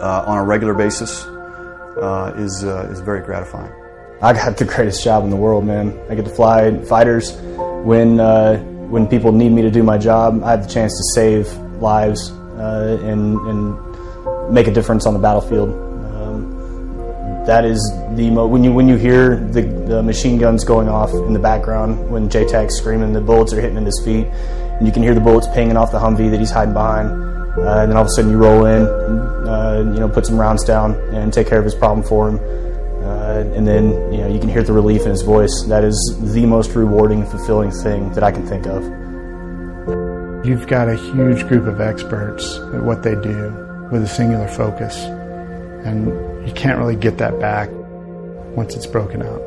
[0.02, 3.72] uh, on a regular basis uh, is is very gratifying.
[4.22, 5.97] I got the greatest job in the world, man.
[6.10, 7.35] I get to fly fighters
[7.84, 8.19] when
[8.89, 10.43] when people need me to do my job.
[10.43, 11.51] I have the chance to save
[11.81, 15.85] lives and and make a difference on the battlefield
[17.45, 17.79] that is
[18.15, 21.39] the mo- when you when you hear the, the machine guns going off in the
[21.39, 25.13] background when JTAC's screaming, the bullets are hitting in his feet, and you can hear
[25.13, 27.09] the bullets pinging off the Humvee that he's hiding behind.
[27.09, 30.37] Uh, and then all of a sudden you roll in, uh, you know, put some
[30.37, 32.39] rounds down and take care of his problem for him.
[33.06, 35.64] Uh, and then you know you can hear the relief in his voice.
[35.68, 35.95] That is
[36.34, 38.84] the most rewarding and fulfilling thing that I can think of.
[40.45, 44.95] You've got a huge group of experts at what they do with a singular focus,
[45.86, 46.07] and
[46.48, 47.69] you can't really get that back
[48.56, 49.44] once it's broken out.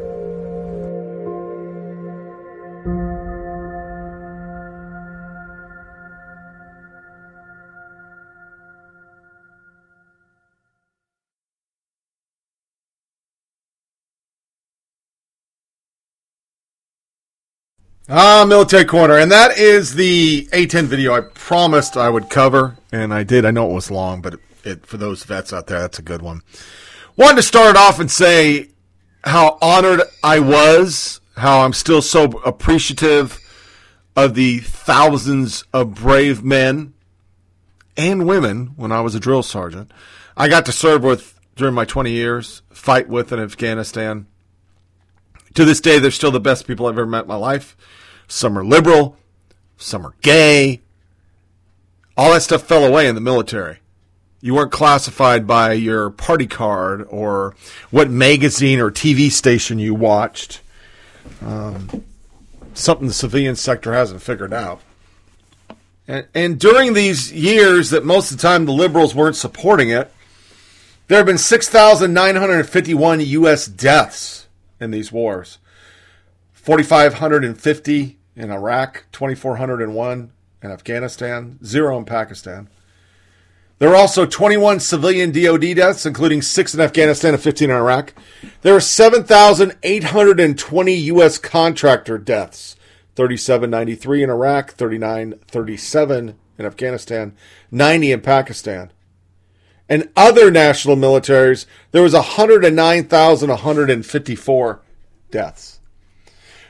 [18.10, 19.18] Ah, Military Corner.
[19.18, 22.78] And that is the A10 video I promised I would cover.
[22.90, 23.44] And I did.
[23.44, 26.02] I know it was long, but it, it, for those vets out there, that's a
[26.02, 26.40] good one.
[27.16, 28.68] Wanted to start off and say
[29.24, 33.38] how honored I was, how I'm still so appreciative
[34.16, 36.94] of the thousands of brave men
[37.94, 39.90] and women when I was a drill sergeant.
[40.34, 44.26] I got to serve with during my 20 years, fight with in Afghanistan.
[45.54, 47.76] To this day, they're still the best people I've ever met in my life.
[48.28, 49.16] Some are liberal,
[49.76, 50.80] some are gay.
[52.16, 53.78] All that stuff fell away in the military.
[54.40, 57.56] You weren't classified by your party card or
[57.90, 60.60] what magazine or TV station you watched.
[61.44, 62.04] Um,
[62.74, 64.80] something the civilian sector hasn't figured out.
[66.06, 70.12] And, and during these years that most of the time the liberals weren't supporting it,
[71.08, 73.66] There have been 6,951 U.S.
[73.66, 74.46] deaths
[74.78, 75.58] in these wars
[76.52, 80.32] 4,550 in Iraq, 2,401
[80.62, 82.68] in Afghanistan, zero in Pakistan.
[83.78, 88.12] There are also 21 civilian DoD deaths, including six in Afghanistan and 15 in Iraq.
[88.62, 91.38] There are 7,820 U.S.
[91.38, 92.74] contractor deaths,
[93.14, 97.36] 3793 in Iraq, 3937 in Afghanistan,
[97.70, 98.90] 90 in Pakistan.
[99.88, 104.82] And other national militaries, there was 109,154
[105.30, 105.77] deaths.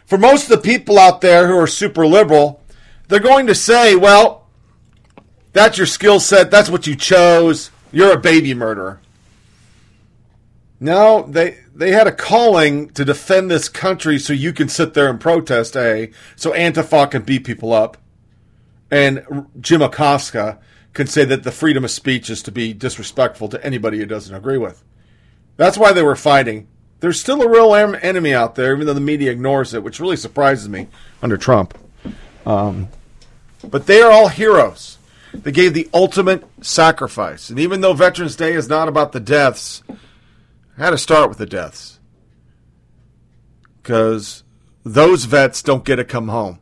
[0.09, 2.62] For most of the people out there who are super liberal,
[3.09, 4.47] they're going to say, well,
[5.52, 6.51] that's your skill set.
[6.51, 7.70] That's what you chose.
[7.93, 9.02] You're a baby murderer.
[10.80, 15.10] No, they they had a calling to defend this country so you can sit there
[15.10, 17.98] and protest, A, so Antifa can beat people up.
[18.90, 20.59] And Jim Acosta
[20.94, 24.35] can say that the freedom of speech is to be disrespectful to anybody who doesn't
[24.35, 24.82] agree with.
[25.59, 26.66] That's why they were fighting.
[27.00, 30.16] There's still a real enemy out there, even though the media ignores it, which really
[30.16, 30.88] surprises me
[31.22, 31.78] under Trump.
[32.44, 32.88] Um,
[33.62, 34.98] but they are all heroes.
[35.32, 37.50] They gave the ultimate sacrifice.
[37.50, 41.38] And even though Veterans Day is not about the deaths, I had to start with
[41.38, 42.00] the deaths.
[43.82, 44.42] Because
[44.84, 46.58] those vets don't get to come home.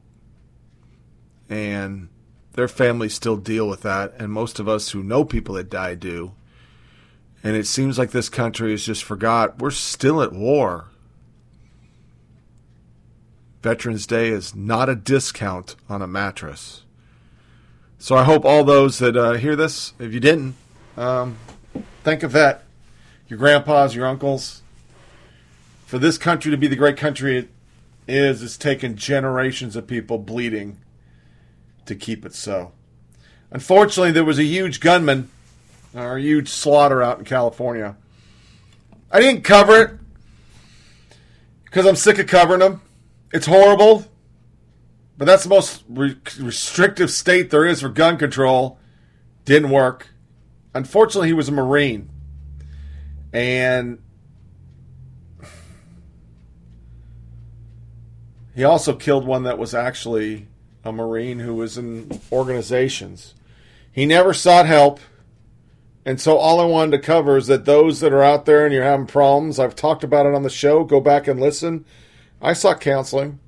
[1.48, 2.08] And
[2.52, 4.14] their families still deal with that.
[4.18, 6.32] And most of us who know people that die do.
[7.46, 10.86] And it seems like this country has just forgot we're still at war.
[13.62, 16.82] Veterans Day is not a discount on a mattress.
[18.00, 20.56] So I hope all those that uh, hear this, if you didn't,
[20.96, 21.38] um,
[22.02, 22.64] thank a vet,
[23.28, 24.62] your grandpas, your uncles.
[25.86, 27.48] For this country to be the great country it
[28.08, 30.78] is, it's taken generations of people bleeding
[31.84, 32.72] to keep it so.
[33.52, 35.30] Unfortunately, there was a huge gunman
[35.96, 37.96] a huge slaughter out in California.
[39.10, 39.90] I didn't cover it
[41.64, 42.82] because I'm sick of covering them.
[43.32, 44.04] It's horrible.
[45.18, 48.78] But that's the most re- restrictive state there is for gun control.
[49.44, 50.08] Didn't work.
[50.74, 52.10] Unfortunately, he was a Marine.
[53.32, 54.02] And
[58.54, 60.48] he also killed one that was actually
[60.84, 63.34] a Marine who was in organizations.
[63.90, 65.00] He never sought help.
[66.06, 68.72] And so all I wanted to cover is that those that are out there and
[68.72, 70.84] you're having problems, I've talked about it on the show.
[70.84, 71.84] Go back and listen.
[72.40, 73.40] I sought counseling.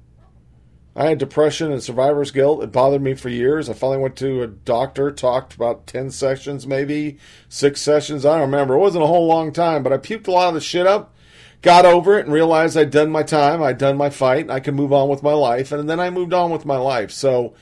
[0.97, 2.65] I had depression and survivor's guilt.
[2.65, 3.71] It bothered me for years.
[3.71, 7.19] I finally went to a doctor, talked about 10 sessions, maybe
[7.49, 8.27] six sessions.
[8.27, 8.75] I don't remember.
[8.75, 11.15] It wasn't a whole long time, but I puked a lot of the shit up,
[11.63, 13.63] got over it, and realized I'd done my time.
[13.63, 15.71] I'd done my fight, I could move on with my life.
[15.71, 17.13] And then I moved on with my life.
[17.13, 17.55] So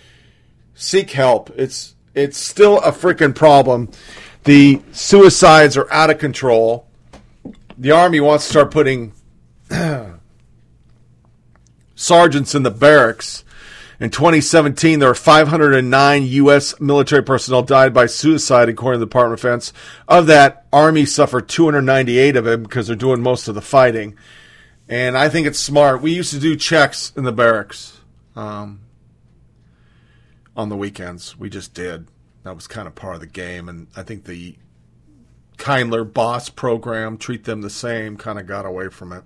[0.73, 1.51] seek help.
[1.51, 3.91] It's, it's still a freaking problem.
[4.47, 6.87] The suicides are out of control.
[7.77, 9.13] The Army wants to start putting
[11.97, 13.43] sergeants in the barracks.
[13.99, 16.79] In 2017, there were 509 U.S.
[16.81, 19.73] military personnel died by suicide, according to the Department of Defense.
[20.07, 24.17] Of that, Army suffered 298 of them because they're doing most of the fighting.
[24.89, 26.03] And I think it's smart.
[26.03, 27.99] We used to do checks in the barracks
[28.37, 28.83] um,
[30.55, 31.37] on the weekends.
[31.37, 32.07] We just did.
[32.47, 33.69] That was kind of part of the game.
[33.69, 34.55] And I think the
[35.59, 39.25] Kindler boss program, treat them the same, kind of got away from it.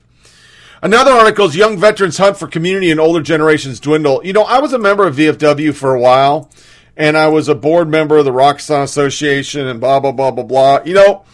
[0.80, 4.24] Another article is Young Veterans Hunt for Community and Older Generations Dwindle.
[4.24, 6.51] You know, I was a member of VFW for a while,
[6.97, 10.44] and I was a board member of the Rakkasan Association and blah, blah, blah, blah,
[10.44, 10.80] blah.
[10.86, 11.24] You know,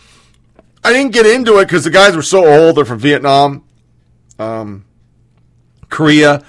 [0.83, 2.79] I didn't get into it because the guys were so old.
[2.79, 3.63] They're from Vietnam,
[4.41, 4.85] um,
[5.89, 6.45] Korea,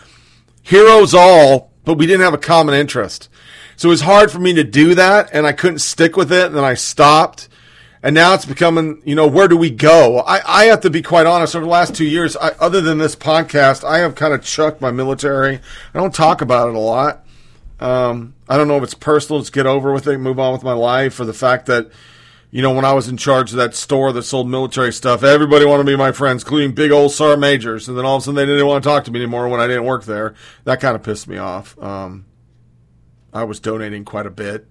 [0.64, 3.30] heroes all, but we didn't have a common interest.
[3.78, 6.48] So it was hard for me to do that, and I couldn't stick with it,
[6.48, 7.48] and then I stopped
[8.04, 10.20] and now it's becoming, you know, where do we go?
[10.20, 11.56] I, I have to be quite honest.
[11.56, 14.82] Over the last two years, I, other than this podcast, I have kind of chucked
[14.82, 15.56] my military.
[15.56, 17.26] I don't talk about it a lot.
[17.80, 20.64] Um, I don't know if it's personal, just get over with it, move on with
[20.64, 21.90] my life, or the fact that,
[22.50, 25.66] you know, when I was in charge of that store that sold military stuff, everybody
[25.66, 27.90] wanted to be my friends, including big old sergeant majors.
[27.90, 29.60] And then all of a sudden they didn't want to talk to me anymore when
[29.60, 30.34] I didn't work there.
[30.64, 31.78] That kind of pissed me off.
[31.78, 32.26] Um,
[33.38, 34.66] I was donating quite a bit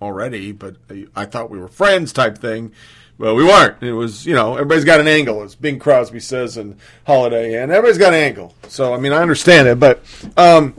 [0.00, 0.76] already, but
[1.16, 2.70] I thought we were friends type thing.
[3.18, 3.82] Well, we weren't.
[3.82, 7.72] It was, you know, everybody's got an angle, as Bing Crosby says in Holiday, and
[7.72, 8.54] everybody's got an angle.
[8.68, 10.04] So, I mean, I understand it, but
[10.36, 10.74] um,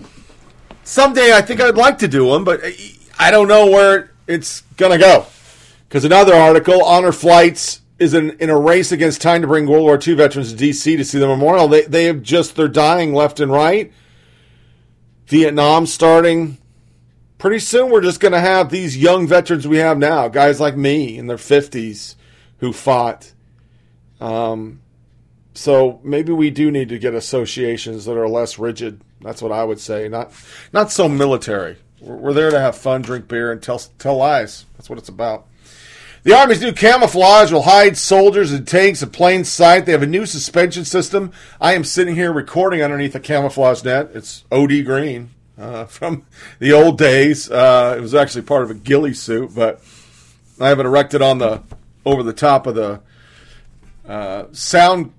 [0.85, 2.61] someday I think I'd like to do them, but
[3.19, 5.25] I don't know where it's going to go.
[5.89, 9.83] Because another article, Honor Flights is in, in a race against time to bring World
[9.83, 10.95] War II veterans to D.C.
[10.95, 11.67] to see the memorial.
[11.67, 13.91] They, they have just, they're dying left and right.
[15.27, 16.57] Vietnam starting
[17.45, 20.75] pretty soon we're just going to have these young veterans we have now, guys like
[20.75, 22.15] me in their 50s,
[22.57, 23.33] who fought.
[24.19, 24.81] Um,
[25.53, 28.99] so maybe we do need to get associations that are less rigid.
[29.21, 30.09] That's what I would say.
[30.09, 30.31] Not
[30.73, 31.77] not so military.
[32.01, 34.65] We're, we're there to have fun, drink beer, and tell tell lies.
[34.75, 35.45] That's what it's about.
[36.23, 39.85] The Army's new camouflage will hide soldiers and tanks in plain sight.
[39.85, 41.31] They have a new suspension system.
[41.61, 44.09] I am sitting here recording underneath a camouflage net.
[44.15, 46.25] It's OD green uh, from
[46.59, 47.49] the old days.
[47.49, 49.81] Uh, it was actually part of a ghillie suit, but
[50.59, 51.61] I have it erected on the
[52.05, 53.01] over the top of the
[54.07, 55.11] uh, sound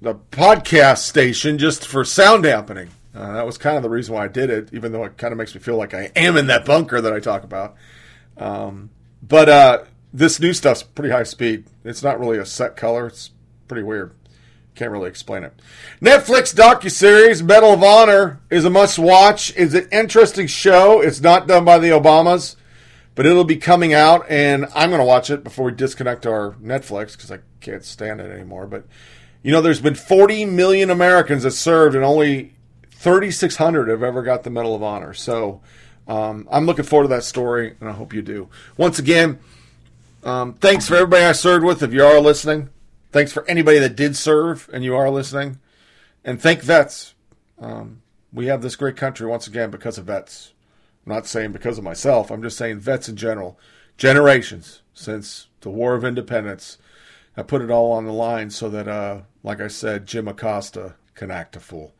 [0.00, 2.88] the podcast station just for sound dampening.
[3.14, 5.32] Uh, that was kind of the reason why I did it, even though it kind
[5.32, 7.74] of makes me feel like I am in that bunker that I talk about.
[8.36, 8.90] Um,
[9.22, 11.64] but uh, this new stuff's pretty high speed.
[11.84, 13.08] It's not really a set color.
[13.08, 13.30] It's
[13.68, 14.14] pretty weird.
[14.74, 15.52] Can't really explain it.
[16.00, 19.52] Netflix docuseries Medal of Honor is a must watch.
[19.56, 21.00] It's an interesting show.
[21.00, 22.56] It's not done by the Obamas,
[23.14, 26.52] but it'll be coming out, and I'm going to watch it before we disconnect our
[26.62, 28.66] Netflix because I can't stand it anymore.
[28.66, 28.84] But
[29.42, 32.52] you know, there's been 40 million Americans that served, and only
[32.92, 35.14] 3,600 have ever got the Medal of Honor.
[35.14, 35.62] So
[36.06, 38.48] um, I'm looking forward to that story, and I hope you do.
[38.76, 39.38] Once again,
[40.22, 41.82] um, thanks for everybody I served with.
[41.82, 42.68] If you are listening,
[43.12, 45.58] thanks for anybody that did serve and you are listening,
[46.24, 47.14] and thank vets.
[47.58, 50.52] Um, we have this great country once again because of vets.
[51.06, 52.30] I'm not saying because of myself.
[52.30, 53.58] I'm just saying vets in general.
[53.96, 56.78] Generations since the War of Independence.
[57.36, 60.94] I put it all on the line so that, uh, like I said, Jim Acosta
[61.14, 61.94] can act a fool.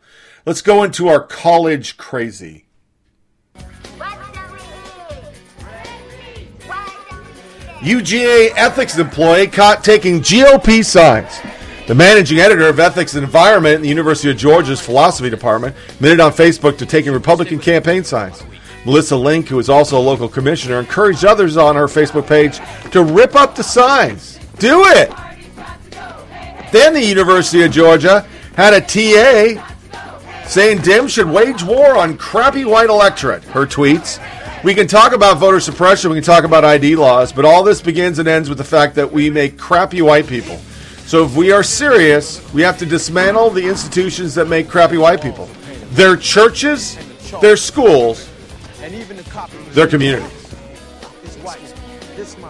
[0.47, 2.67] Let's go into our college crazy.
[7.81, 11.41] UGA ethics employee caught taking GOP signs.
[11.87, 16.21] The managing editor of Ethics and Environment in the University of Georgia's Philosophy Department admitted
[16.21, 18.43] on Facebook to taking Republican campaign signs.
[18.85, 22.61] Melissa Link, who is also a local commissioner, encouraged others on her Facebook page
[22.93, 24.39] to rip up the signs.
[24.59, 25.11] Do it!
[26.73, 28.27] Then the University of Georgia
[28.57, 29.67] had a TA
[30.47, 33.43] saying Dems should wage war on crappy white electorate.
[33.45, 34.19] Her tweets.
[34.63, 37.81] We can talk about voter suppression, we can talk about ID laws, but all this
[37.81, 40.59] begins and ends with the fact that we make crappy white people.
[41.07, 45.23] So if we are serious, we have to dismantle the institutions that make crappy white
[45.23, 45.49] people.
[45.93, 46.99] Their churches,
[47.41, 48.29] their schools,
[48.83, 49.19] and even
[49.71, 50.31] their communities.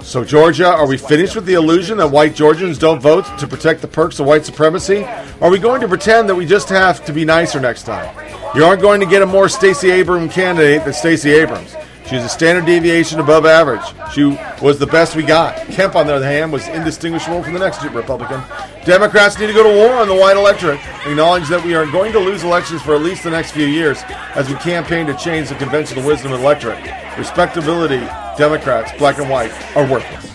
[0.01, 3.83] So, Georgia, are we finished with the illusion that white Georgians don't vote to protect
[3.83, 5.05] the perks of white supremacy?
[5.41, 8.13] Are we going to pretend that we just have to be nicer next time?
[8.57, 11.77] You aren't going to get a more Stacey Abrams candidate than Stacey Abrams.
[12.07, 13.83] She's a standard deviation above average.
[14.13, 14.25] She
[14.61, 15.57] was the best we got.
[15.69, 18.43] Kemp, on the other hand, was indistinguishable from the next Republican.
[18.85, 20.81] Democrats need to go to war on the white electorate.
[21.07, 24.03] Acknowledge that we are going to lose elections for at least the next few years
[24.35, 26.83] as we campaign to change the conventional wisdom of the electorate.
[27.17, 28.01] Respectability,
[28.37, 30.35] Democrats, black and white, are worthless.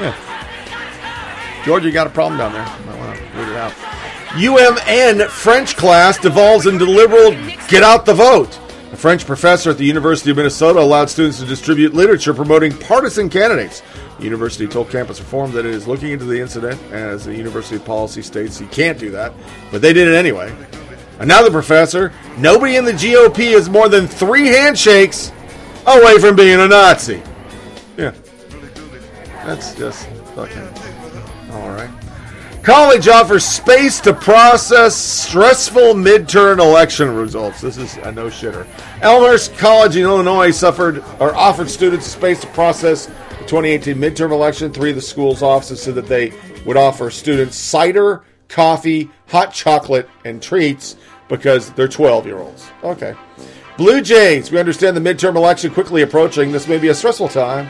[0.00, 0.16] Yeah.
[1.64, 2.64] Georgia, you got a problem down there.
[2.86, 3.72] Might want to root it out.
[4.34, 7.30] UMN French class devolves into liberal
[7.68, 8.58] get out the vote.
[8.94, 13.28] A French professor at the University of Minnesota allowed students to distribute literature promoting partisan
[13.28, 13.82] candidates.
[14.18, 17.80] The university told Campus Reform that it is looking into the incident, as the university
[17.80, 19.32] policy states he can't do that,
[19.72, 20.54] but they did it anyway.
[21.18, 25.32] Another professor, nobody in the GOP is more than three handshakes
[25.88, 27.20] away from being a Nazi.
[27.96, 28.14] Yeah.
[29.44, 30.06] That's just
[30.36, 30.73] fucking.
[32.64, 37.60] College offers space to process stressful midterm election results.
[37.60, 38.66] This is a no shitter.
[39.02, 44.72] Elmhurst College in Illinois suffered or offered students space to process the 2018 midterm election.
[44.72, 46.32] Three of the school's offices said that they
[46.64, 50.96] would offer students cider, coffee, hot chocolate, and treats
[51.28, 52.70] because they're 12 year olds.
[52.82, 53.14] Okay.
[53.76, 54.50] Blue Jays.
[54.50, 56.50] We understand the midterm election quickly approaching.
[56.50, 57.68] This may be a stressful time.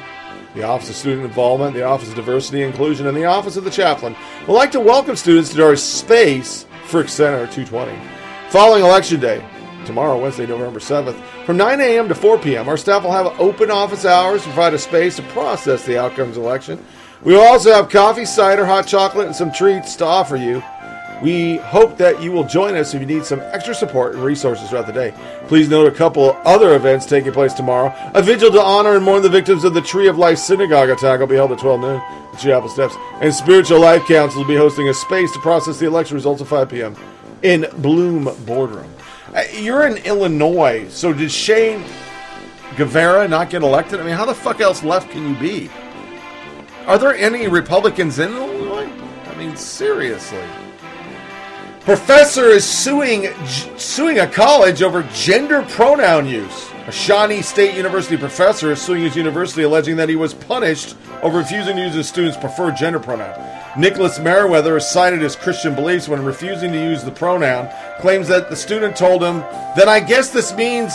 [0.55, 3.65] The Office of Student Involvement, the Office of Diversity and Inclusion, and the Office of
[3.65, 4.15] the Chaplain
[4.47, 7.99] would like to welcome students to our Space Frick Center 220.
[8.51, 9.45] Following Election Day,
[9.85, 12.09] tomorrow, Wednesday, November 7th, from 9 a.m.
[12.09, 15.23] to 4 p.m., our staff will have open office hours to provide a space to
[15.23, 16.85] process the outcomes of election.
[17.25, 20.63] We will also have coffee, cider, hot chocolate, and some treats to offer you.
[21.23, 24.69] We hope that you will join us if you need some extra support and resources
[24.69, 25.15] throughout the day.
[25.47, 27.95] Please note a couple other events taking place tomorrow.
[28.15, 31.21] A vigil to honor and mourn the victims of the Tree of Life Synagogue attack
[31.21, 31.97] will be held at 12 noon
[32.33, 32.97] at Chapel Steps.
[33.21, 36.49] And Spiritual Life Council will be hosting a space to process the election results at
[36.49, 36.97] 5 p.m.
[37.43, 38.91] in Bloom Boardroom.
[39.35, 41.83] Uh, You're in Illinois, so did Che
[42.77, 44.01] Guevara not get elected?
[44.01, 45.71] I mean, how the fuck else left can you be?
[46.87, 48.91] Are there any Republicans in Illinois?
[49.27, 50.43] I mean, seriously.
[51.85, 53.29] Professor is suing
[53.77, 56.71] suing a college over gender pronoun use.
[56.87, 61.39] A Shawnee State University professor is suing his university alleging that he was punished over
[61.39, 63.39] refusing to use his student's preferred gender pronoun.
[63.79, 67.69] Nicholas Meriwether cited his Christian beliefs when refusing to use the pronoun,
[68.01, 69.41] claims that the student told him,
[69.77, 70.95] Then I guess this means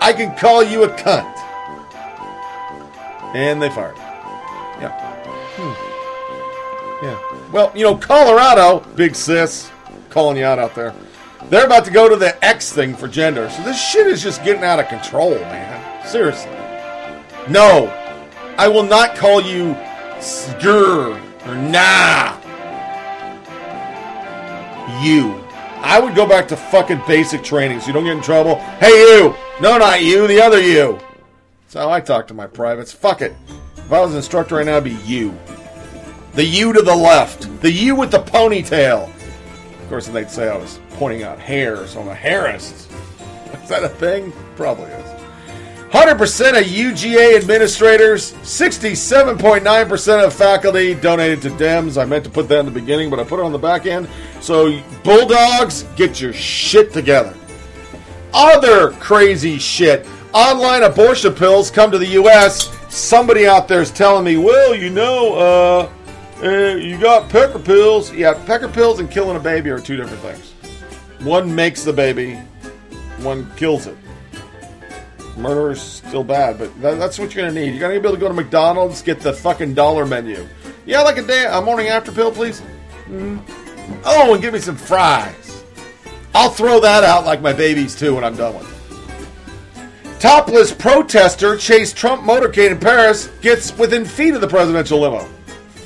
[0.00, 1.36] I can call you a cunt.
[3.34, 3.96] And they fired.
[4.80, 4.96] Yeah.
[5.56, 7.04] Hmm.
[7.04, 7.52] Yeah.
[7.52, 9.70] Well, you know, Colorado, big sis,
[10.10, 10.94] calling you out out there.
[11.48, 13.48] They're about to go to the X thing for gender.
[13.50, 16.06] So this shit is just getting out of control, man.
[16.06, 16.50] Seriously.
[17.48, 17.86] No.
[18.58, 19.74] I will not call you
[20.18, 22.36] sgur or nah.
[25.02, 25.42] You.
[25.82, 28.56] I would go back to fucking basic training so you don't get in trouble.
[28.78, 29.34] Hey, you.
[29.62, 30.26] No, not you.
[30.26, 30.98] The other you.
[31.62, 32.92] That's how I talk to my privates.
[32.92, 33.34] Fuck it.
[33.76, 35.36] If I was an instructor right now, it'd be you.
[36.34, 37.48] The you to the left.
[37.62, 39.10] The you with the ponytail.
[39.90, 42.88] Course, and they'd say I was pointing out hair, so I'm a hairist.
[43.60, 44.32] Is that a thing?
[44.54, 45.20] Probably is.
[45.90, 46.16] 100%
[46.60, 52.00] of UGA administrators, 67.9% of faculty donated to Dems.
[52.00, 53.86] I meant to put that in the beginning, but I put it on the back
[53.86, 54.08] end.
[54.40, 57.34] So, Bulldogs, get your shit together.
[58.32, 60.06] Other crazy shit.
[60.32, 62.72] Online abortion pills come to the U.S.
[62.94, 65.92] Somebody out there is telling me, well, you know, uh,
[66.42, 68.12] uh, you got pecker pills.
[68.12, 70.52] Yeah, pecker pills and killing a baby are two different things.
[71.24, 72.36] One makes the baby,
[73.18, 73.96] one kills it.
[75.36, 77.70] Murder is still bad, but that, that's what you're gonna need.
[77.70, 80.46] You're gonna be able to go to McDonald's, get the fucking dollar menu.
[80.86, 82.62] Yeah, like a day, a morning after pill, please.
[83.06, 83.40] Mm.
[84.04, 85.64] Oh, and give me some fries.
[86.34, 90.20] I'll throw that out like my babies too when I'm done with it.
[90.20, 95.28] Topless protester chased Trump motorcade in Paris gets within feet of the presidential limo.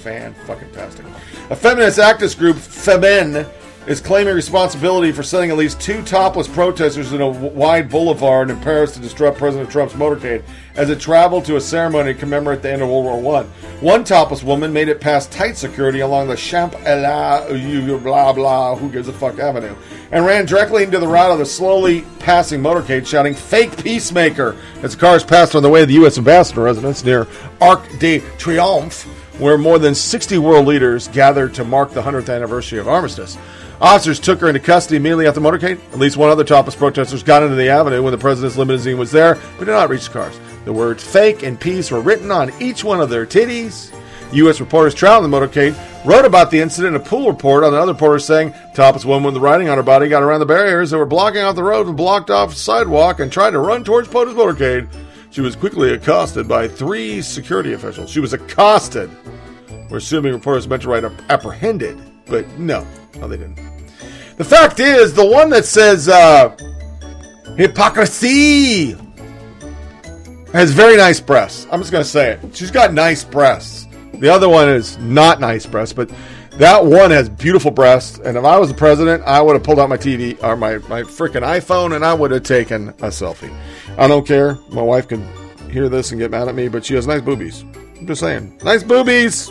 [0.04, 1.06] Fan fucking tastic.
[1.48, 3.48] A feminist activist group, Femen,
[3.86, 8.60] is claiming responsibility for sending at least two topless protesters in a wide boulevard in
[8.60, 10.42] Paris to disrupt President Trump's motorcade
[10.74, 13.46] as it traveled to a ceremony to commemorate the end of World War One.
[13.80, 18.90] One topless woman made it past tight security along the Champs Elysees, blah blah, who
[18.90, 19.74] gives a fuck avenue,
[20.12, 24.94] and ran directly into the route of the slowly passing motorcade, shouting "Fake peacemaker" as
[24.94, 26.18] cars passed on the way to the U.S.
[26.18, 27.26] ambassador residence near
[27.62, 29.06] Arc de Triomphe,
[29.38, 33.36] where more than 60 world leaders gathered to mark the 100th anniversary of armistice.
[33.80, 35.80] Officers took her into custody immediately after the motorcade.
[35.92, 39.10] At least one other topless protesters got into the avenue when the president's limousine was
[39.10, 40.38] there, but did not reach the cars.
[40.64, 43.92] The words fake and peace were written on each one of their titties.
[44.32, 44.60] U.S.
[44.60, 48.18] reporters traveling the motorcade wrote about the incident in a pool report on another reporter
[48.18, 51.06] saying topless woman with the writing on her body got around the barriers that were
[51.06, 54.88] blocking off the road and blocked off sidewalk and tried to run towards POTUS motorcade.
[55.34, 58.08] She was quickly accosted by three security officials.
[58.08, 59.10] She was accosted.
[59.90, 62.86] We're assuming reporters meant to write apprehended, but no,
[63.16, 63.58] no, they didn't.
[64.36, 66.56] The fact is, the one that says uh,
[67.56, 68.92] hypocrisy
[70.52, 71.66] has very nice breasts.
[71.72, 72.56] I'm just going to say it.
[72.56, 73.88] She's got nice breasts.
[74.12, 76.12] The other one is not nice breasts, but
[76.58, 78.18] that one has beautiful breasts.
[78.18, 80.78] And if I was the president, I would have pulled out my TV or my,
[80.88, 83.54] my freaking iPhone and I would have taken a selfie.
[83.98, 84.56] I don't care.
[84.70, 85.26] My wife can
[85.70, 87.62] hear this and get mad at me, but she has nice boobies.
[87.98, 88.60] I'm just saying.
[88.62, 89.50] Nice boobies!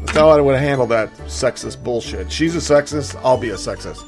[0.00, 2.30] That's how I would have handled that sexist bullshit.
[2.30, 4.04] She's a sexist, I'll be a sexist.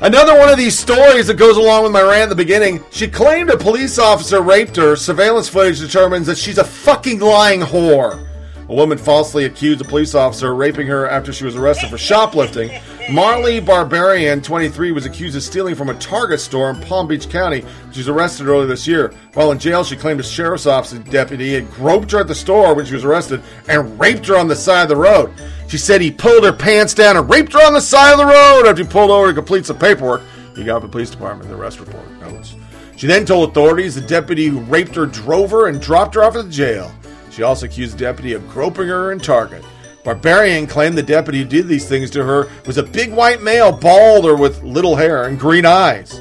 [0.00, 2.82] Another one of these stories that goes along with my rant at the beginning.
[2.90, 4.94] She claimed a police officer raped her.
[4.94, 8.27] Surveillance footage determines that she's a fucking lying whore.
[8.68, 11.96] A woman falsely accused a police officer of raping her after she was arrested for
[11.96, 12.70] shoplifting.
[13.10, 17.64] Marley Barbarian, 23, was accused of stealing from a Target store in Palm Beach County.
[17.92, 19.14] She was arrested earlier this year.
[19.32, 22.74] While in jail, she claimed a sheriff's office deputy had groped her at the store
[22.74, 25.32] when she was arrested and raped her on the side of the road.
[25.68, 28.26] She said he pulled her pants down and raped her on the side of the
[28.26, 30.20] road after he pulled over to complete some paperwork.
[30.54, 32.54] He got the police department the arrest report notes.
[32.96, 36.36] She then told authorities the deputy who raped her drove her and dropped her off
[36.36, 36.92] at the jail.
[37.38, 39.64] She also accused the deputy of groping her in Target.
[40.02, 43.70] Barbarian claimed the deputy who did these things to her was a big white male,
[43.70, 46.20] bald or with little hair and green eyes.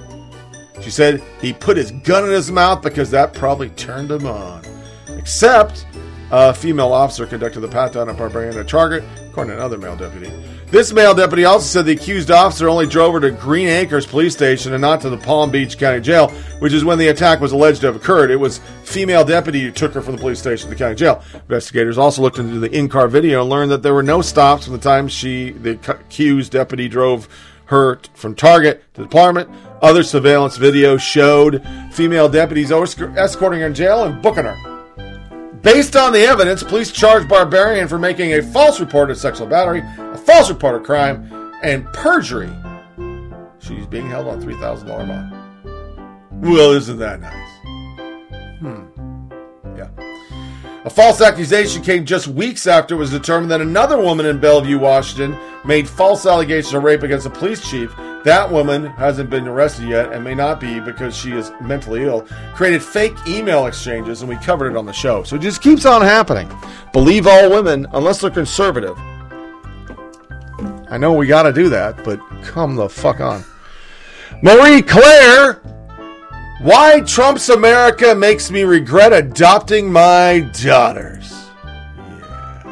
[0.80, 4.64] She said he put his gun in his mouth because that probably turned him on.
[5.07, 5.88] Except
[6.30, 9.95] a female officer conducted the pat down of Barbarian at Target, according to another male
[9.95, 10.31] deputy.
[10.69, 14.73] This male deputy also said the accused officer only drove her to Greenacres Police Station
[14.73, 16.27] and not to the Palm Beach County Jail,
[16.60, 18.31] which is when the attack was alleged to have occurred.
[18.31, 21.23] It was female deputy who took her from the police station to the county jail.
[21.34, 24.73] Investigators also looked into the in-car video and learned that there were no stops from
[24.73, 27.30] the time she, the accused deputy, drove
[27.65, 29.49] her from Target to the department.
[29.81, 34.57] Other surveillance video showed female deputies escorting her in jail and booking her.
[35.61, 39.81] Based on the evidence, police charged Barbarian for making a false report of sexual battery,
[40.27, 42.51] false report of crime, and perjury.
[43.59, 46.43] She's being held on $3,000 bond.
[46.43, 47.59] Well, isn't that nice?
[48.59, 48.83] Hmm.
[49.77, 49.89] Yeah.
[50.83, 54.77] A false accusation came just weeks after it was determined that another woman in Bellevue,
[54.77, 57.95] Washington, made false allegations of rape against a police chief.
[58.25, 62.27] That woman hasn't been arrested yet and may not be because she is mentally ill.
[62.53, 65.23] Created fake email exchanges, and we covered it on the show.
[65.23, 66.51] So it just keeps on happening.
[66.91, 68.97] Believe all women unless they're conservative.
[70.89, 73.43] I know we got to do that, but come the fuck on.
[74.41, 75.61] Marie Claire,
[76.61, 81.49] why Trump's America makes me regret adopting my daughters.
[81.97, 82.64] Yeah.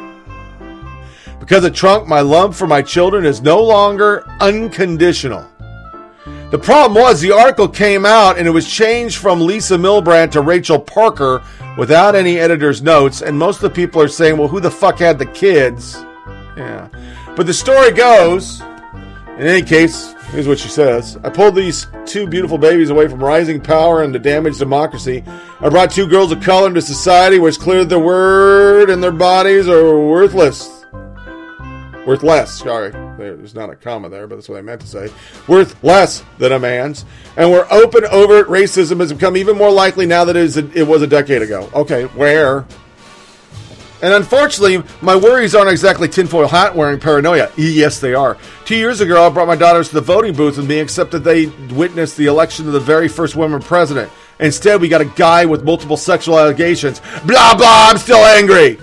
[1.38, 5.46] Because of Trump, my love for my children is no longer unconditional.
[6.50, 10.40] The problem was the article came out and it was changed from Lisa Milbrandt to
[10.40, 11.42] Rachel Parker
[11.76, 14.98] without any editor's notes, and most of the people are saying, well, who the fuck
[14.98, 15.96] had the kids?
[16.56, 16.88] Yeah.
[17.36, 18.62] But the story goes,
[19.36, 23.22] in any case, here's what she says I pulled these two beautiful babies away from
[23.22, 25.22] rising power and to damage democracy.
[25.60, 29.12] I brought two girls of color into society where it's clear their word and their
[29.12, 30.86] bodies are worthless.
[32.06, 32.92] Worth less, sorry.
[33.18, 35.10] There's not a comma there, but that's what I meant to say.
[35.48, 37.04] Worth less than a man's.
[37.36, 40.86] And where open, overt racism has become even more likely now that it, is it
[40.86, 41.68] was a decade ago.
[41.74, 42.64] Okay, where?
[44.02, 47.50] And unfortunately, my worries aren't exactly tinfoil hat wearing paranoia.
[47.56, 48.36] Yes, they are.
[48.66, 51.24] Two years ago, I brought my daughters to the voting booth with me, except that
[51.24, 54.10] they witnessed the election of the very first woman president.
[54.38, 57.00] Instead, we got a guy with multiple sexual allegations.
[57.24, 58.78] Blah, blah, I'm still angry.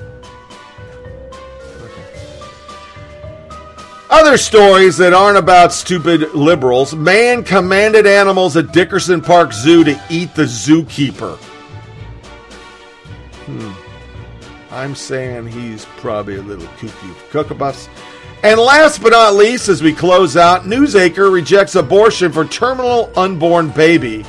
[4.09, 6.95] Other stories that aren't about stupid liberals.
[6.95, 11.37] Man commanded animals at Dickerson Park Zoo to eat the zookeeper.
[13.45, 13.82] Hmm.
[14.73, 17.87] I'm saying he's probably a little kooky cookabus.
[18.41, 23.69] And last but not least, as we close out, Newsacre rejects abortion for terminal unborn
[23.69, 24.25] baby.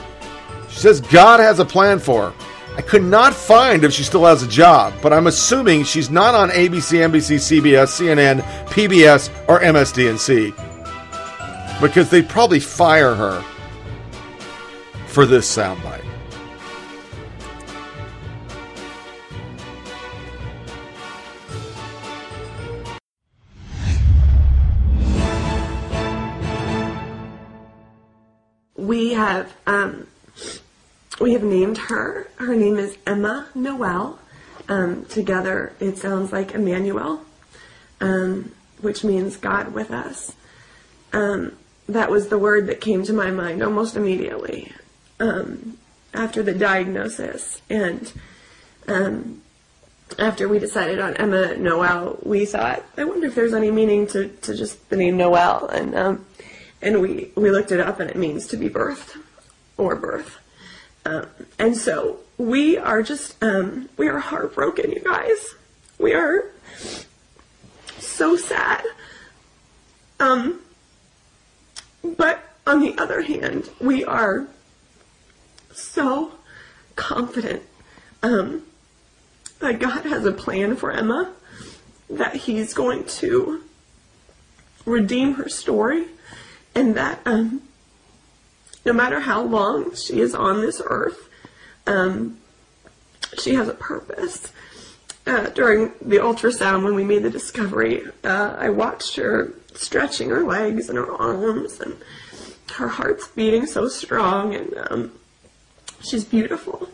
[0.69, 2.35] She says God has a plan for her.
[2.77, 6.35] I could not find if she still has a job, but I'm assuming she's not
[6.35, 10.53] on ABC, NBC, CBS, CNN, PBS, or MSDNC.
[11.81, 13.43] Because they'd probably fire her
[15.07, 16.05] for this soundbite.
[29.15, 30.07] Have um,
[31.21, 32.29] we have named her.
[32.37, 34.19] Her name is Emma Noel.
[34.69, 37.23] Um, together, it sounds like Emmanuel,
[38.01, 40.33] um, which means God with us.
[41.13, 41.57] Um,
[41.89, 44.73] that was the word that came to my mind almost immediately
[45.21, 45.77] um,
[46.15, 48.11] after the diagnosis, and
[48.89, 49.43] um,
[50.19, 54.29] after we decided on Emma Noel, we thought, I wonder if there's any meaning to,
[54.29, 56.27] to just the name Noel, and um,
[56.85, 59.17] and we we looked it up, and it means to be birthed
[59.77, 60.39] or birth.
[61.07, 61.27] Um,
[61.59, 65.55] and so we are just um, we are heartbroken, you guys.
[65.99, 66.45] We are
[67.99, 68.85] so sad.
[70.21, 70.61] Um,
[72.03, 74.47] but on the other hand, we are
[75.73, 76.33] so
[76.97, 77.63] confident
[78.23, 78.63] um,
[79.59, 81.33] that God has a plan for Emma,
[82.11, 83.63] that He's going to
[84.87, 86.07] redeem her story,
[86.75, 87.63] and that um,
[88.85, 91.29] no matter how long she is on this earth,
[91.87, 92.39] um,
[93.39, 94.53] she has a purpose.
[95.27, 100.45] Uh, during the ultrasound, when we made the discovery, uh, I watched her stretching her
[100.45, 101.97] legs and her arms, and
[102.75, 105.13] her heart's beating so strong, and um,
[106.03, 106.89] she's beautiful.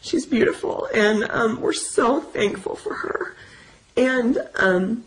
[0.00, 3.36] She's beautiful, and um, we're so thankful for her.
[3.96, 5.04] And um,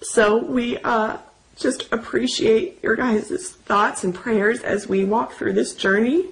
[0.00, 1.18] so we uh,
[1.56, 6.26] just appreciate your guys' thoughts and prayers as we walk through this journey.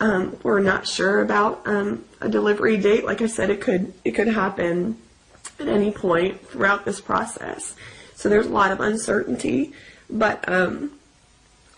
[0.00, 3.04] Um, we're not sure about um, a delivery date.
[3.04, 4.96] Like I said, it could it could happen
[5.58, 7.74] at any point throughout this process.
[8.14, 9.72] So there's a lot of uncertainty,
[10.08, 10.92] but um,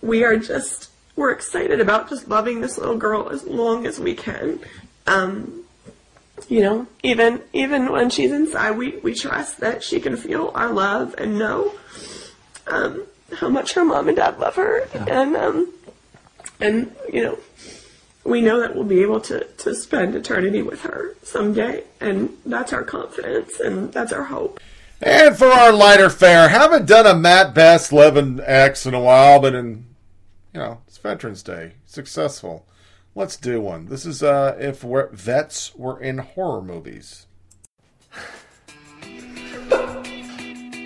[0.00, 4.14] we are just we're excited about just loving this little girl as long as we
[4.14, 4.60] can.
[5.06, 5.64] Um,
[6.48, 10.72] you know, even even when she's inside, we we trust that she can feel our
[10.72, 11.72] love and know
[12.66, 15.73] um, how much her mom and dad love her, and um,
[16.60, 17.39] and you know,
[18.24, 22.73] we know that we'll be able to to spend eternity with her someday, and that's
[22.73, 24.60] our confidence, and that's our hope.
[25.00, 29.52] And for our lighter fare, haven't done a Matt Best 11X in a while, but
[29.52, 29.86] in,
[30.55, 31.73] you know, it's Veterans Day.
[31.86, 32.66] Successful.
[33.16, 33.86] Let's do one.
[33.86, 37.26] This is uh, if vets were in horror movies.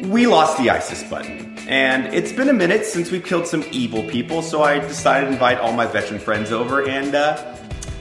[0.05, 1.57] We lost the ISIS button.
[1.69, 5.33] And it's been a minute since we killed some evil people, so I decided to
[5.33, 7.57] invite all my veteran friends over and uh,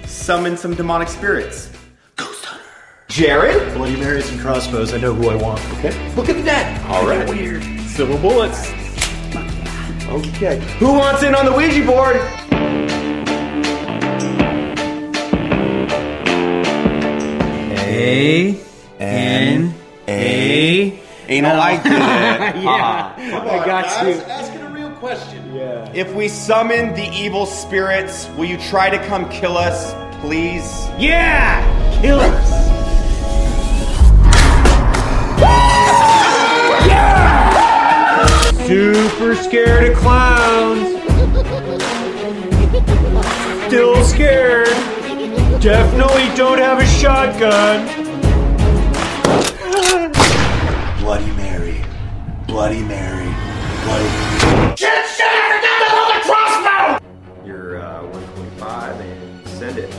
[0.06, 1.72] summon some demonic spirits.
[2.16, 2.64] Ghost Hunter.
[3.08, 3.74] Jared?
[3.74, 4.94] Bloody Marys and crossbows.
[4.94, 5.60] I know who I want.
[5.74, 6.14] Okay.
[6.16, 6.86] Look at that.
[6.92, 7.28] All right.
[7.28, 7.64] Weird.
[7.88, 8.70] Silver bullets.
[10.06, 10.60] Okay.
[10.78, 12.18] Who wants in on the Ouija board?
[17.88, 18.60] A
[19.00, 19.74] N
[20.08, 21.05] A.
[21.28, 21.62] Anal, uh-huh.
[21.62, 21.92] I did
[22.58, 22.64] it.
[22.64, 24.14] yeah, I got you.
[24.22, 25.56] Asking a real question.
[25.56, 25.92] Yeah.
[25.94, 30.88] If we summon the evil spirits, will you try to come kill us, please?
[31.00, 31.62] Yeah!
[32.02, 32.66] Killers!
[38.68, 40.88] Super scared of clowns.
[43.68, 44.68] Still scared.
[45.62, 48.05] Definitely don't have a shotgun.
[51.06, 51.86] Bloody Mary.
[52.48, 53.32] Bloody Mary.
[53.84, 54.76] Bloody Mary.
[54.76, 57.46] Shit, shit, I forgot to hold the crossbow!
[57.46, 59.94] You're uh, 125 and send it.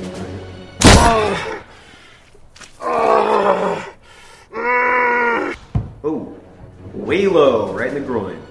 [6.02, 6.34] Oh,
[6.92, 8.42] way low, right in the groin.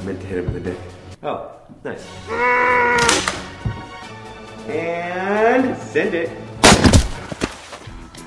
[0.00, 0.78] I meant to hit him in the dick.
[1.22, 1.52] Oh,
[1.84, 2.06] nice.
[4.70, 6.43] And send it.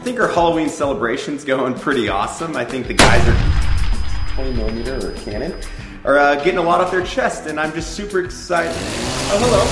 [0.08, 2.56] I think our Halloween celebration's going pretty awesome.
[2.56, 5.54] I think the guys are 20 millimeter or cannon
[6.06, 8.72] are uh, getting a lot off their chest, and I'm just super excited.
[8.72, 9.64] Oh, hello.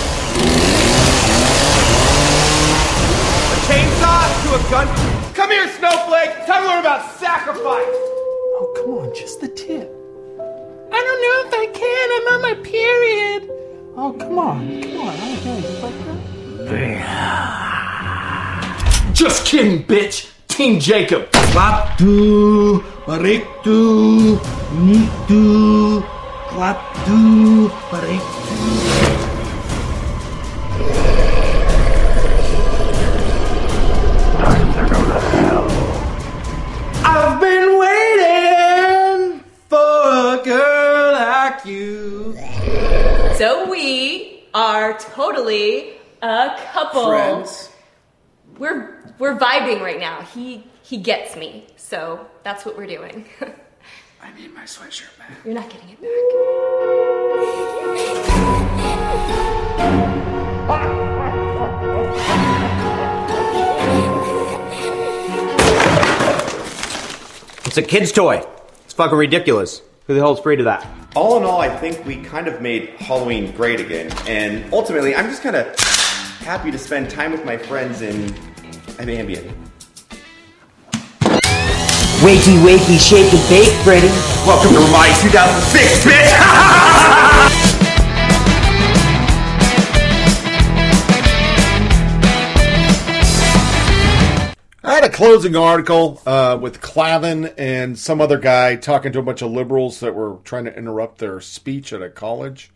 [3.48, 5.34] A chainsaw to a gun.
[5.36, 6.46] Come here, Snowflake.
[6.46, 7.86] Tell me learn about sacrifice.
[7.88, 9.90] Oh, come on, just the tip.
[10.92, 12.10] I don't know if I can.
[12.12, 13.50] I'm on my period.
[13.96, 15.16] Oh, come on, come on.
[15.16, 15.98] I don't just like
[16.68, 17.85] that.
[19.16, 20.30] Just kidding, bitch.
[20.50, 21.32] Team Jacob.
[21.32, 24.36] Klaptu, bariktu,
[24.76, 26.04] nitu,
[26.52, 28.56] klaptu, bariktu.
[37.08, 39.40] I've been waiting
[39.72, 42.36] for a girl like you.
[43.40, 47.08] So we are totally a couple.
[47.08, 47.65] Friends.
[48.58, 50.22] We're we're vibing right now.
[50.22, 51.68] He he gets me.
[51.76, 53.26] So that's what we're doing.
[54.22, 55.32] I need my sweatshirt back.
[55.44, 56.10] You're not getting it back.
[67.66, 68.42] It's a kid's toy.
[68.86, 69.82] It's fucking ridiculous.
[70.08, 70.88] Who the hell's free to that?
[71.16, 74.12] All in all, I think we kind of made Halloween great again.
[74.28, 75.76] And ultimately, I'm just kind of
[76.46, 78.32] happy to spend time with my friends in
[79.00, 79.48] an ambient.
[82.22, 84.10] Wakey, wakey, shake and bake, Freddy.
[84.46, 86.12] Welcome to my 2006, bitch!
[94.84, 99.24] I had a closing article uh, with Klavan and some other guy talking to a
[99.24, 102.72] bunch of liberals that were trying to interrupt their speech at a college.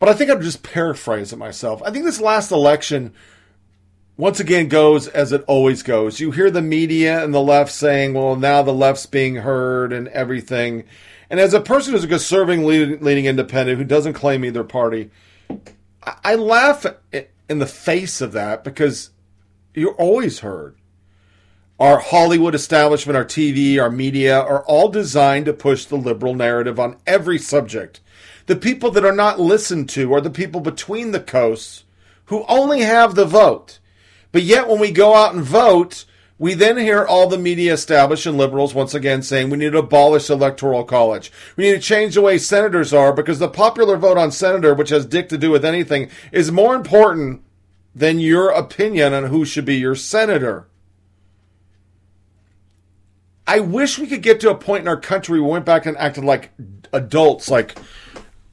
[0.00, 1.82] But I think I'm just paraphrasing myself.
[1.84, 3.12] I think this last election,
[4.16, 6.18] once again, goes as it always goes.
[6.18, 10.08] You hear the media and the left saying, well, now the left's being heard and
[10.08, 10.84] everything.
[11.28, 15.10] And as a person who's a conservative leading, independent who doesn't claim either party,
[16.02, 16.86] I laugh
[17.48, 19.10] in the face of that because
[19.74, 20.76] you're always heard.
[21.78, 26.80] Our Hollywood establishment, our TV, our media are all designed to push the liberal narrative
[26.80, 28.00] on every subject.
[28.50, 31.84] The people that are not listened to are the people between the coasts
[32.24, 33.78] who only have the vote.
[34.32, 36.04] But yet, when we go out and vote,
[36.36, 39.78] we then hear all the media established and liberals once again saying we need to
[39.78, 41.30] abolish the electoral college.
[41.56, 44.90] We need to change the way senators are because the popular vote on senator, which
[44.90, 47.44] has dick to do with anything, is more important
[47.94, 50.66] than your opinion on who should be your senator.
[53.46, 55.86] I wish we could get to a point in our country where we went back
[55.86, 56.50] and acted like
[56.92, 57.78] adults, like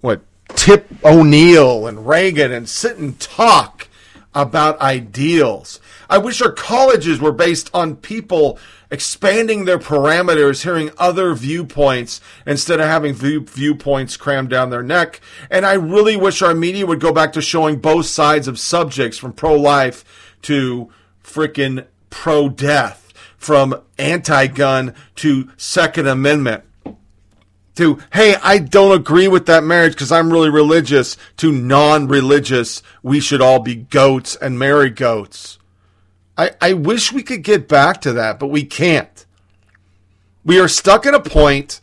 [0.01, 3.87] what Tip O'Neill and Reagan, and sit and talk
[4.33, 5.79] about ideals.
[6.09, 8.59] I wish our colleges were based on people
[8.89, 15.19] expanding their parameters, hearing other viewpoints instead of having view- viewpoints crammed down their neck.
[15.49, 19.17] And I really wish our media would go back to showing both sides of subjects
[19.17, 20.05] from pro life
[20.43, 20.89] to
[21.23, 26.63] frickin' pro death, from anti gun to Second Amendment.
[27.77, 32.81] To, hey, I don't agree with that marriage because I'm really religious, to non religious,
[33.03, 35.59] we should all be goats and marry goats.
[36.35, 39.25] I, I wish we could get back to that, but we can't.
[40.43, 41.79] We are stuck at a point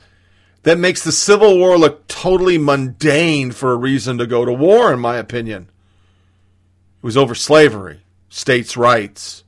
[0.64, 4.92] that makes the Civil War look totally mundane for a reason to go to war,
[4.92, 5.70] in my opinion.
[7.02, 9.44] It was over slavery, states' rights.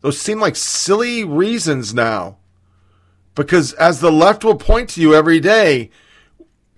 [0.00, 2.36] Those seem like silly reasons now.
[3.34, 5.90] Because as the left will point to you every day,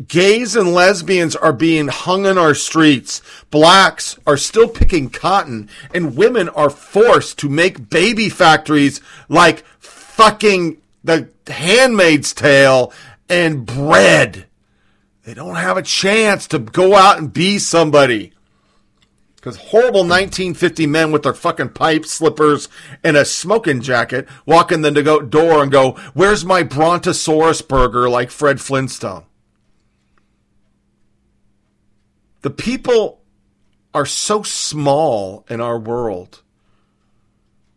[0.06, 3.22] gays and lesbians are being hung in our streets.
[3.50, 10.78] Blacks are still picking cotton, and women are forced to make baby factories like fucking
[11.04, 12.92] the handmaid's tale
[13.28, 14.46] and bread.
[15.24, 18.32] They don't have a chance to go out and be somebody.
[19.46, 22.68] Because horrible 1950 men with their fucking pipe slippers
[23.04, 28.10] and a smoking jacket walk in the go- door and go, Where's my Brontosaurus burger
[28.10, 29.22] like Fred Flintstone?
[32.42, 33.20] The people
[33.94, 36.42] are so small in our world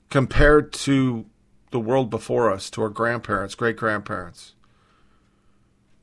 [0.10, 1.28] compared to
[1.70, 4.56] the world before us, to our grandparents, great grandparents.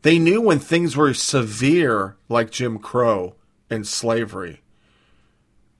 [0.03, 3.35] They knew when things were severe, like Jim Crow
[3.69, 4.61] and slavery.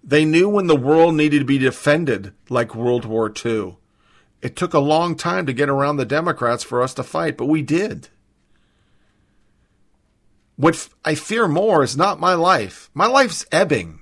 [0.07, 3.77] They knew when the world needed to be defended, like World War II.
[4.41, 7.47] It took a long time to get around the Democrats for us to fight, but
[7.47, 8.09] we did.
[10.55, 12.89] What I fear more is not my life.
[12.95, 14.01] My life's ebbing.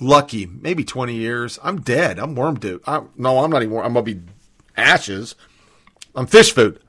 [0.00, 1.60] Lucky, maybe 20 years.
[1.62, 2.18] I'm dead.
[2.18, 2.82] I'm worm dude.
[2.84, 3.78] I, no, I'm not even.
[3.78, 4.20] I'm gonna be
[4.76, 5.36] ashes.
[6.16, 6.80] I'm fish food.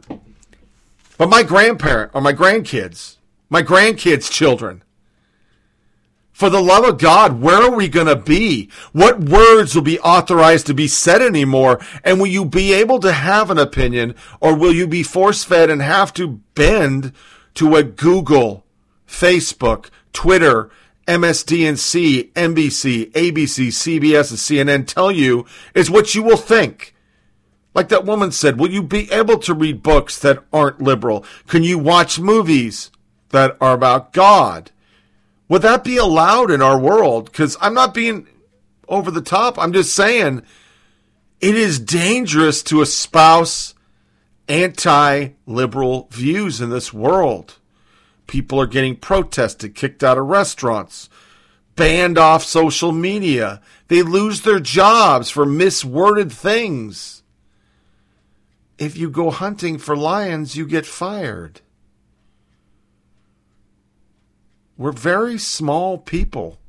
[1.17, 3.17] But my grandparent or my grandkids,
[3.49, 4.83] my grandkids' children.
[6.37, 8.69] For the love of God, where are we going to be?
[8.91, 11.83] What words will be authorized to be said anymore?
[12.03, 15.71] And will you be able to have an opinion or will you be force fed
[15.71, 17.11] and have to bend
[17.55, 18.67] to what Google,
[19.07, 20.69] Facebook, Twitter,
[21.07, 25.43] MSDNC, NBC, ABC, CBS, and CNN tell you
[25.73, 26.93] is what you will think?
[27.73, 31.25] Like that woman said, will you be able to read books that aren't liberal?
[31.47, 32.91] Can you watch movies
[33.29, 34.69] that are about God?
[35.49, 37.25] Would that be allowed in our world?
[37.25, 38.27] Because I'm not being
[38.87, 39.57] over the top.
[39.57, 40.43] I'm just saying
[41.39, 43.73] it is dangerous to espouse
[44.47, 47.59] anti liberal views in this world.
[48.27, 51.09] People are getting protested, kicked out of restaurants,
[51.75, 53.61] banned off social media.
[53.87, 57.17] They lose their jobs for misworded things
[58.77, 61.61] if you go hunting for lions, you get fired.
[64.77, 66.59] We're very small people.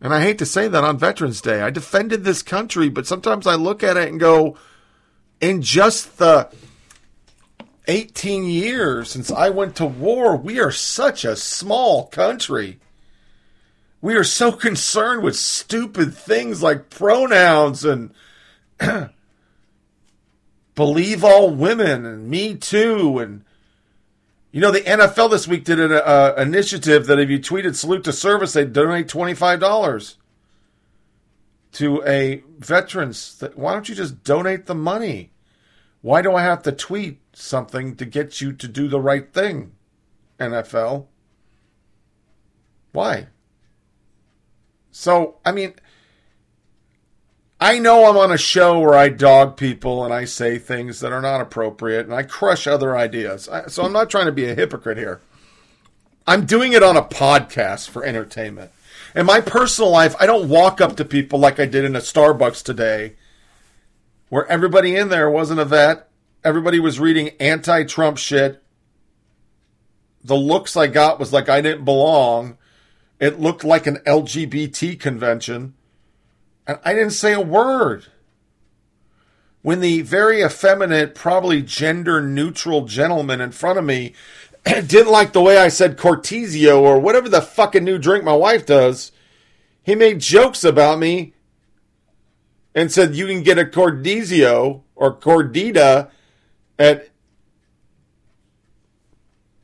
[0.00, 1.60] And I hate to say that on Veterans Day.
[1.60, 4.56] I defended this country, but sometimes I look at it and go,
[5.40, 6.48] in just the
[7.88, 12.78] 18 years since I went to war, we are such a small country.
[14.00, 18.12] We are so concerned with stupid things like pronouns and
[20.74, 23.42] believe all women and me too and
[24.50, 28.04] you know the NFL this week did an uh, initiative that if you tweeted salute
[28.04, 30.16] to service they'd donate $25
[31.72, 35.30] to a veterans why don't you just donate the money?
[36.00, 39.72] Why do I have to tweet something to get you to do the right thing
[40.38, 41.06] NFL
[42.92, 43.28] why?
[44.90, 45.74] So I mean
[47.60, 51.12] I know I'm on a show where I dog people and I say things that
[51.12, 53.48] are not appropriate and I crush other ideas.
[53.66, 55.20] So I'm not trying to be a hypocrite here.
[56.24, 58.70] I'm doing it on a podcast for entertainment.
[59.14, 62.00] In my personal life, I don't walk up to people like I did in a
[62.00, 63.16] Starbucks today,
[64.28, 66.08] where everybody in there wasn't a vet.
[66.44, 68.62] Everybody was reading anti Trump shit.
[70.22, 72.58] The looks I got was like I didn't belong.
[73.18, 75.74] It looked like an LGBT convention.
[76.68, 78.06] And I didn't say a word.
[79.62, 84.14] When the very effeminate, probably gender neutral gentleman in front of me
[84.64, 88.66] didn't like the way I said Cortizio or whatever the fucking new drink my wife
[88.66, 89.10] does,
[89.82, 91.32] he made jokes about me
[92.74, 96.10] and said you can get a Cordizio or Cordita
[96.78, 97.08] at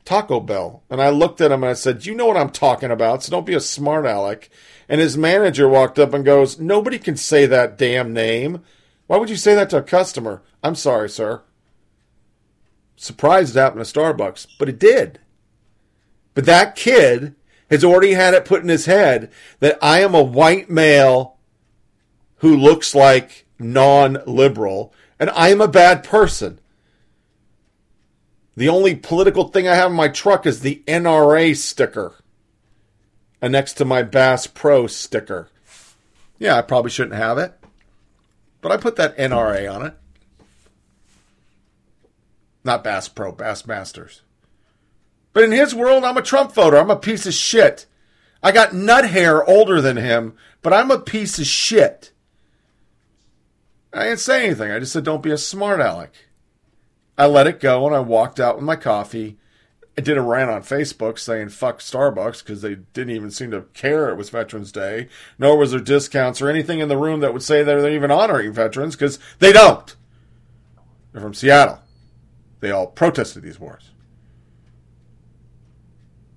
[0.03, 0.83] Taco Bell.
[0.89, 3.31] And I looked at him and I said, You know what I'm talking about, so
[3.31, 4.49] don't be a smart aleck.
[4.87, 8.61] And his manager walked up and goes, Nobody can say that damn name.
[9.07, 10.41] Why would you say that to a customer?
[10.63, 11.41] I'm sorry, sir.
[12.95, 15.19] Surprised it happened to Starbucks, but it did.
[16.33, 17.35] But that kid
[17.69, 21.37] has already had it put in his head that I am a white male
[22.37, 26.59] who looks like non liberal and I am a bad person.
[28.55, 32.15] The only political thing I have in my truck is the NRA sticker
[33.41, 35.49] next to my Bass Pro sticker.
[36.37, 37.53] Yeah, I probably shouldn't have it,
[38.61, 39.93] but I put that NRA on it.
[42.63, 44.21] Not Bass Pro, Bass Masters.
[45.33, 46.77] But in his world, I'm a Trump voter.
[46.77, 47.85] I'm a piece of shit.
[48.41, 52.11] I got nut hair older than him, but I'm a piece of shit.
[53.93, 54.71] I didn't say anything.
[54.71, 56.13] I just said, don't be a smart aleck.
[57.17, 59.37] I let it go and I walked out with my coffee.
[59.97, 63.61] I did a rant on Facebook saying fuck Starbucks because they didn't even seem to
[63.73, 65.07] care it was Veterans Day,
[65.39, 68.51] nor was there discounts or anything in the room that would say they're even honoring
[68.51, 69.95] veterans because they don't.
[71.13, 71.79] They're from Seattle.
[72.59, 73.91] They all protested these wars.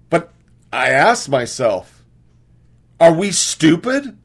[0.08, 0.32] But
[0.72, 2.04] I asked myself,
[3.00, 4.16] are we stupid?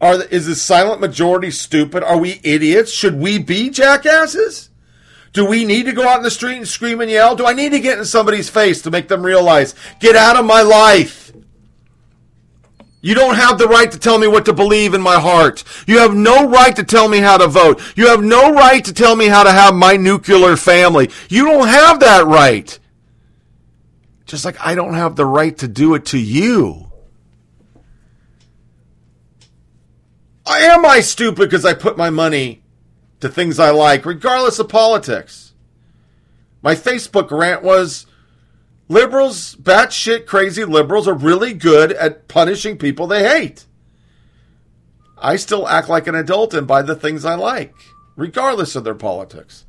[0.00, 2.02] Are is the silent majority stupid?
[2.02, 2.90] Are we idiots?
[2.90, 4.70] Should we be jackasses?
[5.32, 7.34] Do we need to go out in the street and scream and yell?
[7.34, 10.44] Do I need to get in somebody's face to make them realize, get out of
[10.44, 11.32] my life?
[13.00, 15.64] You don't have the right to tell me what to believe in my heart.
[15.88, 17.82] You have no right to tell me how to vote.
[17.96, 21.10] You have no right to tell me how to have my nuclear family.
[21.28, 22.78] You don't have that right.
[24.24, 26.92] Just like I don't have the right to do it to you.
[30.46, 32.61] Am I stupid because I put my money
[33.22, 35.54] to things I like, regardless of politics?
[36.60, 38.06] My Facebook rant was
[38.88, 43.66] liberals, batshit crazy liberals, are really good at punishing people they hate.
[45.16, 47.74] I still act like an adult and buy the things I like,
[48.16, 49.64] regardless of their politics.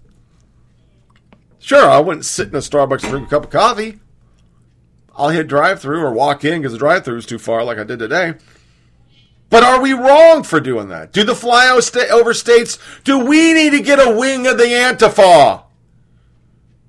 [1.59, 3.99] Sure, I wouldn't sit in a Starbucks and drink a cup of coffee.
[5.15, 7.77] I'll hit drive through or walk in because the drive through is too far, like
[7.77, 8.33] I did today.
[9.53, 11.13] But are we wrong for doing that?
[11.13, 15.65] Do the flyover states, do we need to get a wing of the Antifa?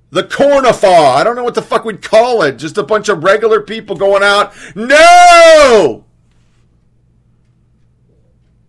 [0.09, 1.15] The Cornifa?
[1.15, 2.53] I don't know what the fuck we'd call it.
[2.53, 4.55] Just a bunch of regular people going out.
[4.75, 6.07] No!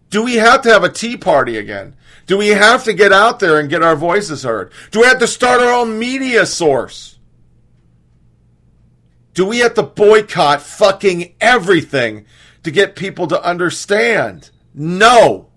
[0.09, 1.95] Do we have to have a tea party again?
[2.27, 4.74] Do we have to get out there and get our voices heard?
[4.91, 7.17] Do we have to start our own media source?
[9.33, 12.25] Do we have to boycott fucking everything
[12.66, 14.50] to get people to understand.
[14.74, 15.50] No.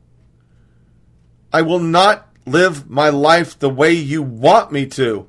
[1.51, 5.27] I will not live my life the way you want me to.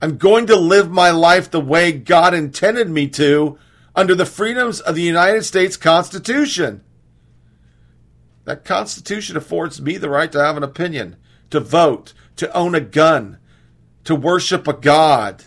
[0.00, 3.58] I'm going to live my life the way God intended me to
[3.94, 6.82] under the freedoms of the United States Constitution.
[8.46, 11.16] That Constitution affords me the right to have an opinion,
[11.50, 13.36] to vote, to own a gun,
[14.04, 15.44] to worship a God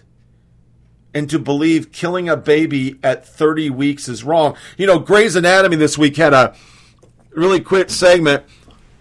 [1.13, 4.55] and to believe killing a baby at 30 weeks is wrong.
[4.77, 6.55] You know, Grey's Anatomy this week had a
[7.31, 8.43] really quick segment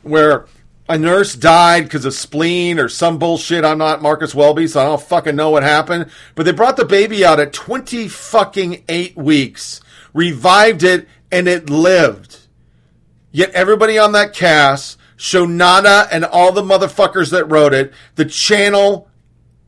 [0.02, 0.46] where
[0.88, 3.64] a nurse died because of spleen or some bullshit.
[3.64, 6.10] I'm not Marcus Welby, so I don't fucking know what happened.
[6.34, 9.80] But they brought the baby out at 20 fucking eight weeks,
[10.12, 12.40] revived it, and it lived.
[13.30, 19.08] Yet everybody on that cast, Shonda and all the motherfuckers that wrote it, the channel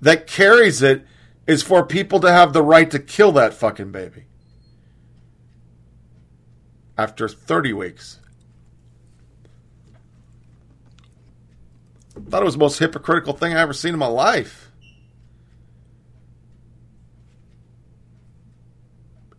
[0.00, 1.06] that carries it,
[1.47, 4.24] is for people to have the right to kill that fucking baby
[6.97, 8.20] after 30 weeks.
[12.16, 14.70] I thought it was the most hypocritical thing I ever seen in my life.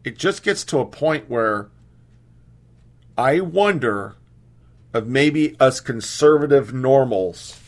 [0.04, 1.70] It just gets to a point where
[3.18, 4.16] I wonder
[4.94, 7.60] of maybe us conservative normals,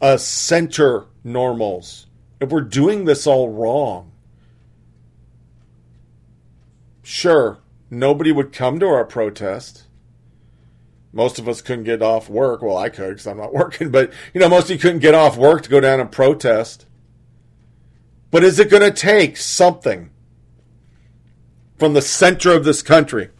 [0.00, 2.07] us center normals,
[2.40, 4.12] if we're doing this all wrong,
[7.02, 7.58] sure,
[7.90, 9.84] nobody would come to our protest.
[11.12, 12.62] Most of us couldn't get off work.
[12.62, 15.14] Well, I could because I'm not working, but you know, most of you couldn't get
[15.14, 16.86] off work to go down and protest.
[18.30, 20.10] But is it going to take something
[21.78, 23.30] from the center of this country?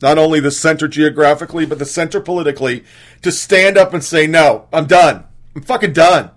[0.00, 2.84] Not only the center geographically, but the center politically
[3.20, 5.24] to stand up and say, no, I'm done.
[5.54, 6.30] I'm fucking done.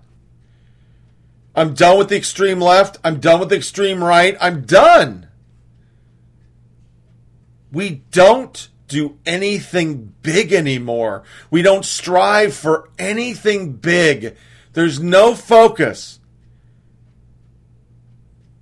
[1.56, 2.98] I'm done with the extreme left.
[3.03, 4.38] I'm done with the extreme right.
[4.42, 5.30] I'm done.
[7.72, 11.24] We don't do anything big anymore.
[11.50, 14.35] We don't strive for anything big.
[14.74, 16.19] There's no focus.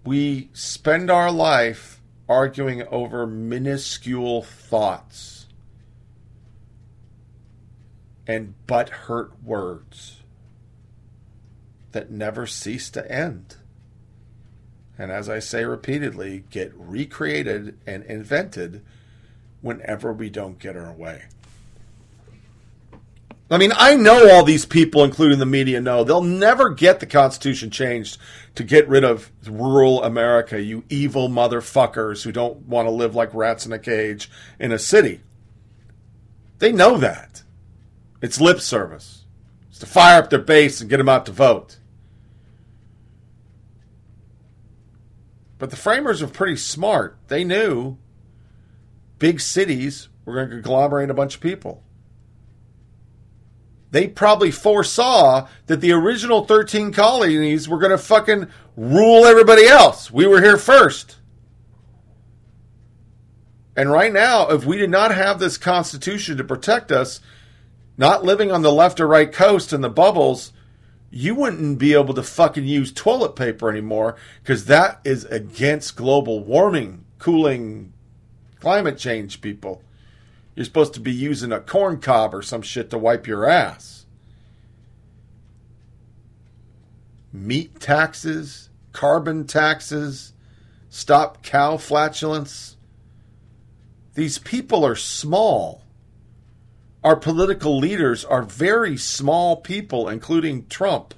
[0.05, 5.47] We spend our life arguing over minuscule thoughts
[8.27, 10.22] and butt hurt words
[11.93, 13.55] that never cease to end.
[14.97, 18.83] And as I say repeatedly, get recreated and invented
[19.61, 21.23] whenever we don't get our way.
[23.49, 27.05] I mean, I know all these people, including the media, know they'll never get the
[27.05, 28.17] Constitution changed
[28.55, 33.33] to get rid of rural America, you evil motherfuckers who don't want to live like
[33.33, 35.21] rats in a cage in a city.
[36.59, 37.43] They know that.
[38.21, 39.25] It's lip service.
[39.69, 41.77] It's to fire up their base and get them out to vote.
[45.63, 47.15] But the framers were pretty smart.
[47.29, 47.95] They knew
[49.17, 51.81] big cities were going to conglomerate a bunch of people.
[53.89, 60.11] They probably foresaw that the original 13 colonies were going to fucking rule everybody else.
[60.11, 61.15] We were here first.
[63.77, 67.21] And right now, if we did not have this constitution to protect us,
[67.95, 70.51] not living on the left or right coast in the bubbles,
[71.15, 76.43] you wouldn't be able to fucking use toilet paper anymore because that is against global
[76.43, 77.93] warming, cooling,
[78.59, 79.83] climate change, people.
[80.55, 84.07] You're supposed to be using a corn cob or some shit to wipe your ass.
[87.31, 90.33] Meat taxes, carbon taxes,
[90.89, 92.75] stop cow flatulence.
[94.15, 95.82] These people are small
[97.03, 101.13] our political leaders are very small people, including Trump.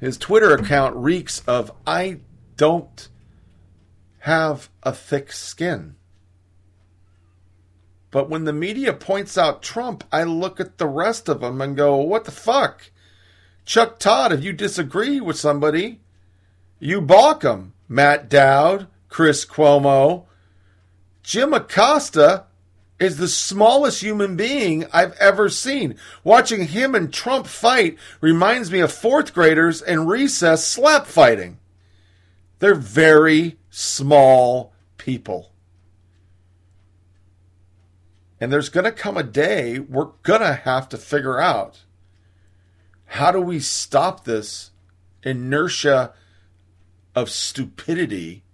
[0.00, 2.20] His Twitter account reeks of, I
[2.56, 3.08] don't
[4.20, 5.96] have a thick skin.
[8.10, 11.76] But when the media points out Trump, I look at the rest of them and
[11.76, 12.90] go, what the fuck?
[13.66, 16.00] Chuck Todd, if you disagree with somebody,
[16.78, 17.74] you balk them.
[17.88, 20.24] Matt Dowd, Chris Cuomo,
[21.22, 22.44] Jim Acosta
[22.98, 25.96] is the smallest human being I've ever seen.
[26.24, 31.58] Watching him and Trump fight reminds me of fourth graders in recess slap fighting.
[32.58, 35.52] They're very small people.
[38.40, 41.82] And there's going to come a day we're going to have to figure out
[43.06, 44.70] how do we stop this
[45.22, 46.12] inertia
[47.14, 48.44] of stupidity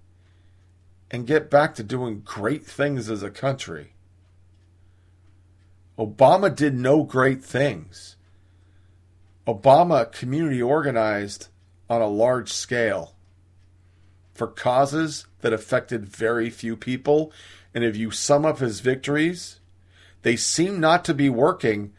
[1.11, 3.92] and get back to doing great things as a country.
[5.99, 8.17] Obama did no great things.
[9.47, 11.49] Obama community organized
[11.91, 13.15] on a large scale
[14.33, 17.33] for causes that affected very few people.
[17.75, 19.61] And if you sum up his victories,
[20.23, 21.93] they seem not to be working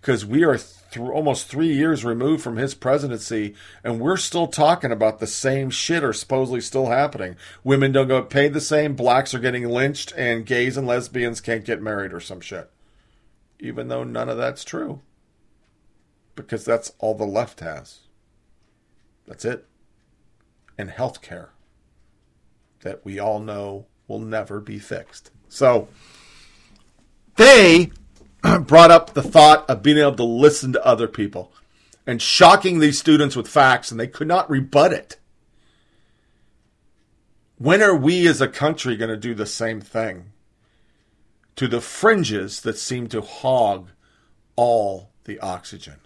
[0.00, 4.90] because we are th- almost three years removed from his presidency, and we're still talking
[4.90, 7.36] about the same shit are supposedly still happening.
[7.62, 11.66] Women don't get paid the same, blacks are getting lynched, and gays and lesbians can't
[11.66, 12.70] get married or some shit
[13.60, 15.00] even though none of that's true.
[16.34, 18.00] Because that's all the left has.
[19.26, 19.66] That's it.
[20.78, 21.48] And healthcare
[22.80, 25.30] that we all know will never be fixed.
[25.48, 25.88] So
[27.36, 27.92] they
[28.60, 31.52] brought up the thought of being able to listen to other people
[32.06, 35.18] and shocking these students with facts, and they could not rebut it.
[37.58, 40.32] When are we as a country going to do the same thing?
[41.56, 43.90] To the fringes that seem to hog
[44.56, 45.96] all the oxygen.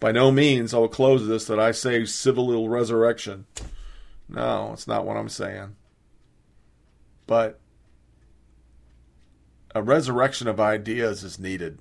[0.00, 3.46] By no means, I will close this that I say civil resurrection.
[4.28, 5.76] No, it's not what I'm saying.
[7.26, 7.60] But
[9.74, 11.78] a resurrection of ideas is needed.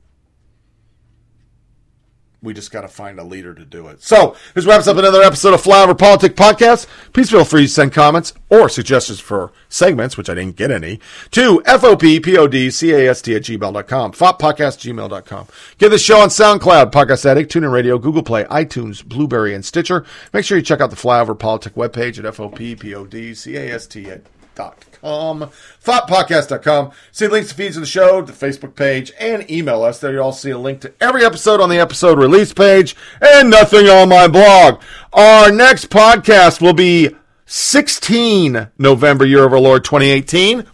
[2.43, 4.01] We just got to find a leader to do it.
[4.01, 6.87] So, this wraps up another episode of Flyover Politic Podcast.
[7.13, 10.99] Please feel free to send comments or suggestions for segments, which I didn't get any,
[11.31, 15.47] to FOPPODCAST at gmail.com, foppodcast@gmail.com.
[15.77, 20.03] Get the show on SoundCloud, Podcast Addict, TuneIn Radio, Google Play, iTunes, Blubrry, and Stitcher.
[20.33, 26.91] Make sure you check out the Flyover Politic webpage at FOPPODCAST com, thoughtpodcast.com.
[27.11, 29.99] See links to feeds of the show, the Facebook page, and email us.
[29.99, 33.49] There you'll all see a link to every episode on the episode release page and
[33.49, 34.81] nothing on my blog.
[35.13, 37.15] Our next podcast will be
[37.45, 40.65] 16 November, year of our Lord 2018.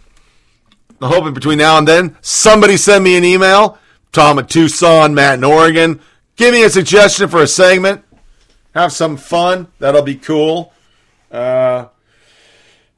[1.00, 3.78] I'm hoping between now and then, somebody send me an email.
[4.12, 6.00] Tom at Tucson, Matt in Oregon.
[6.36, 8.04] Give me a suggestion for a segment.
[8.74, 9.68] Have some fun.
[9.78, 10.72] That'll be cool.
[11.30, 11.86] Uh,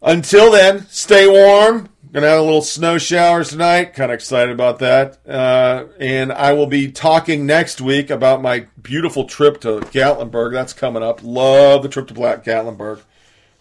[0.02, 1.88] until then, stay warm.
[2.12, 3.94] Gonna have a little snow showers tonight.
[3.94, 5.18] Kind of excited about that.
[5.24, 10.52] Uh, and I will be talking next week about my beautiful trip to Gatlinburg.
[10.52, 11.20] That's coming up.
[11.22, 13.02] Love the trip to Black Gatlinburg.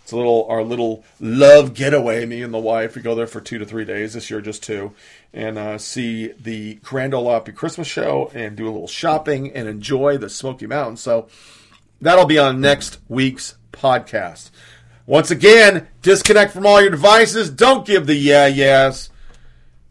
[0.01, 2.26] It's a little our little love getaway.
[2.26, 2.95] Me and the wife.
[2.95, 4.14] We go there for two to three days.
[4.14, 4.93] This year, just two,
[5.32, 9.68] and uh, see the Grand Ole Opry Christmas show and do a little shopping and
[9.68, 11.01] enjoy the Smoky Mountains.
[11.01, 11.27] So
[12.01, 14.50] that'll be on next week's podcast.
[15.10, 17.50] Once again, disconnect from all your devices.
[17.50, 19.10] Don't give the yeah yes.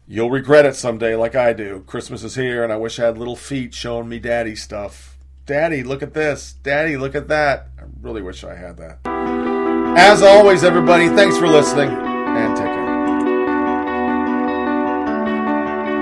[0.07, 1.83] You'll regret it someday, like I do.
[1.85, 5.17] Christmas is here, and I wish I had little feet showing me daddy stuff.
[5.45, 6.53] Daddy, look at this.
[6.63, 7.67] Daddy, look at that.
[7.77, 8.99] I really wish I had that.
[9.97, 12.87] As always, everybody, thanks for listening, and take care.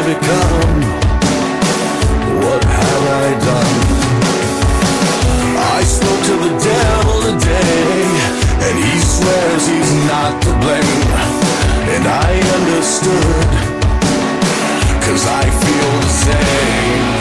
[0.06, 0.82] become?
[2.46, 3.76] What have I done?
[5.78, 7.96] I spoke to the devil today,
[8.66, 11.10] and he swears he's not to blame.
[11.96, 13.50] And I understood,
[15.06, 17.15] cause I feel the same.